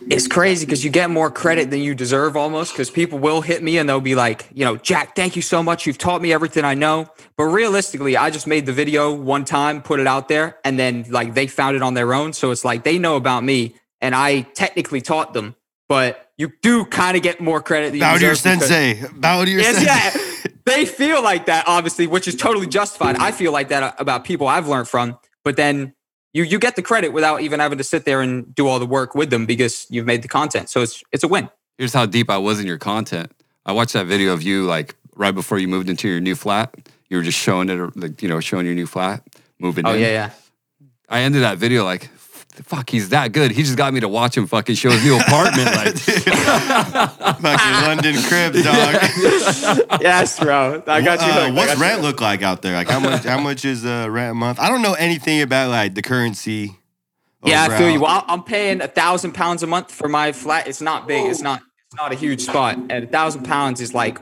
It's 0.09 0.29
crazy 0.29 0.65
because 0.67 0.85
you 0.85 0.91
get 0.91 1.11
more 1.11 1.31
credit 1.31 1.71
than 1.71 1.81
you 1.81 1.95
deserve 1.95 2.37
almost 2.37 2.73
because 2.73 2.91
people 2.91 3.19
will 3.19 3.41
hit 3.41 3.63
me 3.63 3.79
and 3.79 3.89
they'll 3.89 4.01
be 4.01 4.15
like, 4.15 4.49
you 4.53 4.65
know, 4.65 4.77
Jack, 4.77 5.17
thank 5.17 5.37
you 5.37 5.43
so 5.43 5.63
much. 5.63 5.87
You've 5.87 5.99
taught 5.99 6.23
me 6.23 6.33
everything 6.33 6.65
I 6.65 6.75
know. 6.75 7.11
But 7.37 7.45
realistically, 7.45 8.17
I 8.17 8.31
just 8.31 8.47
made 8.47 8.67
the 8.67 8.73
video 8.73 9.13
one 9.13 9.45
time, 9.45 9.83
put 9.83 9.99
it 10.01 10.07
out 10.07 10.29
there, 10.29 10.59
and 10.65 10.79
then 10.79 11.07
like 11.09 11.35
they 11.35 11.47
found 11.47 11.77
it 11.77 11.83
on 11.83 11.95
their 11.95 12.15
own. 12.15 12.33
So 12.33 12.51
it's 12.51 12.65
like 12.65 12.85
they 12.85 12.99
know 12.99 13.17
about 13.17 13.43
me 13.45 13.75
and 14.01 14.15
I 14.15 14.43
technically 14.43 15.01
taught 15.01 15.33
them. 15.35 15.57
But 15.89 16.31
you 16.37 16.53
do 16.63 16.85
kind 16.85 17.17
of 17.17 17.23
get 17.23 17.41
more 17.41 17.61
credit 17.63 17.87
than 17.89 17.97
you 17.97 18.01
Bow 18.01 18.17
to 18.19 18.25
your 18.25 18.35
sensei. 18.35 19.03
Bow 19.15 19.45
to 19.45 19.51
your 19.51 19.61
Yes, 19.61 19.77
sensei. 19.77 20.21
yeah. 20.21 20.53
They 20.67 20.85
feel 20.85 21.23
like 21.23 21.47
that, 21.47 21.65
obviously, 21.69 22.07
which 22.07 22.27
is 22.29 22.35
totally 22.35 22.67
justified. 22.67 23.17
I 23.17 23.31
feel 23.33 23.53
like 23.53 23.69
that 23.69 23.95
about 24.01 24.25
people 24.25 24.47
I've 24.49 24.67
learned 24.69 24.89
from. 24.89 25.17
But 25.45 25.57
then 25.57 25.95
you 26.37 26.43
you 26.43 26.59
get 26.59 26.77
the 26.77 26.83
credit 26.83 27.13
without 27.13 27.41
even 27.41 27.61
having 27.61 27.79
to 27.79 27.85
sit 27.85 28.05
there 28.05 28.21
and 28.21 28.55
do 28.55 28.69
all 28.69 28.79
the 28.79 28.87
work 28.87 29.15
with 29.15 29.31
them 29.31 29.47
because 29.47 29.87
you've 29.89 30.05
made 30.05 30.23
the 30.23 30.29
content. 30.29 30.69
So 30.69 30.83
it's 30.83 31.03
it's 31.11 31.25
a 31.25 31.29
win. 31.29 31.49
Here's 31.79 31.95
how 31.95 32.05
deep 32.07 32.29
I 32.29 32.37
was 32.37 32.61
in 32.61 32.67
your 32.67 32.79
content. 32.79 33.33
I 33.65 33.73
watched 33.73 33.95
that 33.95 34.07
video 34.07 34.33
of 34.33 34.43
you 34.43 34.65
like 34.65 34.95
right 35.15 35.35
before 35.35 35.59
you 35.59 35.67
moved 35.67 35.89
into 35.89 36.09
your 36.09 36.21
new 36.21 36.35
flat. 36.35 36.75
You 37.09 37.17
were 37.17 37.23
just 37.23 37.39
showing 37.39 37.71
it, 37.71 37.97
like 37.97 38.23
you 38.23 38.29
know, 38.29 38.41
showing 38.41 38.67
your 38.67 38.75
new 38.75 38.87
flat, 38.87 39.23
moving 39.59 39.87
in. 39.87 39.91
Oh 39.91 39.95
in. 39.95 40.01
yeah, 40.03 40.09
yeah. 40.09 40.31
I 41.09 41.21
ended 41.21 41.43
that 41.43 41.57
video 41.57 41.85
like, 41.85 42.11
fuck, 42.65 42.91
he's 42.91 43.11
that 43.11 43.33
good. 43.33 43.51
He 43.51 43.63
just 43.63 43.77
got 43.77 43.93
me 43.93 44.01
to 44.01 44.09
watch 44.09 44.37
him 44.37 44.47
fucking 44.47 44.75
show 44.77 44.91
his 44.91 45.05
new 45.05 45.17
apartment. 45.19 45.67
Like, 45.67 45.95
Fucking 45.99 47.87
London 47.87 48.15
cribs, 48.23 48.63
dog. 48.65 50.01
yes, 50.01 50.39
bro. 50.39 50.83
I 50.87 51.01
got 51.03 51.21
you. 51.21 51.27
Uh, 51.27 51.45
hooked. 51.47 51.57
What's 51.57 51.75
got 51.75 51.81
rent 51.81 51.93
hooked. 51.95 52.05
look 52.05 52.21
like 52.21 52.43
out 52.43 52.63
there? 52.63 52.75
Like 52.75 52.89
how 52.89 53.01
much? 53.01 53.25
How 53.25 53.39
much 53.41 53.65
is 53.65 53.85
uh, 53.85 54.09
rent 54.11 54.33
a 54.33 54.35
month? 54.35 54.59
I 54.59 54.69
don't 54.69 54.83
know 54.83 54.95
anything 54.95 55.43
about 55.43 55.71
like 55.71 55.95
the 55.95 56.03
currency. 56.03 56.77
Yeah, 57.45 57.63
I 57.71 57.79
feel 57.79 57.91
you. 57.91 58.01
Well, 58.01 58.25
I'm 58.27 58.43
paying 58.43 58.81
a 58.81 58.89
thousand 58.89 59.33
pounds 59.33 59.63
a 59.63 59.67
month 59.67 59.93
for 59.93 60.09
my 60.09 60.33
flat. 60.33 60.67
It's 60.67 60.81
not 60.81 61.07
big. 61.07 61.27
It's 61.27 61.43
not. 61.43 61.61
It's 61.89 61.97
not 61.97 62.13
a 62.13 62.17
huge 62.17 62.41
spot. 62.43 62.77
And 62.77 62.93
a 62.93 63.07
thousand 63.07 63.45
pounds 63.45 63.81
is 63.81 63.95
like 63.95 64.19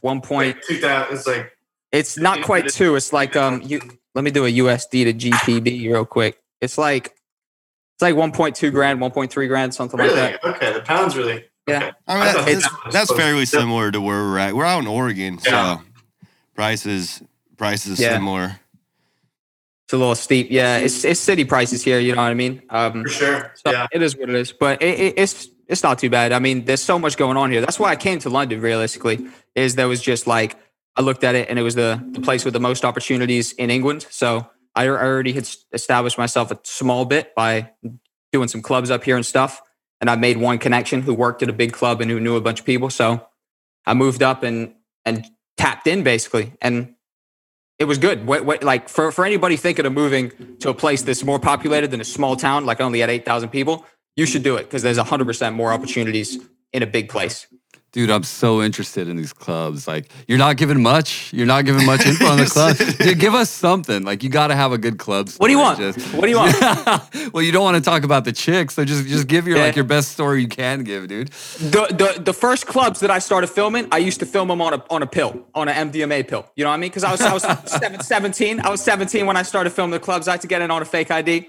one 0.00 0.20
point. 0.20 0.56
Like 0.56 0.64
two 0.66 0.78
thousand. 0.78 1.16
It's 1.16 1.26
like 1.26 1.52
It's 1.92 2.18
not 2.18 2.42
quite 2.42 2.68
two. 2.68 2.94
It's 2.96 3.12
like 3.12 3.36
um. 3.36 3.62
You 3.64 3.80
let 4.14 4.24
me 4.24 4.30
do 4.30 4.44
a 4.44 4.52
USD 4.52 5.04
to 5.04 5.12
GPB 5.14 5.90
real 5.90 6.04
quick. 6.04 6.40
It's 6.60 6.76
like 6.76 7.14
it's 8.00 8.02
like 8.02 8.14
1.2 8.14 8.72
grand, 8.72 8.98
1.3 8.98 9.48
grand, 9.48 9.74
something 9.74 9.98
like 9.98 10.08
really 10.08 10.20
that. 10.20 10.44
okay. 10.44 10.72
The 10.72 10.80
pound's 10.80 11.16
really 11.16 11.44
Yeah. 11.66 11.76
okay. 11.76 11.90
I 12.08 12.14
mean, 12.14 12.22
I 12.22 12.32
that- 12.32 12.46
that's, 12.46 12.62
that 12.62 12.92
that's 12.92 13.12
fairly 13.12 13.40
to- 13.44 13.46
similar 13.46 13.90
to 13.90 14.00
where 14.00 14.16
we're 14.22 14.38
at. 14.38 14.54
We're 14.54 14.64
out 14.64 14.80
in 14.80 14.86
Oregon, 14.86 15.38
so 15.38 15.80
prices 16.54 17.22
prices 17.56 18.00
Yeah. 18.00 18.14
similar. 18.14 18.58
It's 19.84 19.92
a 19.92 19.98
little 19.98 20.14
steep. 20.14 20.48
Yeah, 20.50 20.78
it's 20.78 21.04
it's 21.04 21.20
city 21.20 21.44
prices 21.44 21.82
here. 21.84 21.98
You 21.98 22.14
know 22.14 22.22
what 22.22 22.30
I 22.30 22.34
mean? 22.34 22.62
Um, 22.70 23.02
for 23.02 23.08
sure. 23.10 23.52
so 23.56 23.70
yeah. 23.72 23.86
it 23.92 24.02
is 24.02 24.16
what 24.16 24.28
it 24.28 24.34
is. 24.36 24.52
But 24.52 24.80
it, 24.82 24.98
it, 24.98 25.14
it's 25.18 25.48
it's 25.68 25.82
not 25.82 25.98
too 25.98 26.08
bad. 26.08 26.32
I 26.32 26.38
mean, 26.38 26.64
there's 26.64 26.82
so 26.82 26.98
much 26.98 27.16
going 27.16 27.36
on 27.36 27.50
here. 27.50 27.60
That's 27.60 27.78
why 27.78 27.90
I 27.90 27.96
came 27.96 28.18
to 28.20 28.30
London. 28.30 28.60
Realistically, 28.60 29.26
is 29.54 29.74
there 29.74 29.88
was 29.88 30.00
just 30.00 30.26
like 30.26 30.56
I 30.96 31.02
looked 31.02 31.24
at 31.24 31.34
it 31.34 31.50
and 31.50 31.58
it 31.58 31.62
was 31.62 31.74
the 31.74 32.00
the 32.12 32.20
place 32.20 32.44
with 32.44 32.54
the 32.54 32.60
most 32.60 32.84
opportunities 32.84 33.52
in 33.52 33.68
England. 33.68 34.06
So 34.10 34.48
I 34.74 34.88
already 34.88 35.32
had 35.32 35.48
established 35.72 36.18
myself 36.18 36.50
a 36.50 36.60
small 36.64 37.04
bit 37.04 37.34
by 37.34 37.72
doing 38.32 38.48
some 38.48 38.62
clubs 38.62 38.90
up 38.90 39.04
here 39.04 39.16
and 39.16 39.26
stuff. 39.26 39.60
And 40.00 40.08
I 40.08 40.16
made 40.16 40.36
one 40.36 40.58
connection 40.58 41.02
who 41.02 41.12
worked 41.12 41.42
at 41.42 41.48
a 41.48 41.52
big 41.52 41.72
club 41.72 42.00
and 42.00 42.10
who 42.10 42.20
knew 42.20 42.36
a 42.36 42.40
bunch 42.40 42.60
of 42.60 42.66
people. 42.66 42.88
So 42.88 43.26
I 43.84 43.94
moved 43.94 44.22
up 44.22 44.42
and 44.42 44.74
and 45.04 45.26
tapped 45.56 45.86
in 45.86 46.02
basically. 46.02 46.52
And 46.60 46.94
it 47.78 47.84
was 47.84 47.98
good. 47.98 48.26
What, 48.26 48.44
what, 48.44 48.62
like 48.62 48.88
for, 48.88 49.10
for 49.10 49.24
anybody 49.24 49.56
thinking 49.56 49.86
of 49.86 49.92
moving 49.92 50.56
to 50.58 50.68
a 50.68 50.74
place 50.74 51.02
that's 51.02 51.24
more 51.24 51.38
populated 51.38 51.90
than 51.90 52.00
a 52.00 52.04
small 52.04 52.36
town, 52.36 52.66
like 52.66 52.80
only 52.80 53.02
at 53.02 53.08
8,000 53.08 53.48
people, 53.48 53.86
you 54.16 54.26
should 54.26 54.42
do 54.42 54.56
it 54.56 54.64
because 54.64 54.82
there's 54.82 54.98
100% 54.98 55.54
more 55.54 55.72
opportunities 55.72 56.38
in 56.72 56.82
a 56.82 56.86
big 56.86 57.08
place. 57.08 57.46
Dude, 57.92 58.08
I'm 58.08 58.22
so 58.22 58.62
interested 58.62 59.08
in 59.08 59.16
these 59.16 59.32
clubs. 59.32 59.88
Like, 59.88 60.08
you're 60.28 60.38
not 60.38 60.56
giving 60.56 60.80
much. 60.80 61.32
You're 61.32 61.46
not 61.46 61.64
giving 61.64 61.84
much 61.84 62.06
info 62.06 62.26
on 62.26 62.38
the 62.38 62.46
club. 62.56 62.76
Dude, 62.98 63.18
give 63.18 63.34
us 63.34 63.50
something. 63.50 64.04
Like, 64.04 64.22
you 64.22 64.28
got 64.30 64.46
to 64.46 64.54
have 64.54 64.70
a 64.70 64.78
good 64.78 64.96
club. 64.98 65.28
What 65.38 65.48
do 65.48 65.52
you 65.52 65.58
want? 65.58 65.78
Just- 65.80 65.98
What 66.14 66.22
do 66.22 66.30
you 66.30 66.36
want? 66.36 66.54
well, 67.34 67.42
you 67.42 67.50
don't 67.50 67.64
want 67.64 67.76
to 67.76 67.82
talk 67.82 68.04
about 68.04 68.24
the 68.24 68.32
chicks, 68.32 68.74
so 68.74 68.84
just 68.84 69.08
just 69.08 69.26
give 69.26 69.48
your 69.48 69.56
Yeah. 69.56 69.64
like 69.64 69.74
your 69.76 69.84
best 69.84 70.12
story 70.12 70.40
you 70.42 70.46
can 70.48 70.84
give, 70.84 71.08
dude. 71.08 71.28
the, 71.58 71.86
the 72.16 72.22
the 72.22 72.32
first 72.32 72.66
clubs 72.68 73.00
that 73.00 73.10
I 73.10 73.18
started 73.18 73.48
filming, 73.48 73.88
I 73.90 73.98
used 73.98 74.20
to 74.20 74.26
film 74.26 74.46
them 74.48 74.60
on 74.62 74.74
a 74.74 74.84
on 74.88 75.02
a 75.02 75.06
pill, 75.08 75.44
on 75.54 75.68
an 75.68 75.90
MDMA 75.90 76.28
pill. 76.28 76.46
You 76.54 76.62
know 76.64 76.70
what 76.70 76.74
I 76.76 76.78
mean? 76.78 76.90
Because 76.90 77.02
I 77.02 77.10
was 77.10 77.20
I 77.22 77.32
was 77.34 77.42
seven, 77.66 78.00
17. 78.02 78.60
I 78.60 78.70
was 78.70 78.80
17 78.82 79.26
when 79.26 79.36
I 79.36 79.42
started 79.42 79.70
filming 79.70 79.90
the 79.92 79.98
clubs. 79.98 80.28
I 80.28 80.32
had 80.32 80.42
to 80.42 80.46
get 80.46 80.62
in 80.62 80.70
on 80.70 80.80
a 80.80 80.84
fake 80.84 81.10
ID. 81.10 81.48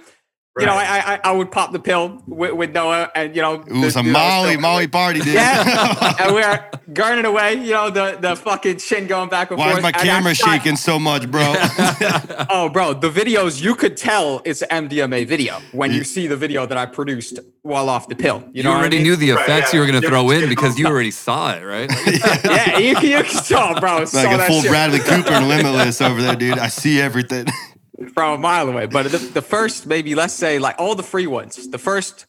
You 0.60 0.66
know, 0.66 0.74
I, 0.74 1.14
I 1.14 1.20
I 1.24 1.32
would 1.32 1.50
pop 1.50 1.72
the 1.72 1.80
pill 1.80 2.22
with, 2.28 2.52
with 2.52 2.72
Noah, 2.74 3.10
and 3.16 3.34
you 3.34 3.42
know, 3.42 3.64
Ooh, 3.72 3.82
the 3.84 3.90
some 3.90 4.06
dude 4.08 4.14
I 4.16 4.20
was 4.20 4.32
Molly, 4.34 4.44
filming 4.50 4.62
Molly 4.62 4.88
party, 4.90 5.20
dude. 5.22 5.34
Yeah, 5.36 6.16
and 6.20 6.36
we're 6.36 6.70
gurning 6.92 7.24
away. 7.24 7.54
You 7.54 7.72
know, 7.72 7.90
the 7.90 8.18
the 8.20 8.36
fucking 8.36 8.80
chin 8.80 9.08
going 9.08 9.30
back 9.30 9.52
and 9.52 9.58
Why 9.58 9.72
forth. 9.72 9.82
Why 9.84 9.90
is 9.92 9.96
my 9.96 10.04
camera 10.04 10.36
shaking 10.36 10.76
so 10.76 11.00
much, 11.00 11.32
bro? 11.32 11.56
Oh, 12.50 12.68
bro, 12.68 12.94
the 12.94 13.10
videos 13.10 13.62
you 13.62 13.76
could 13.76 13.96
tell 13.96 14.42
it's 14.44 14.62
an 14.64 14.90
MDMA 14.90 15.26
video 15.26 15.60
when 15.72 15.94
you 15.94 16.04
see 16.04 16.28
the 16.28 16.36
video 16.36 16.66
that 16.66 16.78
I 16.78 16.86
produced 16.86 17.40
while 17.62 17.88
off 17.88 18.10
the 18.10 18.16
pill. 18.16 18.42
You 18.52 18.52
You, 18.56 18.64
know, 18.64 18.72
what 18.72 18.76
I 18.76 18.80
already 18.82 18.98
mean? 18.98 19.04
knew 19.06 19.16
the 19.16 19.32
Right, 19.32 19.44
effects 19.50 19.72
yeah. 19.74 19.80
you 19.80 19.86
were 19.86 19.92
gonna 19.94 20.06
throw 20.06 20.32
in 20.32 20.50
because 20.50 20.78
you 20.78 20.86
already 20.86 21.12
saw 21.12 21.54
it, 21.56 21.64
right? 21.64 21.90
yeah, 22.44 22.78
you, 22.78 22.88
you 22.90 23.24
can 23.24 23.44
tell, 23.46 23.80
bro. 23.80 24.04
saw 24.04 24.18
like 24.22 24.34
a 24.34 24.38
that 24.38 24.48
full 24.50 24.62
shit. 24.62 24.70
Bradley 24.70 25.00
Cooper 25.00 25.32
and 25.32 25.48
Limitless 25.48 26.02
over 26.02 26.22
there, 26.22 26.36
dude. 26.36 26.60
I 26.60 26.68
see 26.68 27.00
everything. 27.00 27.46
From 28.10 28.34
a 28.34 28.38
mile 28.38 28.68
away. 28.70 28.86
But 28.86 29.12
the, 29.12 29.18
the 29.18 29.42
first, 29.42 29.86
maybe 29.88 30.16
let's 30.16 30.34
say 30.34 30.60
like 30.60 30.76
all 30.80 30.96
the 30.96 31.04
free 31.04 31.28
ones, 31.28 31.70
the 31.70 31.78
first, 31.78 32.26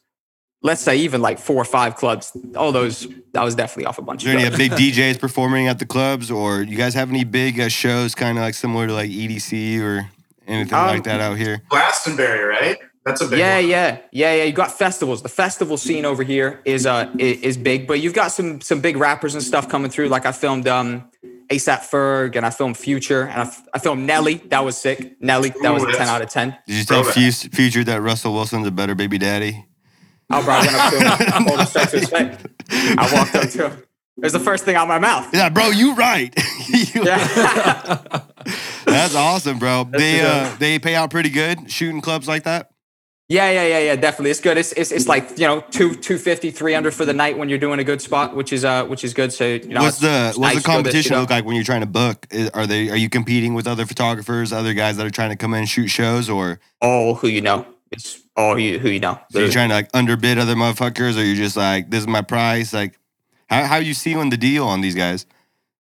let's 0.61 0.81
say 0.81 0.97
even 0.97 1.21
like 1.21 1.39
four 1.39 1.57
or 1.57 1.65
five 1.65 1.95
clubs, 1.95 2.31
all 2.55 2.71
those, 2.71 3.07
that 3.33 3.43
was 3.43 3.55
definitely 3.55 3.85
off 3.85 3.97
a 3.97 4.01
bunch 4.01 4.23
Is 4.23 4.31
there 4.31 4.37
of 4.47 4.53
any 4.53 4.57
big 4.57 4.71
DJs 4.71 5.19
performing 5.19 5.67
at 5.67 5.79
the 5.79 5.85
clubs, 5.85 6.29
or 6.31 6.61
you 6.61 6.77
guys 6.77 6.93
have 6.93 7.09
any 7.09 7.23
big 7.23 7.59
uh, 7.59 7.67
shows, 7.69 8.15
kind 8.15 8.37
of 8.37 8.43
like 8.43 8.53
similar 8.55 8.87
to 8.87 8.93
like 8.93 9.09
EDC 9.09 9.81
or 9.81 10.09
anything 10.47 10.77
Um, 10.77 10.87
like 10.87 11.03
that 11.03 11.19
out 11.21 11.37
here? 11.37 11.61
Glastonbury, 11.69 12.43
right? 12.45 12.77
That's 13.05 13.19
a 13.19 13.27
big 13.27 13.39
Yeah, 13.39 13.55
one. 13.59 13.67
yeah, 13.67 13.97
yeah, 14.13 14.33
yeah. 14.35 14.43
You 14.45 14.53
got 14.53 14.71
festivals. 14.77 15.21
The 15.21 15.27
festival 15.29 15.75
scene 15.75 16.05
over 16.05 16.23
here 16.23 16.61
is 16.63 16.85
uh 16.85 17.09
i- 17.19 17.21
is 17.21 17.57
big, 17.57 17.85
but 17.85 17.99
you've 17.99 18.13
got 18.13 18.29
some 18.31 18.61
some 18.61 18.79
big 18.79 18.95
rappers 18.95 19.33
and 19.35 19.43
stuff 19.43 19.67
coming 19.67 19.91
through. 19.91 20.07
Like 20.07 20.25
I 20.25 20.31
filmed 20.31 20.69
um 20.69 21.11
ASAP 21.55 21.81
Ferg 21.89 22.35
and 22.35 22.45
I 22.45 22.49
filmed 22.49 22.77
Future 22.77 23.23
and 23.23 23.41
I, 23.41 23.45
f- 23.45 23.63
I 23.73 23.79
filmed 23.79 24.05
Nelly. 24.05 24.35
That 24.49 24.63
was 24.65 24.77
sick. 24.77 25.21
Nelly, 25.21 25.53
that 25.61 25.73
was 25.73 25.83
a 25.83 25.91
ten 25.93 26.07
out 26.07 26.21
of 26.21 26.29
ten. 26.29 26.57
Did 26.67 26.75
you 26.77 26.83
tell 26.85 27.03
Fuse, 27.03 27.43
Future 27.43 27.83
that 27.83 28.01
Russell 28.01 28.33
Wilson's 28.33 28.67
a 28.67 28.71
better 28.71 28.95
baby 28.95 29.17
daddy? 29.17 29.65
Oh, 30.29 30.43
bro, 30.43 30.53
I 30.55 30.59
went 30.61 30.73
up 30.75 31.19
to 31.19 31.35
him, 31.35 31.43
hold 31.47 31.59
him 31.59 31.65
straight 31.67 31.89
to 31.89 31.99
his 31.99 32.09
face. 32.09 32.37
I 32.97 33.13
walked 33.13 33.35
up 33.35 33.49
to 33.51 33.69
him. 33.69 33.83
It 34.17 34.23
was 34.23 34.33
the 34.33 34.39
first 34.39 34.63
thing 34.63 34.75
out 34.75 34.87
my 34.87 34.99
mouth. 34.99 35.29
Yeah, 35.33 35.49
bro, 35.49 35.69
you 35.69 35.95
right. 35.95 36.33
You- 36.69 37.03
Yeah. 37.03 38.01
That's 38.85 39.15
awesome, 39.15 39.59
bro. 39.59 39.85
They 39.85 40.21
uh, 40.21 40.55
they 40.59 40.79
pay 40.79 40.95
out 40.95 41.09
pretty 41.11 41.29
good 41.29 41.71
shooting 41.71 42.01
clubs 42.01 42.27
like 42.27 42.43
that. 42.43 42.71
Yeah, 43.33 43.49
yeah, 43.49 43.65
yeah, 43.65 43.79
yeah, 43.79 43.95
definitely. 43.95 44.29
It's 44.29 44.39
good. 44.39 44.59
It's, 44.59 44.73
it's, 44.73 44.91
it's 44.91 45.07
like, 45.07 45.39
you 45.39 45.47
know, 45.47 45.61
two, 45.71 45.95
250, 45.95 46.51
300 46.51 46.93
for 46.93 47.03
the 47.03 47.13
night 47.13 47.35
when 47.35 47.49
you're 47.49 47.57
doing 47.57 47.79
a 47.79 47.83
good 47.83 47.99
spot, 47.99 48.35
which 48.35 48.53
is, 48.53 48.63
uh, 48.63 48.85
which 48.85 49.03
is 49.03 49.15
good. 49.15 49.33
So, 49.33 49.47
you 49.47 49.69
know, 49.69 49.81
what's 49.81 49.97
the 49.97 50.33
what's 50.35 50.37
nice 50.37 50.55
the 50.57 50.61
competition 50.61 51.13
you 51.13 51.15
know? 51.15 51.21
look 51.21 51.31
like 51.31 51.43
when 51.43 51.55
you're 51.55 51.65
trying 51.65 51.81
to 51.81 51.87
book? 51.87 52.27
Is- 52.29 52.51
Are 52.51 52.67
they 52.67 52.91
are 52.91 52.95
you 52.95 53.09
competing 53.09 53.55
with 53.55 53.65
other 53.65 53.87
photographers, 53.87 54.53
other 54.53 54.75
guys 54.75 54.97
that 54.97 55.05
are 55.07 55.09
trying 55.09 55.31
to 55.31 55.35
come 55.35 55.55
in 55.55 55.61
and 55.61 55.69
shoot 55.69 55.87
shows, 55.87 56.29
or 56.29 56.59
All 56.79 57.15
who 57.15 57.27
you 57.27 57.41
know. 57.41 57.65
It's 57.91 58.21
all 58.35 58.59
you, 58.59 58.77
who 58.77 58.89
you 58.89 58.99
know. 58.99 59.19
are 59.33 59.39
you're 59.41 59.49
trying 59.49 59.69
to 59.69 59.75
like 59.75 59.89
underbid 59.95 60.37
other 60.37 60.53
motherfuckers, 60.53 61.17
or 61.17 61.23
you're 61.23 61.35
just 61.35 61.57
like 61.57 61.89
this 61.89 62.01
is 62.01 62.07
my 62.07 62.21
price? 62.21 62.71
Like, 62.71 62.99
how 63.49 63.65
how 63.65 63.77
you 63.77 63.95
sealing 63.95 64.29
the 64.29 64.37
deal 64.37 64.67
on 64.67 64.81
these 64.81 64.93
guys? 64.93 65.25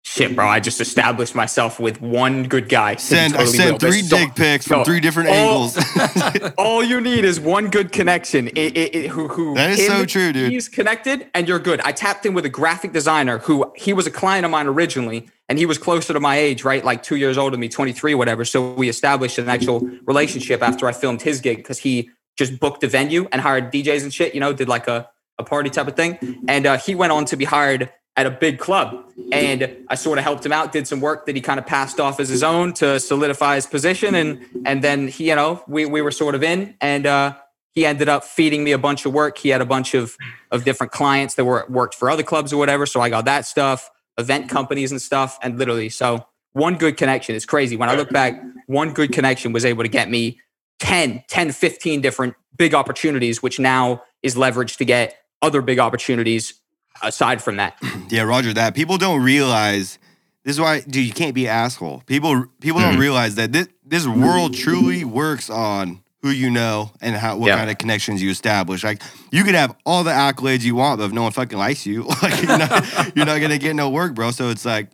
Shit, 0.05 0.35
bro. 0.35 0.47
I 0.47 0.59
just 0.59 0.81
established 0.81 1.35
myself 1.35 1.79
with 1.79 2.01
one 2.01 2.43
good 2.43 2.67
guy. 2.67 2.95
Send 2.95 3.35
I 3.35 3.39
totally 3.45 3.57
real. 3.57 3.67
sent 3.67 3.81
three 3.81 4.01
so- 4.01 4.17
dick 4.17 4.33
pics 4.35 4.65
from 4.67 4.79
No, 4.79 4.83
three 4.85 4.99
different 4.99 5.29
all- 5.29 5.35
angles. 5.35 6.51
all 6.57 6.83
you 6.83 6.99
need 6.99 7.25
is 7.25 7.39
one 7.39 7.69
good 7.69 7.91
connection. 7.91 8.47
It, 8.47 8.75
it, 8.77 8.95
it- 8.95 9.07
who, 9.09 9.27
who 9.27 9.53
That 9.55 9.71
is 9.71 9.85
so 9.85 10.05
true, 10.05 10.33
dude. 10.33 10.51
He's 10.51 10.67
connected, 10.67 11.27
and 11.35 11.47
you're 11.47 11.59
good. 11.59 11.79
I 11.81 11.91
tapped 11.91 12.25
in 12.25 12.33
with 12.33 12.45
a 12.45 12.49
graphic 12.49 12.91
designer 12.91 13.37
who 13.39 13.71
he 13.75 13.93
was 13.93 14.07
a 14.07 14.11
client 14.11 14.45
of 14.45 14.51
mine 14.51 14.67
originally, 14.67 15.29
and 15.47 15.59
he 15.59 15.65
was 15.65 15.77
closer 15.77 16.13
to 16.13 16.19
my 16.19 16.37
age, 16.37 16.63
right, 16.63 16.83
like 16.83 17.03
two 17.03 17.17
years 17.17 17.37
older 17.37 17.51
than 17.51 17.59
me, 17.59 17.69
23, 17.69 18.15
whatever. 18.15 18.45
So 18.45 18.73
we 18.73 18.89
established 18.89 19.37
an 19.37 19.47
actual 19.49 19.81
relationship 20.05 20.61
after 20.63 20.87
I 20.87 20.91
filmed 20.93 21.21
his 21.21 21.39
gig 21.41 21.57
because 21.57 21.77
he 21.79 22.09
just 22.37 22.59
booked 22.59 22.83
a 22.83 22.87
venue 22.87 23.27
and 23.31 23.41
hired 23.41 23.71
DJs 23.71 24.03
and 24.03 24.13
shit. 24.13 24.33
You 24.33 24.39
know, 24.39 24.53
did 24.53 24.69
like 24.69 24.87
a 24.87 25.09
a 25.37 25.43
party 25.43 25.69
type 25.69 25.87
of 25.87 25.95
thing, 25.95 26.17
and 26.49 26.65
uh, 26.65 26.77
he 26.77 26.95
went 26.95 27.13
on 27.13 27.23
to 27.25 27.37
be 27.37 27.45
hired 27.45 27.89
at 28.19 28.25
a 28.25 28.31
big 28.31 28.59
club. 28.59 29.05
And 29.31 29.77
I 29.87 29.95
sort 29.95 30.17
of 30.17 30.25
helped 30.25 30.45
him 30.45 30.51
out, 30.51 30.73
did 30.73 30.85
some 30.87 30.99
work 30.99 31.25
that 31.25 31.35
he 31.35 31.41
kind 31.41 31.57
of 31.57 31.65
passed 31.65 32.01
off 32.01 32.19
as 32.19 32.27
his 32.27 32.43
own 32.43 32.73
to 32.73 32.99
solidify 32.99 33.55
his 33.55 33.65
position. 33.65 34.13
And 34.13 34.45
and 34.65 34.83
then 34.83 35.07
he, 35.07 35.29
you 35.29 35.35
know, 35.35 35.63
we 35.67 35.85
we 35.85 36.01
were 36.01 36.11
sort 36.11 36.35
of 36.35 36.43
in 36.43 36.75
and 36.81 37.05
uh 37.05 37.35
he 37.71 37.85
ended 37.85 38.09
up 38.09 38.25
feeding 38.25 38.63
me 38.65 38.73
a 38.73 38.77
bunch 38.77 39.05
of 39.05 39.13
work. 39.13 39.37
He 39.37 39.49
had 39.49 39.61
a 39.61 39.65
bunch 39.65 39.93
of 39.93 40.17
of 40.51 40.65
different 40.65 40.91
clients 40.91 41.35
that 41.35 41.45
were 41.45 41.65
worked 41.69 41.95
for 41.95 42.09
other 42.09 42.23
clubs 42.23 42.51
or 42.51 42.57
whatever. 42.57 42.85
So 42.85 42.99
I 42.99 43.09
got 43.09 43.23
that 43.23 43.45
stuff, 43.45 43.89
event 44.17 44.49
companies 44.49 44.91
and 44.91 45.01
stuff. 45.01 45.39
And 45.41 45.57
literally, 45.57 45.87
so 45.87 46.25
one 46.51 46.75
good 46.75 46.97
connection 46.97 47.35
is 47.35 47.45
crazy. 47.45 47.77
When 47.77 47.87
I 47.87 47.95
look 47.95 48.09
back, 48.09 48.41
one 48.67 48.93
good 48.93 49.13
connection 49.13 49.53
was 49.53 49.63
able 49.63 49.83
to 49.83 49.89
get 49.89 50.09
me 50.09 50.41
10, 50.79 51.23
10, 51.29 51.51
15 51.53 52.01
different 52.01 52.33
big 52.57 52.73
opportunities, 52.73 53.41
which 53.41 53.59
now 53.59 54.03
is 54.23 54.35
leveraged 54.35 54.77
to 54.77 54.85
get 54.85 55.15
other 55.41 55.61
big 55.61 55.79
opportunities 55.79 56.58
aside 57.01 57.41
from 57.43 57.57
that. 57.57 57.77
Yeah, 58.09 58.23
Roger. 58.23 58.53
That 58.53 58.73
people 58.75 58.97
don't 58.97 59.21
realize. 59.21 59.99
This 60.43 60.55
is 60.55 60.59
why, 60.61 60.79
dude. 60.81 61.05
You 61.05 61.13
can't 61.13 61.35
be 61.35 61.45
an 61.45 61.51
asshole. 61.51 62.01
People 62.07 62.45
people 62.59 62.79
Mm-hmm. 62.81 62.91
don't 62.91 62.99
realize 62.99 63.35
that 63.35 63.51
this 63.51 63.67
this 63.85 64.07
world 64.07 64.53
truly 64.55 65.03
works 65.05 65.49
on 65.49 66.01
who 66.21 66.29
you 66.31 66.49
know 66.49 66.91
and 67.01 67.15
how 67.15 67.37
what 67.37 67.47
Yeah. 67.47 67.57
kind 67.57 67.69
of 67.69 67.77
connections 67.77 68.21
you 68.21 68.29
establish. 68.31 68.83
Like 68.83 69.01
you 69.31 69.43
could 69.43 69.55
have 69.55 69.75
all 69.85 70.03
the 70.03 70.11
accolades 70.11 70.63
you 70.63 70.75
want, 70.75 70.99
but 70.99 71.05
if 71.05 71.11
no 71.11 71.23
one 71.23 71.31
fucking 71.31 71.57
likes 71.57 71.85
you, 71.85 72.03
like 72.23 72.41
you're 72.41 72.57
not, 72.57 73.15
you're 73.15 73.25
not 73.25 73.39
gonna 73.41 73.57
get 73.59 73.75
no 73.75 73.89
work, 73.89 74.15
bro. 74.15 74.31
So 74.31 74.49
it's 74.49 74.65
like, 74.65 74.89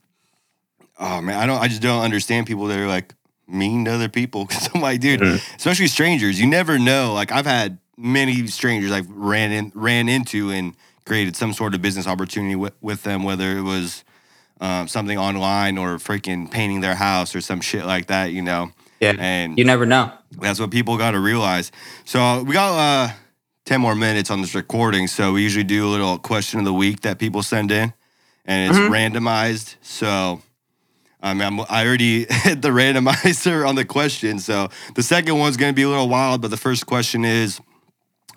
oh 1.00 1.22
man, 1.22 1.40
I 1.40 1.46
don't. 1.46 1.60
I 1.62 1.68
just 1.68 1.82
don't 1.82 2.04
understand 2.04 2.48
people 2.48 2.66
that 2.68 2.78
are 2.80 2.88
like 2.88 3.14
mean 3.48 3.86
to 3.86 3.92
other 3.92 4.10
people. 4.10 4.46
Cause 4.48 4.70
I'm 4.74 4.82
like, 4.82 5.00
dude, 5.00 5.22
Mm-hmm. 5.22 5.56
especially 5.56 5.88
strangers. 5.88 6.40
You 6.40 6.48
never 6.48 6.78
know. 6.80 7.14
Like 7.14 7.32
I've 7.32 7.46
had 7.46 7.78
many 7.98 8.46
strangers 8.48 8.92
I've 8.92 9.10
ran 9.10 9.52
in 9.52 9.72
ran 9.74 10.10
into 10.10 10.50
and 10.52 10.76
created 11.06 11.36
some 11.36 11.54
sort 11.54 11.76
of 11.76 11.82
business 11.82 12.08
opportunity 12.08 12.56
with, 12.56 12.74
with 12.82 13.04
them, 13.04 13.24
whether 13.24 13.58
it 13.58 13.62
was 13.62 14.04
um, 14.60 14.88
something 14.88 15.18
online 15.18 15.78
or 15.78 15.98
freaking 15.98 16.50
painting 16.50 16.82
their 16.82 16.96
house 16.96 17.36
or 17.36 17.42
some 17.42 17.62
shit 17.62 17.86
like 17.86 18.08
that, 18.08 18.32
you 18.32 18.42
know. 18.42 18.72
Yeah. 19.00 19.14
And 19.20 19.58
You 19.58 19.66
never 19.66 19.86
know. 19.86 20.12
that's 20.40 20.60
what 20.60 20.72
people 20.72 20.98
got 20.98 21.12
to 21.12 21.20
realize. 21.20 21.72
So 22.06 22.44
we 22.44 22.54
got 22.54 22.78
uh, 22.78 23.14
10 23.66 23.82
more 23.82 23.96
minutes 23.96 24.32
on 24.32 24.42
this 24.42 24.56
recording. 24.56 25.08
So 25.08 25.34
we 25.34 25.44
usually 25.44 25.64
do 25.66 25.86
a 25.88 25.90
little 25.90 26.18
question 26.18 26.60
of 26.60 26.66
the 26.66 26.74
week 26.74 27.02
that 27.02 27.20
people 27.20 27.44
send 27.44 27.72
in, 27.72 27.94
and 28.46 28.70
it's 28.72 28.80
randomized. 28.80 29.76
So 29.82 30.42
I 31.22 31.34
mean, 31.34 31.42
I'm, 31.42 31.60
I 31.70 31.86
already 31.86 32.26
hit 32.30 32.62
the 32.62 32.70
randomizer 32.70 33.68
on 33.68 33.76
the 33.76 33.84
question. 33.86 34.40
So 34.40 34.70
the 34.96 35.04
second 35.04 35.38
one's 35.38 35.58
going 35.58 35.72
to 35.72 35.76
be 35.76 35.82
a 35.84 35.90
little 35.90 36.08
wild, 36.10 36.42
but 36.42 36.52
the 36.52 36.58
first 36.58 36.86
question 36.86 37.26
is 37.26 37.60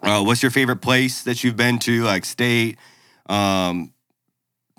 uh, 0.03 0.23
What's 0.23 0.43
your 0.43 0.51
favorite 0.51 0.81
place 0.81 1.23
that 1.23 1.43
you've 1.45 1.57
been 1.57 1.79
to, 1.81 2.03
like 2.05 2.25
state, 2.25 2.79
um, 3.27 3.93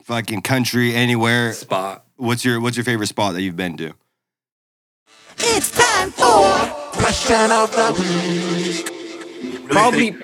fucking 0.04 0.42
country, 0.42 0.96
anywhere? 0.96 1.54
Spot. 1.54 2.06
What's 2.18 2.44
your 2.44 2.60
What's 2.60 2.78
your 2.78 2.84
favorite 2.84 3.08
spot 3.08 3.34
that 3.34 3.42
you've 3.42 3.56
been 3.56 3.78
to? 3.78 3.94
It's 5.38 5.72
time 5.72 6.12
for 6.12 6.70
question 7.00 7.52
of 7.52 7.72
the 7.72 7.96
week. 8.00 9.70
Probably. 9.70 10.16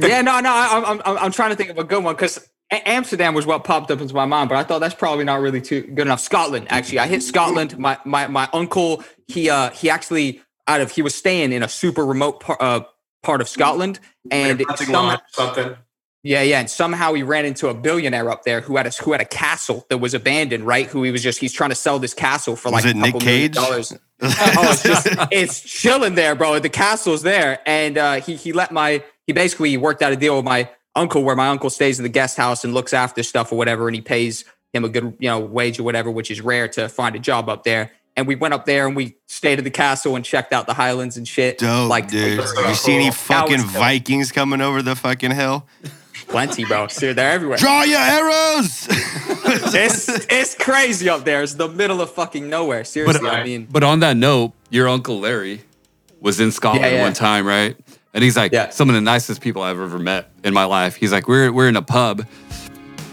yeah, 0.00 0.22
no, 0.22 0.40
no. 0.40 0.50
I, 0.50 0.82
I'm, 0.84 1.02
I'm, 1.04 1.18
I'm 1.18 1.32
trying 1.32 1.50
to 1.50 1.56
think 1.56 1.70
of 1.70 1.78
a 1.78 1.84
good 1.84 2.02
one 2.02 2.14
because 2.14 2.48
Amsterdam 2.70 3.34
was 3.34 3.46
what 3.46 3.64
popped 3.64 3.90
up 3.90 4.00
into 4.00 4.14
my 4.14 4.24
mind, 4.24 4.48
but 4.48 4.56
I 4.56 4.64
thought 4.64 4.80
that's 4.80 4.94
probably 4.94 5.24
not 5.24 5.40
really 5.40 5.60
too 5.60 5.82
good 5.82 6.06
enough. 6.06 6.20
Scotland, 6.20 6.66
actually, 6.70 6.98
I 7.00 7.06
hit 7.06 7.22
Scotland. 7.22 7.78
My 7.78 7.98
my 8.04 8.26
my 8.28 8.48
uncle, 8.52 9.04
he 9.28 9.50
uh 9.50 9.70
he 9.70 9.90
actually 9.90 10.40
out 10.66 10.80
of 10.80 10.90
he 10.90 11.02
was 11.02 11.14
staying 11.14 11.52
in 11.52 11.62
a 11.62 11.68
super 11.68 12.04
remote 12.04 12.40
part 12.40 12.60
uh, 12.60 12.80
part 13.22 13.40
of 13.40 13.48
Scotland, 13.48 14.00
and 14.30 14.60
Hunting 14.60 14.86
some- 14.86 15.18
something. 15.30 15.76
yeah, 16.22 16.42
yeah, 16.42 16.60
and 16.60 16.70
somehow 16.70 17.12
he 17.14 17.22
ran 17.22 17.44
into 17.44 17.68
a 17.68 17.74
billionaire 17.74 18.30
up 18.30 18.44
there 18.44 18.60
who 18.60 18.76
had 18.76 18.86
a 18.86 18.90
who 18.90 19.12
had 19.12 19.20
a 19.20 19.24
castle 19.24 19.86
that 19.90 19.98
was 19.98 20.14
abandoned, 20.14 20.66
right? 20.66 20.86
Who 20.86 21.02
he 21.02 21.10
was 21.10 21.22
just 21.22 21.38
he's 21.40 21.52
trying 21.52 21.70
to 21.70 21.76
sell 21.76 21.98
this 21.98 22.14
castle 22.14 22.56
for 22.56 22.70
Was 22.70 22.84
like 22.84 22.94
it 22.94 22.96
a 22.96 23.00
Nick 23.00 23.12
couple 23.12 23.26
million 23.26 23.42
Cage? 23.48 23.54
dollars. 23.54 23.92
oh, 24.22 24.28
it's 24.70 24.82
just 24.82 25.08
it's 25.32 25.60
chilling 25.60 26.14
there, 26.14 26.34
bro. 26.34 26.58
The 26.58 26.68
castle's 26.68 27.22
there, 27.22 27.58
and 27.66 27.98
uh, 27.98 28.14
he 28.20 28.36
he 28.36 28.52
let 28.52 28.70
my 28.72 29.02
he 29.26 29.32
basically 29.32 29.76
worked 29.76 30.02
out 30.02 30.12
a 30.12 30.16
deal 30.16 30.36
with 30.36 30.44
my 30.44 30.68
uncle 30.94 31.22
where 31.24 31.34
my 31.36 31.48
uncle 31.48 31.70
stays 31.70 31.98
in 31.98 32.02
the 32.02 32.08
guest 32.08 32.36
house 32.36 32.64
and 32.64 32.74
looks 32.74 32.92
after 32.92 33.22
stuff 33.22 33.50
or 33.50 33.56
whatever, 33.56 33.88
and 33.88 33.94
he 33.94 34.00
pays 34.02 34.44
him 34.72 34.84
a 34.84 34.88
good 34.88 35.16
you 35.18 35.28
know 35.28 35.40
wage 35.40 35.78
or 35.80 35.82
whatever, 35.82 36.10
which 36.10 36.30
is 36.30 36.40
rare 36.40 36.68
to 36.68 36.88
find 36.88 37.16
a 37.16 37.18
job 37.18 37.48
up 37.48 37.64
there. 37.64 37.90
And 38.16 38.26
we 38.26 38.34
went 38.34 38.54
up 38.54 38.66
there 38.66 38.86
and 38.86 38.94
we 38.96 39.16
stayed 39.26 39.58
at 39.58 39.64
the 39.64 39.70
castle 39.70 40.16
and 40.16 40.24
checked 40.24 40.52
out 40.52 40.66
the 40.66 40.74
Highlands 40.74 41.16
and 41.16 41.26
shit. 41.26 41.58
Dope, 41.58 41.88
like 41.88 42.08
dude. 42.08 42.38
That's 42.38 42.52
You 42.56 42.74
see 42.74 42.94
any 42.94 43.10
fucking 43.10 43.56
That 43.56 43.62
was 43.64 43.72
dope. 43.72 43.80
Vikings 43.82 44.32
coming 44.32 44.60
over 44.60 44.82
the 44.82 44.94
fucking 44.96 45.30
hill? 45.32 45.66
plenty, 46.28 46.64
bro. 46.64 46.86
See, 46.88 47.12
they're 47.12 47.32
everywhere. 47.32 47.58
Draw 47.58 47.82
your 47.84 47.98
arrows. 48.00 48.88
It's 49.74 50.08
it's 50.30 50.54
crazy 50.54 51.08
up 51.08 51.24
there. 51.24 51.42
It's 51.42 51.54
the 51.54 51.68
middle 51.68 52.00
of 52.00 52.10
fucking 52.12 52.48
nowhere. 52.48 52.84
Seriously, 52.84 53.28
I 53.28 53.44
mean, 53.44 53.66
But 53.70 53.82
on 53.82 54.00
that 54.00 54.16
note, 54.16 54.52
your 54.70 54.88
uncle 54.88 55.20
Larry 55.20 55.62
was 56.20 56.40
in 56.40 56.52
Scotland 56.52 56.84
Yeah, 56.86 56.92
yeah. 56.98 57.02
one 57.02 57.12
time, 57.12 57.46
right? 57.46 57.76
And 58.14 58.22
he's 58.24 58.36
like 58.36 58.52
Yeah. 58.52 58.70
some 58.70 58.88
of 58.88 58.94
the 58.94 59.00
nicest 59.00 59.40
people 59.40 59.60
I've 59.62 59.80
ever 59.80 59.98
met 59.98 60.30
in 60.44 60.54
my 60.54 60.64
life. 60.64 60.96
He's 60.96 61.12
like, 61.12 61.28
we're 61.28 61.52
we're 61.52 61.68
in 61.68 61.76
a 61.76 61.82
pub, 61.82 62.26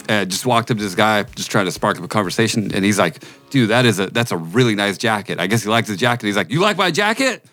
and 0.09 0.29
just 0.29 0.45
walked 0.45 0.71
up 0.71 0.77
to 0.77 0.83
this 0.83 0.95
guy, 0.95 1.23
just 1.23 1.51
trying 1.51 1.65
to 1.65 1.71
spark 1.71 1.97
up 1.97 2.03
a 2.03 2.07
conversation, 2.07 2.73
and 2.73 2.83
he's 2.83 2.97
like, 2.97 3.23
dude, 3.51 3.69
that 3.69 3.85
is 3.85 3.99
a 3.99 4.07
that's 4.07 4.31
a 4.31 4.37
really 4.37 4.75
nice 4.75 4.97
jacket. 4.97 5.39
I 5.39 5.47
guess 5.47 5.63
he 5.63 5.69
likes 5.69 5.87
his 5.87 5.97
jacket. 5.97 6.25
He's 6.25 6.35
like, 6.35 6.49
you 6.49 6.59
like 6.59 6.77
my 6.77 6.91
jacket? 6.91 7.45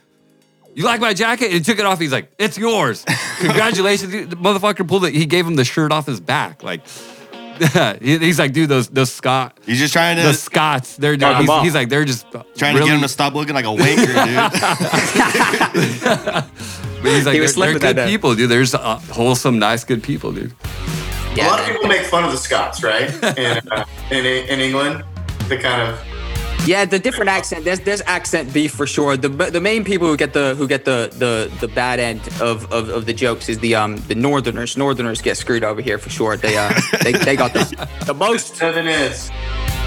You 0.74 0.84
like 0.84 1.00
my 1.00 1.14
jacket? 1.14 1.46
And 1.46 1.54
he 1.54 1.60
took 1.60 1.78
it 1.78 1.86
off. 1.86 2.00
He's 2.00 2.12
like, 2.12 2.32
it's 2.38 2.58
yours. 2.58 3.04
Congratulations. 3.38 4.10
The 4.10 4.36
motherfucker 4.36 4.86
pulled 4.88 5.04
it. 5.04 5.14
He 5.14 5.26
gave 5.26 5.46
him 5.46 5.54
the 5.56 5.64
shirt 5.64 5.92
off 5.92 6.06
his 6.06 6.20
back. 6.20 6.62
Like, 6.62 6.82
he's 8.02 8.38
like, 8.38 8.52
dude, 8.52 8.68
those 8.68 8.88
those 8.88 9.12
Scott, 9.12 9.58
He's 9.64 9.78
just 9.78 9.92
trying 9.92 10.16
to 10.16 10.22
the 10.22 10.28
to 10.32 10.34
Scots, 10.34 10.96
they're, 10.96 11.16
Fuck 11.18 11.36
'em 11.36 11.40
he's, 11.42 11.50
up. 11.50 11.64
he's 11.64 11.74
like, 11.74 11.88
they're 11.88 12.04
just 12.04 12.26
trying 12.30 12.74
to 12.74 12.80
really, 12.80 12.90
get 12.90 12.96
him 12.96 13.02
to 13.02 13.08
stop 13.08 13.34
looking 13.34 13.54
like 13.54 13.64
a 13.64 13.68
wanker, 13.68 14.06
dude. 14.06 14.16
But 17.02 17.12
he's 17.12 17.26
like, 17.26 17.34
He 17.34 17.40
was 17.40 17.44
they're, 17.44 17.44
they're 17.44 17.48
slipping 17.48 17.78
that 17.80 17.88
good 17.88 17.96
day. 17.96 18.06
people, 18.08 18.34
dude. 18.34 18.48
There's 18.50 18.74
uh, 18.74 18.98
wholesome, 19.12 19.58
nice, 19.58 19.84
good 19.84 20.02
people, 20.02 20.32
dude. 20.32 20.54
A 21.38 21.48
lot 21.48 21.60
of 21.60 21.66
people 21.66 21.88
make 21.88 22.02
fun 22.02 22.24
of 22.24 22.32
the 22.32 22.38
Scots, 22.38 22.82
right? 22.82 23.10
In, 23.38 23.60
uh, 23.70 23.84
in 24.10 24.24
in 24.24 24.60
England, 24.60 25.04
the 25.48 25.58
kind 25.58 25.82
of 25.82 25.98
Yeah, 26.66 26.84
the 26.84 26.98
different 26.98 27.28
accent. 27.30 27.64
There's 27.64 27.80
there's 27.80 28.02
accent 28.06 28.52
beef 28.52 28.72
for 28.72 28.86
sure. 28.86 29.16
The 29.16 29.28
the 29.28 29.60
main 29.60 29.84
people 29.84 30.08
who 30.08 30.16
get 30.16 30.32
the 30.32 30.54
who 30.56 30.66
get 30.66 30.84
the 30.84 31.10
the 31.16 31.50
the 31.60 31.68
bad 31.68 32.00
end 32.00 32.20
of 32.40 32.70
of, 32.72 32.88
of 32.88 33.06
the 33.06 33.12
jokes 33.14 33.48
is 33.48 33.58
the 33.60 33.74
um 33.76 33.96
the 34.08 34.14
Northerners. 34.14 34.76
Northerners 34.76 35.22
get 35.22 35.36
screwed 35.36 35.64
over 35.64 35.80
here 35.80 35.98
for 35.98 36.10
sure. 36.10 36.36
They 36.36 36.56
uh 36.56 36.72
they, 37.02 37.12
they 37.12 37.36
got 37.36 37.52
the 37.52 37.88
the 38.04 38.14
most 38.14 38.56
seven 38.56 38.86
is. 38.88 39.30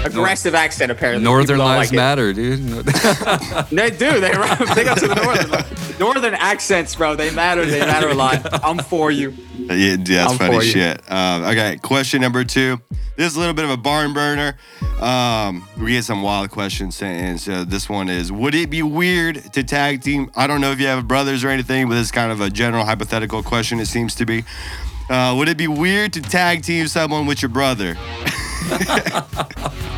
aggressive 0.04 0.54
accent 0.54 0.90
apparently. 0.90 1.22
Northern 1.22 1.58
lives 1.58 1.90
like 1.90 1.96
matter, 1.96 2.32
dude. 2.32 2.60
They 3.70 3.90
do. 3.90 4.18
They 4.20 4.32
they 4.74 4.84
go 4.84 4.94
to 4.94 5.08
the 5.08 5.20
northern 5.22 5.98
northern 5.98 6.34
accents, 6.34 6.94
bro. 6.94 7.14
They 7.14 7.30
matter. 7.30 7.66
They 7.66 7.80
matter 7.80 8.08
a 8.08 8.14
lot. 8.14 8.64
I'm 8.64 8.78
for 8.78 9.10
you. 9.10 9.34
Yeah, 9.58 9.96
dude, 9.96 10.06
that's 10.06 10.32
I'm 10.32 10.38
funny 10.38 10.60
shit. 10.62 11.00
Um, 11.10 11.44
okay, 11.44 11.76
question 11.82 12.22
number 12.22 12.44
two. 12.44 12.80
This 13.16 13.32
is 13.32 13.36
a 13.36 13.40
little 13.40 13.54
bit 13.54 13.66
of 13.66 13.70
a 13.70 13.76
barn 13.76 14.14
burner. 14.14 14.56
Um, 15.00 15.66
we 15.78 15.92
get 15.92 16.04
some 16.04 16.22
wild 16.22 16.50
questions 16.50 16.94
sent 16.94 17.24
in. 17.26 17.38
So 17.38 17.64
this 17.64 17.88
one 17.88 18.08
is: 18.08 18.30
Would 18.30 18.54
it 18.54 18.68
be 18.68 18.82
weird 18.82 19.52
to 19.54 19.64
tag 19.64 20.02
team? 20.02 20.30
I 20.36 20.46
don't 20.46 20.60
know 20.60 20.72
if 20.72 20.80
you 20.80 20.86
have 20.86 21.08
brothers 21.08 21.42
or 21.42 21.48
anything, 21.48 21.88
but 21.88 21.94
this 21.94 22.06
is 22.06 22.12
kind 22.12 22.30
of 22.30 22.40
a 22.40 22.50
general 22.50 22.84
hypothetical 22.84 23.42
question. 23.42 23.80
It 23.80 23.86
seems 23.86 24.14
to 24.16 24.26
be. 24.26 24.44
Uh, 25.08 25.34
would 25.36 25.48
it 25.48 25.56
be 25.56 25.66
weird 25.66 26.12
to 26.12 26.20
tag 26.20 26.62
team 26.62 26.86
someone 26.86 27.26
with 27.26 27.42
your 27.42 27.48
brother? 27.48 27.96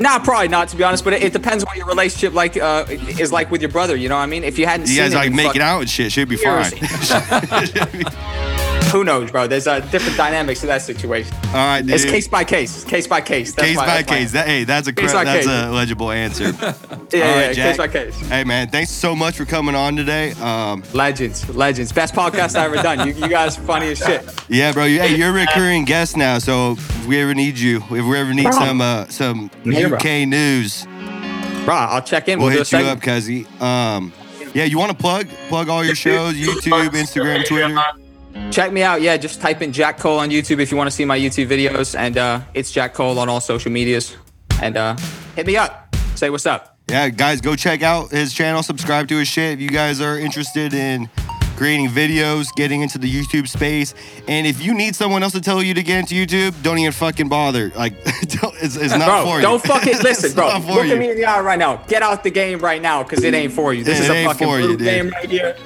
Nah, 0.00 0.20
probably 0.20 0.48
not 0.48 0.68
to 0.68 0.76
be 0.76 0.84
honest. 0.84 1.02
But 1.04 1.14
it, 1.14 1.24
it 1.24 1.32
depends 1.32 1.64
what 1.64 1.76
your 1.76 1.86
relationship 1.86 2.32
like 2.32 2.56
uh, 2.56 2.84
is 2.88 3.32
like 3.32 3.50
with 3.50 3.62
your 3.62 3.70
brother. 3.70 3.96
You 3.96 4.08
know 4.08 4.16
what 4.16 4.22
I 4.22 4.26
mean? 4.26 4.44
If 4.44 4.58
you 4.58 4.66
hadn't 4.66 4.86
You 4.86 4.94
seen 4.94 5.04
guys 5.04 5.14
like 5.14 5.30
in 5.30 5.36
making 5.36 5.62
out 5.62 5.80
and 5.80 5.90
shit. 5.90 6.12
Should 6.12 6.28
be 6.28 6.36
years, 6.36 6.70
fine. 6.72 8.04
Who 8.92 9.04
knows, 9.04 9.30
bro? 9.30 9.46
There's 9.46 9.66
uh, 9.66 9.80
different 9.80 10.16
dynamics 10.16 10.60
to 10.60 10.66
that 10.66 10.82
situation. 10.82 11.34
All 11.48 11.52
right, 11.54 11.82
dude. 11.82 11.90
It's 11.94 12.04
case 12.04 12.26
by 12.28 12.44
case. 12.44 12.84
Case 12.84 13.06
by 13.06 13.20
case. 13.20 13.52
That's 13.54 13.68
Case 13.68 13.76
why- 13.76 13.86
by 13.86 13.96
that's 14.02 14.08
case. 14.10 14.32
That, 14.32 14.46
hey, 14.46 14.64
that's 14.64 14.88
a 14.88 14.92
Case 14.92 15.12
cor- 15.12 15.24
that's 15.24 15.46
case. 15.46 15.54
a 15.54 15.70
legible 15.70 16.10
answer. 16.10 16.44
Yeah, 16.44 16.50
All 16.60 16.62
yeah, 16.62 16.66
right, 16.68 17.12
yeah, 17.12 17.52
Jack. 17.52 17.68
case 17.70 17.76
by 17.78 17.88
case. 17.88 18.18
Hey 18.28 18.44
man, 18.44 18.68
thanks 18.68 18.90
so 18.90 19.14
much 19.14 19.36
for 19.36 19.44
coming 19.44 19.74
on 19.74 19.96
today. 19.96 20.32
Um, 20.40 20.82
Legends, 20.94 21.48
legends. 21.54 21.92
Best 21.92 22.14
podcast 22.14 22.58
I 22.58 22.64
ever 22.64 22.76
done. 22.76 23.06
You, 23.06 23.14
you 23.14 23.28
guys 23.28 23.58
are 23.58 23.62
funny 23.62 23.88
as 23.88 23.98
shit. 23.98 24.24
yeah, 24.48 24.72
bro. 24.72 24.84
You, 24.84 25.00
hey, 25.00 25.14
you're 25.16 25.30
a 25.30 25.32
recurring 25.32 25.84
guest 25.84 26.16
now, 26.16 26.38
so 26.38 26.72
if 26.72 27.06
we 27.06 27.20
ever 27.20 27.34
need 27.34 27.58
you, 27.58 27.78
if 27.90 27.90
we 28.04 28.16
ever 28.18 28.32
need 28.34 28.44
Bro. 28.44 28.52
some 28.52 28.80
uh, 28.80 29.06
some 29.08 29.50
here, 29.64 29.88
bro. 29.88 29.98
UK 29.98 30.26
news, 30.28 30.84
Bro, 31.64 31.74
I'll 31.74 32.02
check 32.02 32.28
in. 32.28 32.38
we'll 32.38 32.48
We'll, 32.48 32.64
do 32.64 32.76
a 32.76 32.78
hit 32.78 32.84
you 32.86 32.90
up, 32.90 33.00
cuzzy. 33.00 33.60
Um, 33.60 34.12
yeah, 34.54 34.64
you 34.64 34.78
want 34.78 34.90
to 34.92 34.96
plug 34.96 35.28
plug 35.48 35.68
all 35.68 35.84
your 35.84 35.94
shows, 36.06 36.34
YouTube, 36.34 36.88
Instagram, 36.90 37.44
Twitter. 37.46 37.76
Check 38.50 38.72
me 38.72 38.82
out. 38.82 39.02
Yeah, 39.02 39.16
just 39.16 39.40
type 39.40 39.62
in 39.62 39.72
Jack 39.72 39.98
Cole 39.98 40.18
on 40.18 40.30
YouTube 40.30 40.58
if 40.60 40.70
you 40.70 40.76
want 40.76 40.88
to 40.90 40.96
see 40.96 41.04
my 41.04 41.18
YouTube 41.18 41.48
videos. 41.48 41.96
And 41.98 42.16
uh, 42.18 42.40
it's 42.54 42.72
Jack 42.72 42.94
Cole 42.94 43.18
on 43.18 43.28
all 43.28 43.40
social 43.40 43.70
medias. 43.70 44.16
And 44.62 44.76
uh, 44.76 44.96
hit 45.36 45.46
me 45.46 45.56
up. 45.56 45.94
Say 46.14 46.30
what's 46.30 46.46
up. 46.46 46.76
Yeah, 46.90 47.10
guys, 47.10 47.40
go 47.42 47.54
check 47.54 47.82
out 47.82 48.10
his 48.10 48.32
channel, 48.32 48.62
subscribe 48.62 49.08
to 49.08 49.18
his 49.18 49.28
shit 49.28 49.52
if 49.52 49.60
you 49.60 49.68
guys 49.68 50.00
are 50.00 50.18
interested 50.18 50.72
in 50.72 51.10
creating 51.54 51.88
videos, 51.88 52.46
getting 52.56 52.80
into 52.80 52.96
the 52.98 53.12
YouTube 53.12 53.46
space. 53.46 53.92
And 54.26 54.46
if 54.46 54.62
you 54.64 54.72
need 54.72 54.96
someone 54.96 55.22
else 55.22 55.34
to 55.34 55.40
tell 55.42 55.62
you 55.62 55.74
to 55.74 55.82
get 55.82 55.98
into 55.98 56.14
YouTube, 56.14 56.60
don't 56.62 56.78
even 56.78 56.92
fucking 56.92 57.28
bother. 57.28 57.68
Like, 57.76 57.92
don't- 58.40 58.54
it's, 58.62 58.76
it's 58.76 58.96
not 58.96 59.06
Bro, 59.06 59.24
for 59.26 59.36
you. 59.36 59.42
don't 59.42 59.62
fucking 59.62 59.98
listen, 60.02 60.34
bro. 60.34 60.56
Look 60.58 60.86
you. 60.86 60.92
at 60.94 60.98
me 60.98 61.10
in 61.10 61.16
the 61.18 61.26
eye 61.26 61.40
right 61.40 61.58
now. 61.58 61.76
Get 61.88 62.02
out 62.02 62.22
the 62.24 62.30
game 62.30 62.58
right 62.60 62.80
now, 62.80 63.02
because 63.02 63.22
it 63.22 63.34
ain't 63.34 63.52
for 63.52 63.74
you. 63.74 63.84
This 63.84 63.98
It 64.00 64.04
is 64.04 64.10
a 64.10 64.24
fucking 64.24 64.48
you, 64.70 64.76
game 64.78 65.10
right 65.10 65.28
here. 65.28 65.56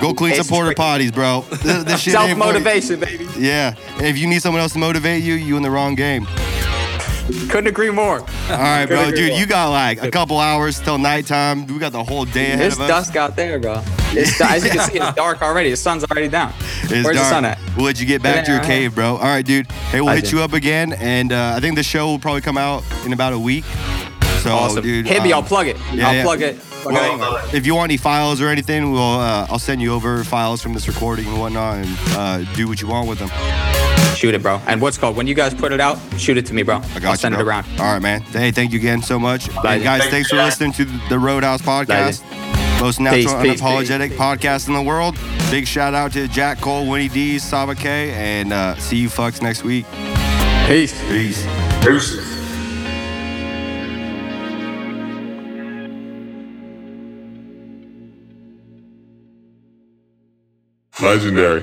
Go 0.00 0.12
clean 0.14 0.34
some 0.34 0.46
porta 0.46 0.74
potties, 0.74 1.12
bro. 1.12 1.44
This, 1.62 1.84
this 1.84 2.00
shit 2.00 2.12
Self 2.12 2.36
motivation, 2.36 3.00
baby. 3.00 3.26
Yeah. 3.38 3.74
If 3.98 4.18
you 4.18 4.26
need 4.26 4.42
someone 4.42 4.60
else 4.62 4.72
to 4.74 4.78
motivate 4.78 5.22
you, 5.22 5.34
you 5.34 5.56
in 5.56 5.62
the 5.62 5.70
wrong 5.70 5.94
game. 5.94 6.26
Couldn't 7.48 7.66
agree 7.66 7.90
more. 7.90 8.20
All 8.20 8.26
right, 8.58 8.86
bro. 8.86 8.98
Couldn't 8.98 9.14
Dude, 9.16 9.30
more. 9.30 9.38
you 9.40 9.46
got 9.46 9.70
like 9.70 10.00
a 10.02 10.10
couple 10.10 10.38
hours 10.38 10.78
till 10.80 10.96
nighttime. 10.98 11.66
We 11.66 11.78
got 11.78 11.90
the 11.92 12.04
whole 12.04 12.24
day 12.24 12.52
ahead 12.52 12.66
It's 12.66 12.76
of 12.76 12.82
us. 12.82 12.88
dusk 12.88 13.16
out 13.16 13.34
there, 13.36 13.58
bro. 13.58 13.82
It's, 14.18 14.40
as 14.40 14.64
you 14.64 14.70
can 14.70 14.88
see, 14.88 14.98
it's 14.98 15.14
dark 15.14 15.42
already. 15.42 15.68
The 15.70 15.76
sun's 15.76 16.02
already 16.04 16.28
down. 16.28 16.54
It's 16.84 16.90
Where's 16.92 17.04
dark. 17.04 17.16
the 17.16 17.24
sun 17.28 17.44
at? 17.44 17.58
We'll 17.76 17.84
let 17.84 18.00
you 18.00 18.06
get 18.06 18.22
back 18.22 18.46
to 18.46 18.52
your 18.52 18.62
cave, 18.62 18.94
bro. 18.94 19.16
All 19.16 19.24
right, 19.24 19.44
dude. 19.44 19.70
Hey, 19.70 20.00
we'll 20.00 20.14
hit 20.14 20.22
Legend. 20.24 20.32
you 20.32 20.42
up 20.42 20.52
again, 20.54 20.92
and 20.94 21.32
uh, 21.32 21.52
I 21.56 21.60
think 21.60 21.74
the 21.74 21.82
show 21.82 22.06
will 22.06 22.18
probably 22.18 22.40
come 22.40 22.56
out 22.56 22.82
in 23.04 23.12
about 23.12 23.32
a 23.34 23.38
week. 23.38 23.64
So, 24.42 24.54
Awesome. 24.54 24.82
dude, 24.82 25.06
Hit 25.06 25.22
me. 25.22 25.32
um, 25.32 25.42
I'll 25.42 25.48
plug 25.48 25.66
it. 25.66 25.76
yeah, 25.92 26.08
I'll 26.08 26.14
yeah. 26.14 26.22
plug 26.22 26.40
it. 26.40 26.56
Plug 26.90 27.18
Well, 27.20 27.54
If 27.54 27.66
you 27.66 27.74
want 27.74 27.90
any 27.90 27.96
files 27.96 28.40
or 28.40 28.48
anything, 28.48 28.92
we'll 28.92 29.00
uh, 29.02 29.46
I'll 29.50 29.58
send 29.58 29.80
you 29.82 29.92
over 29.92 30.22
files 30.24 30.62
from 30.62 30.72
this 30.74 30.86
recording 30.88 31.26
and 31.26 31.40
whatnot, 31.40 31.76
and 31.78 31.96
uh, 32.10 32.38
do 32.54 32.68
what 32.68 32.80
you 32.80 32.88
want 32.88 33.08
with 33.08 33.18
them. 33.18 33.28
Shoot 34.16 34.34
it, 34.34 34.42
bro. 34.42 34.60
And 34.66 34.80
what's 34.80 34.96
called 34.96 35.16
when 35.16 35.26
you 35.26 35.34
guys 35.34 35.52
put 35.52 35.72
it 35.72 35.80
out, 35.80 35.98
shoot 36.18 36.38
it 36.38 36.46
to 36.46 36.54
me, 36.54 36.62
bro. 36.62 36.76
I 36.76 36.80
got 37.00 37.04
I'll 37.04 37.10
you, 37.12 37.16
send 37.16 37.34
bro. 37.34 37.42
it 37.44 37.46
around. 37.46 37.66
All 37.78 37.92
right, 37.92 38.00
man. 38.00 38.22
Hey, 38.22 38.50
thank 38.50 38.72
you 38.72 38.78
again 38.78 39.02
so 39.02 39.18
much. 39.18 39.48
And 39.48 39.82
guys, 39.82 40.00
Thank 40.00 40.10
thanks 40.10 40.30
for 40.30 40.36
Jack. 40.36 40.46
listening 40.58 40.72
to 40.72 40.84
the 41.10 41.18
Roadhouse 41.18 41.60
podcast. 41.60 42.22
Most 42.80 43.00
natural, 43.00 43.40
Peace, 43.42 43.52
peace, 43.52 43.60
unapologetic 43.60 44.08
peace. 44.10 44.18
podcast 44.18 44.68
in 44.68 44.74
the 44.74 44.82
world. 44.82 45.16
Big 45.50 45.66
shout 45.66 45.94
out 45.94 46.12
to 46.12 46.28
Jack 46.28 46.60
Cole, 46.60 46.88
Winnie 46.88 47.08
D, 47.08 47.38
Saba 47.38 47.74
K, 47.74 48.10
and 48.12 48.52
uh, 48.52 48.74
see 48.76 48.96
you 48.96 49.08
fucks 49.08 49.40
next 49.42 49.64
week. 49.64 49.86
Peace. 50.66 50.98
Peace. 51.08 51.46
Deuces. 51.82 52.35
Legendary. 61.00 61.62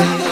Cities 0.00 0.29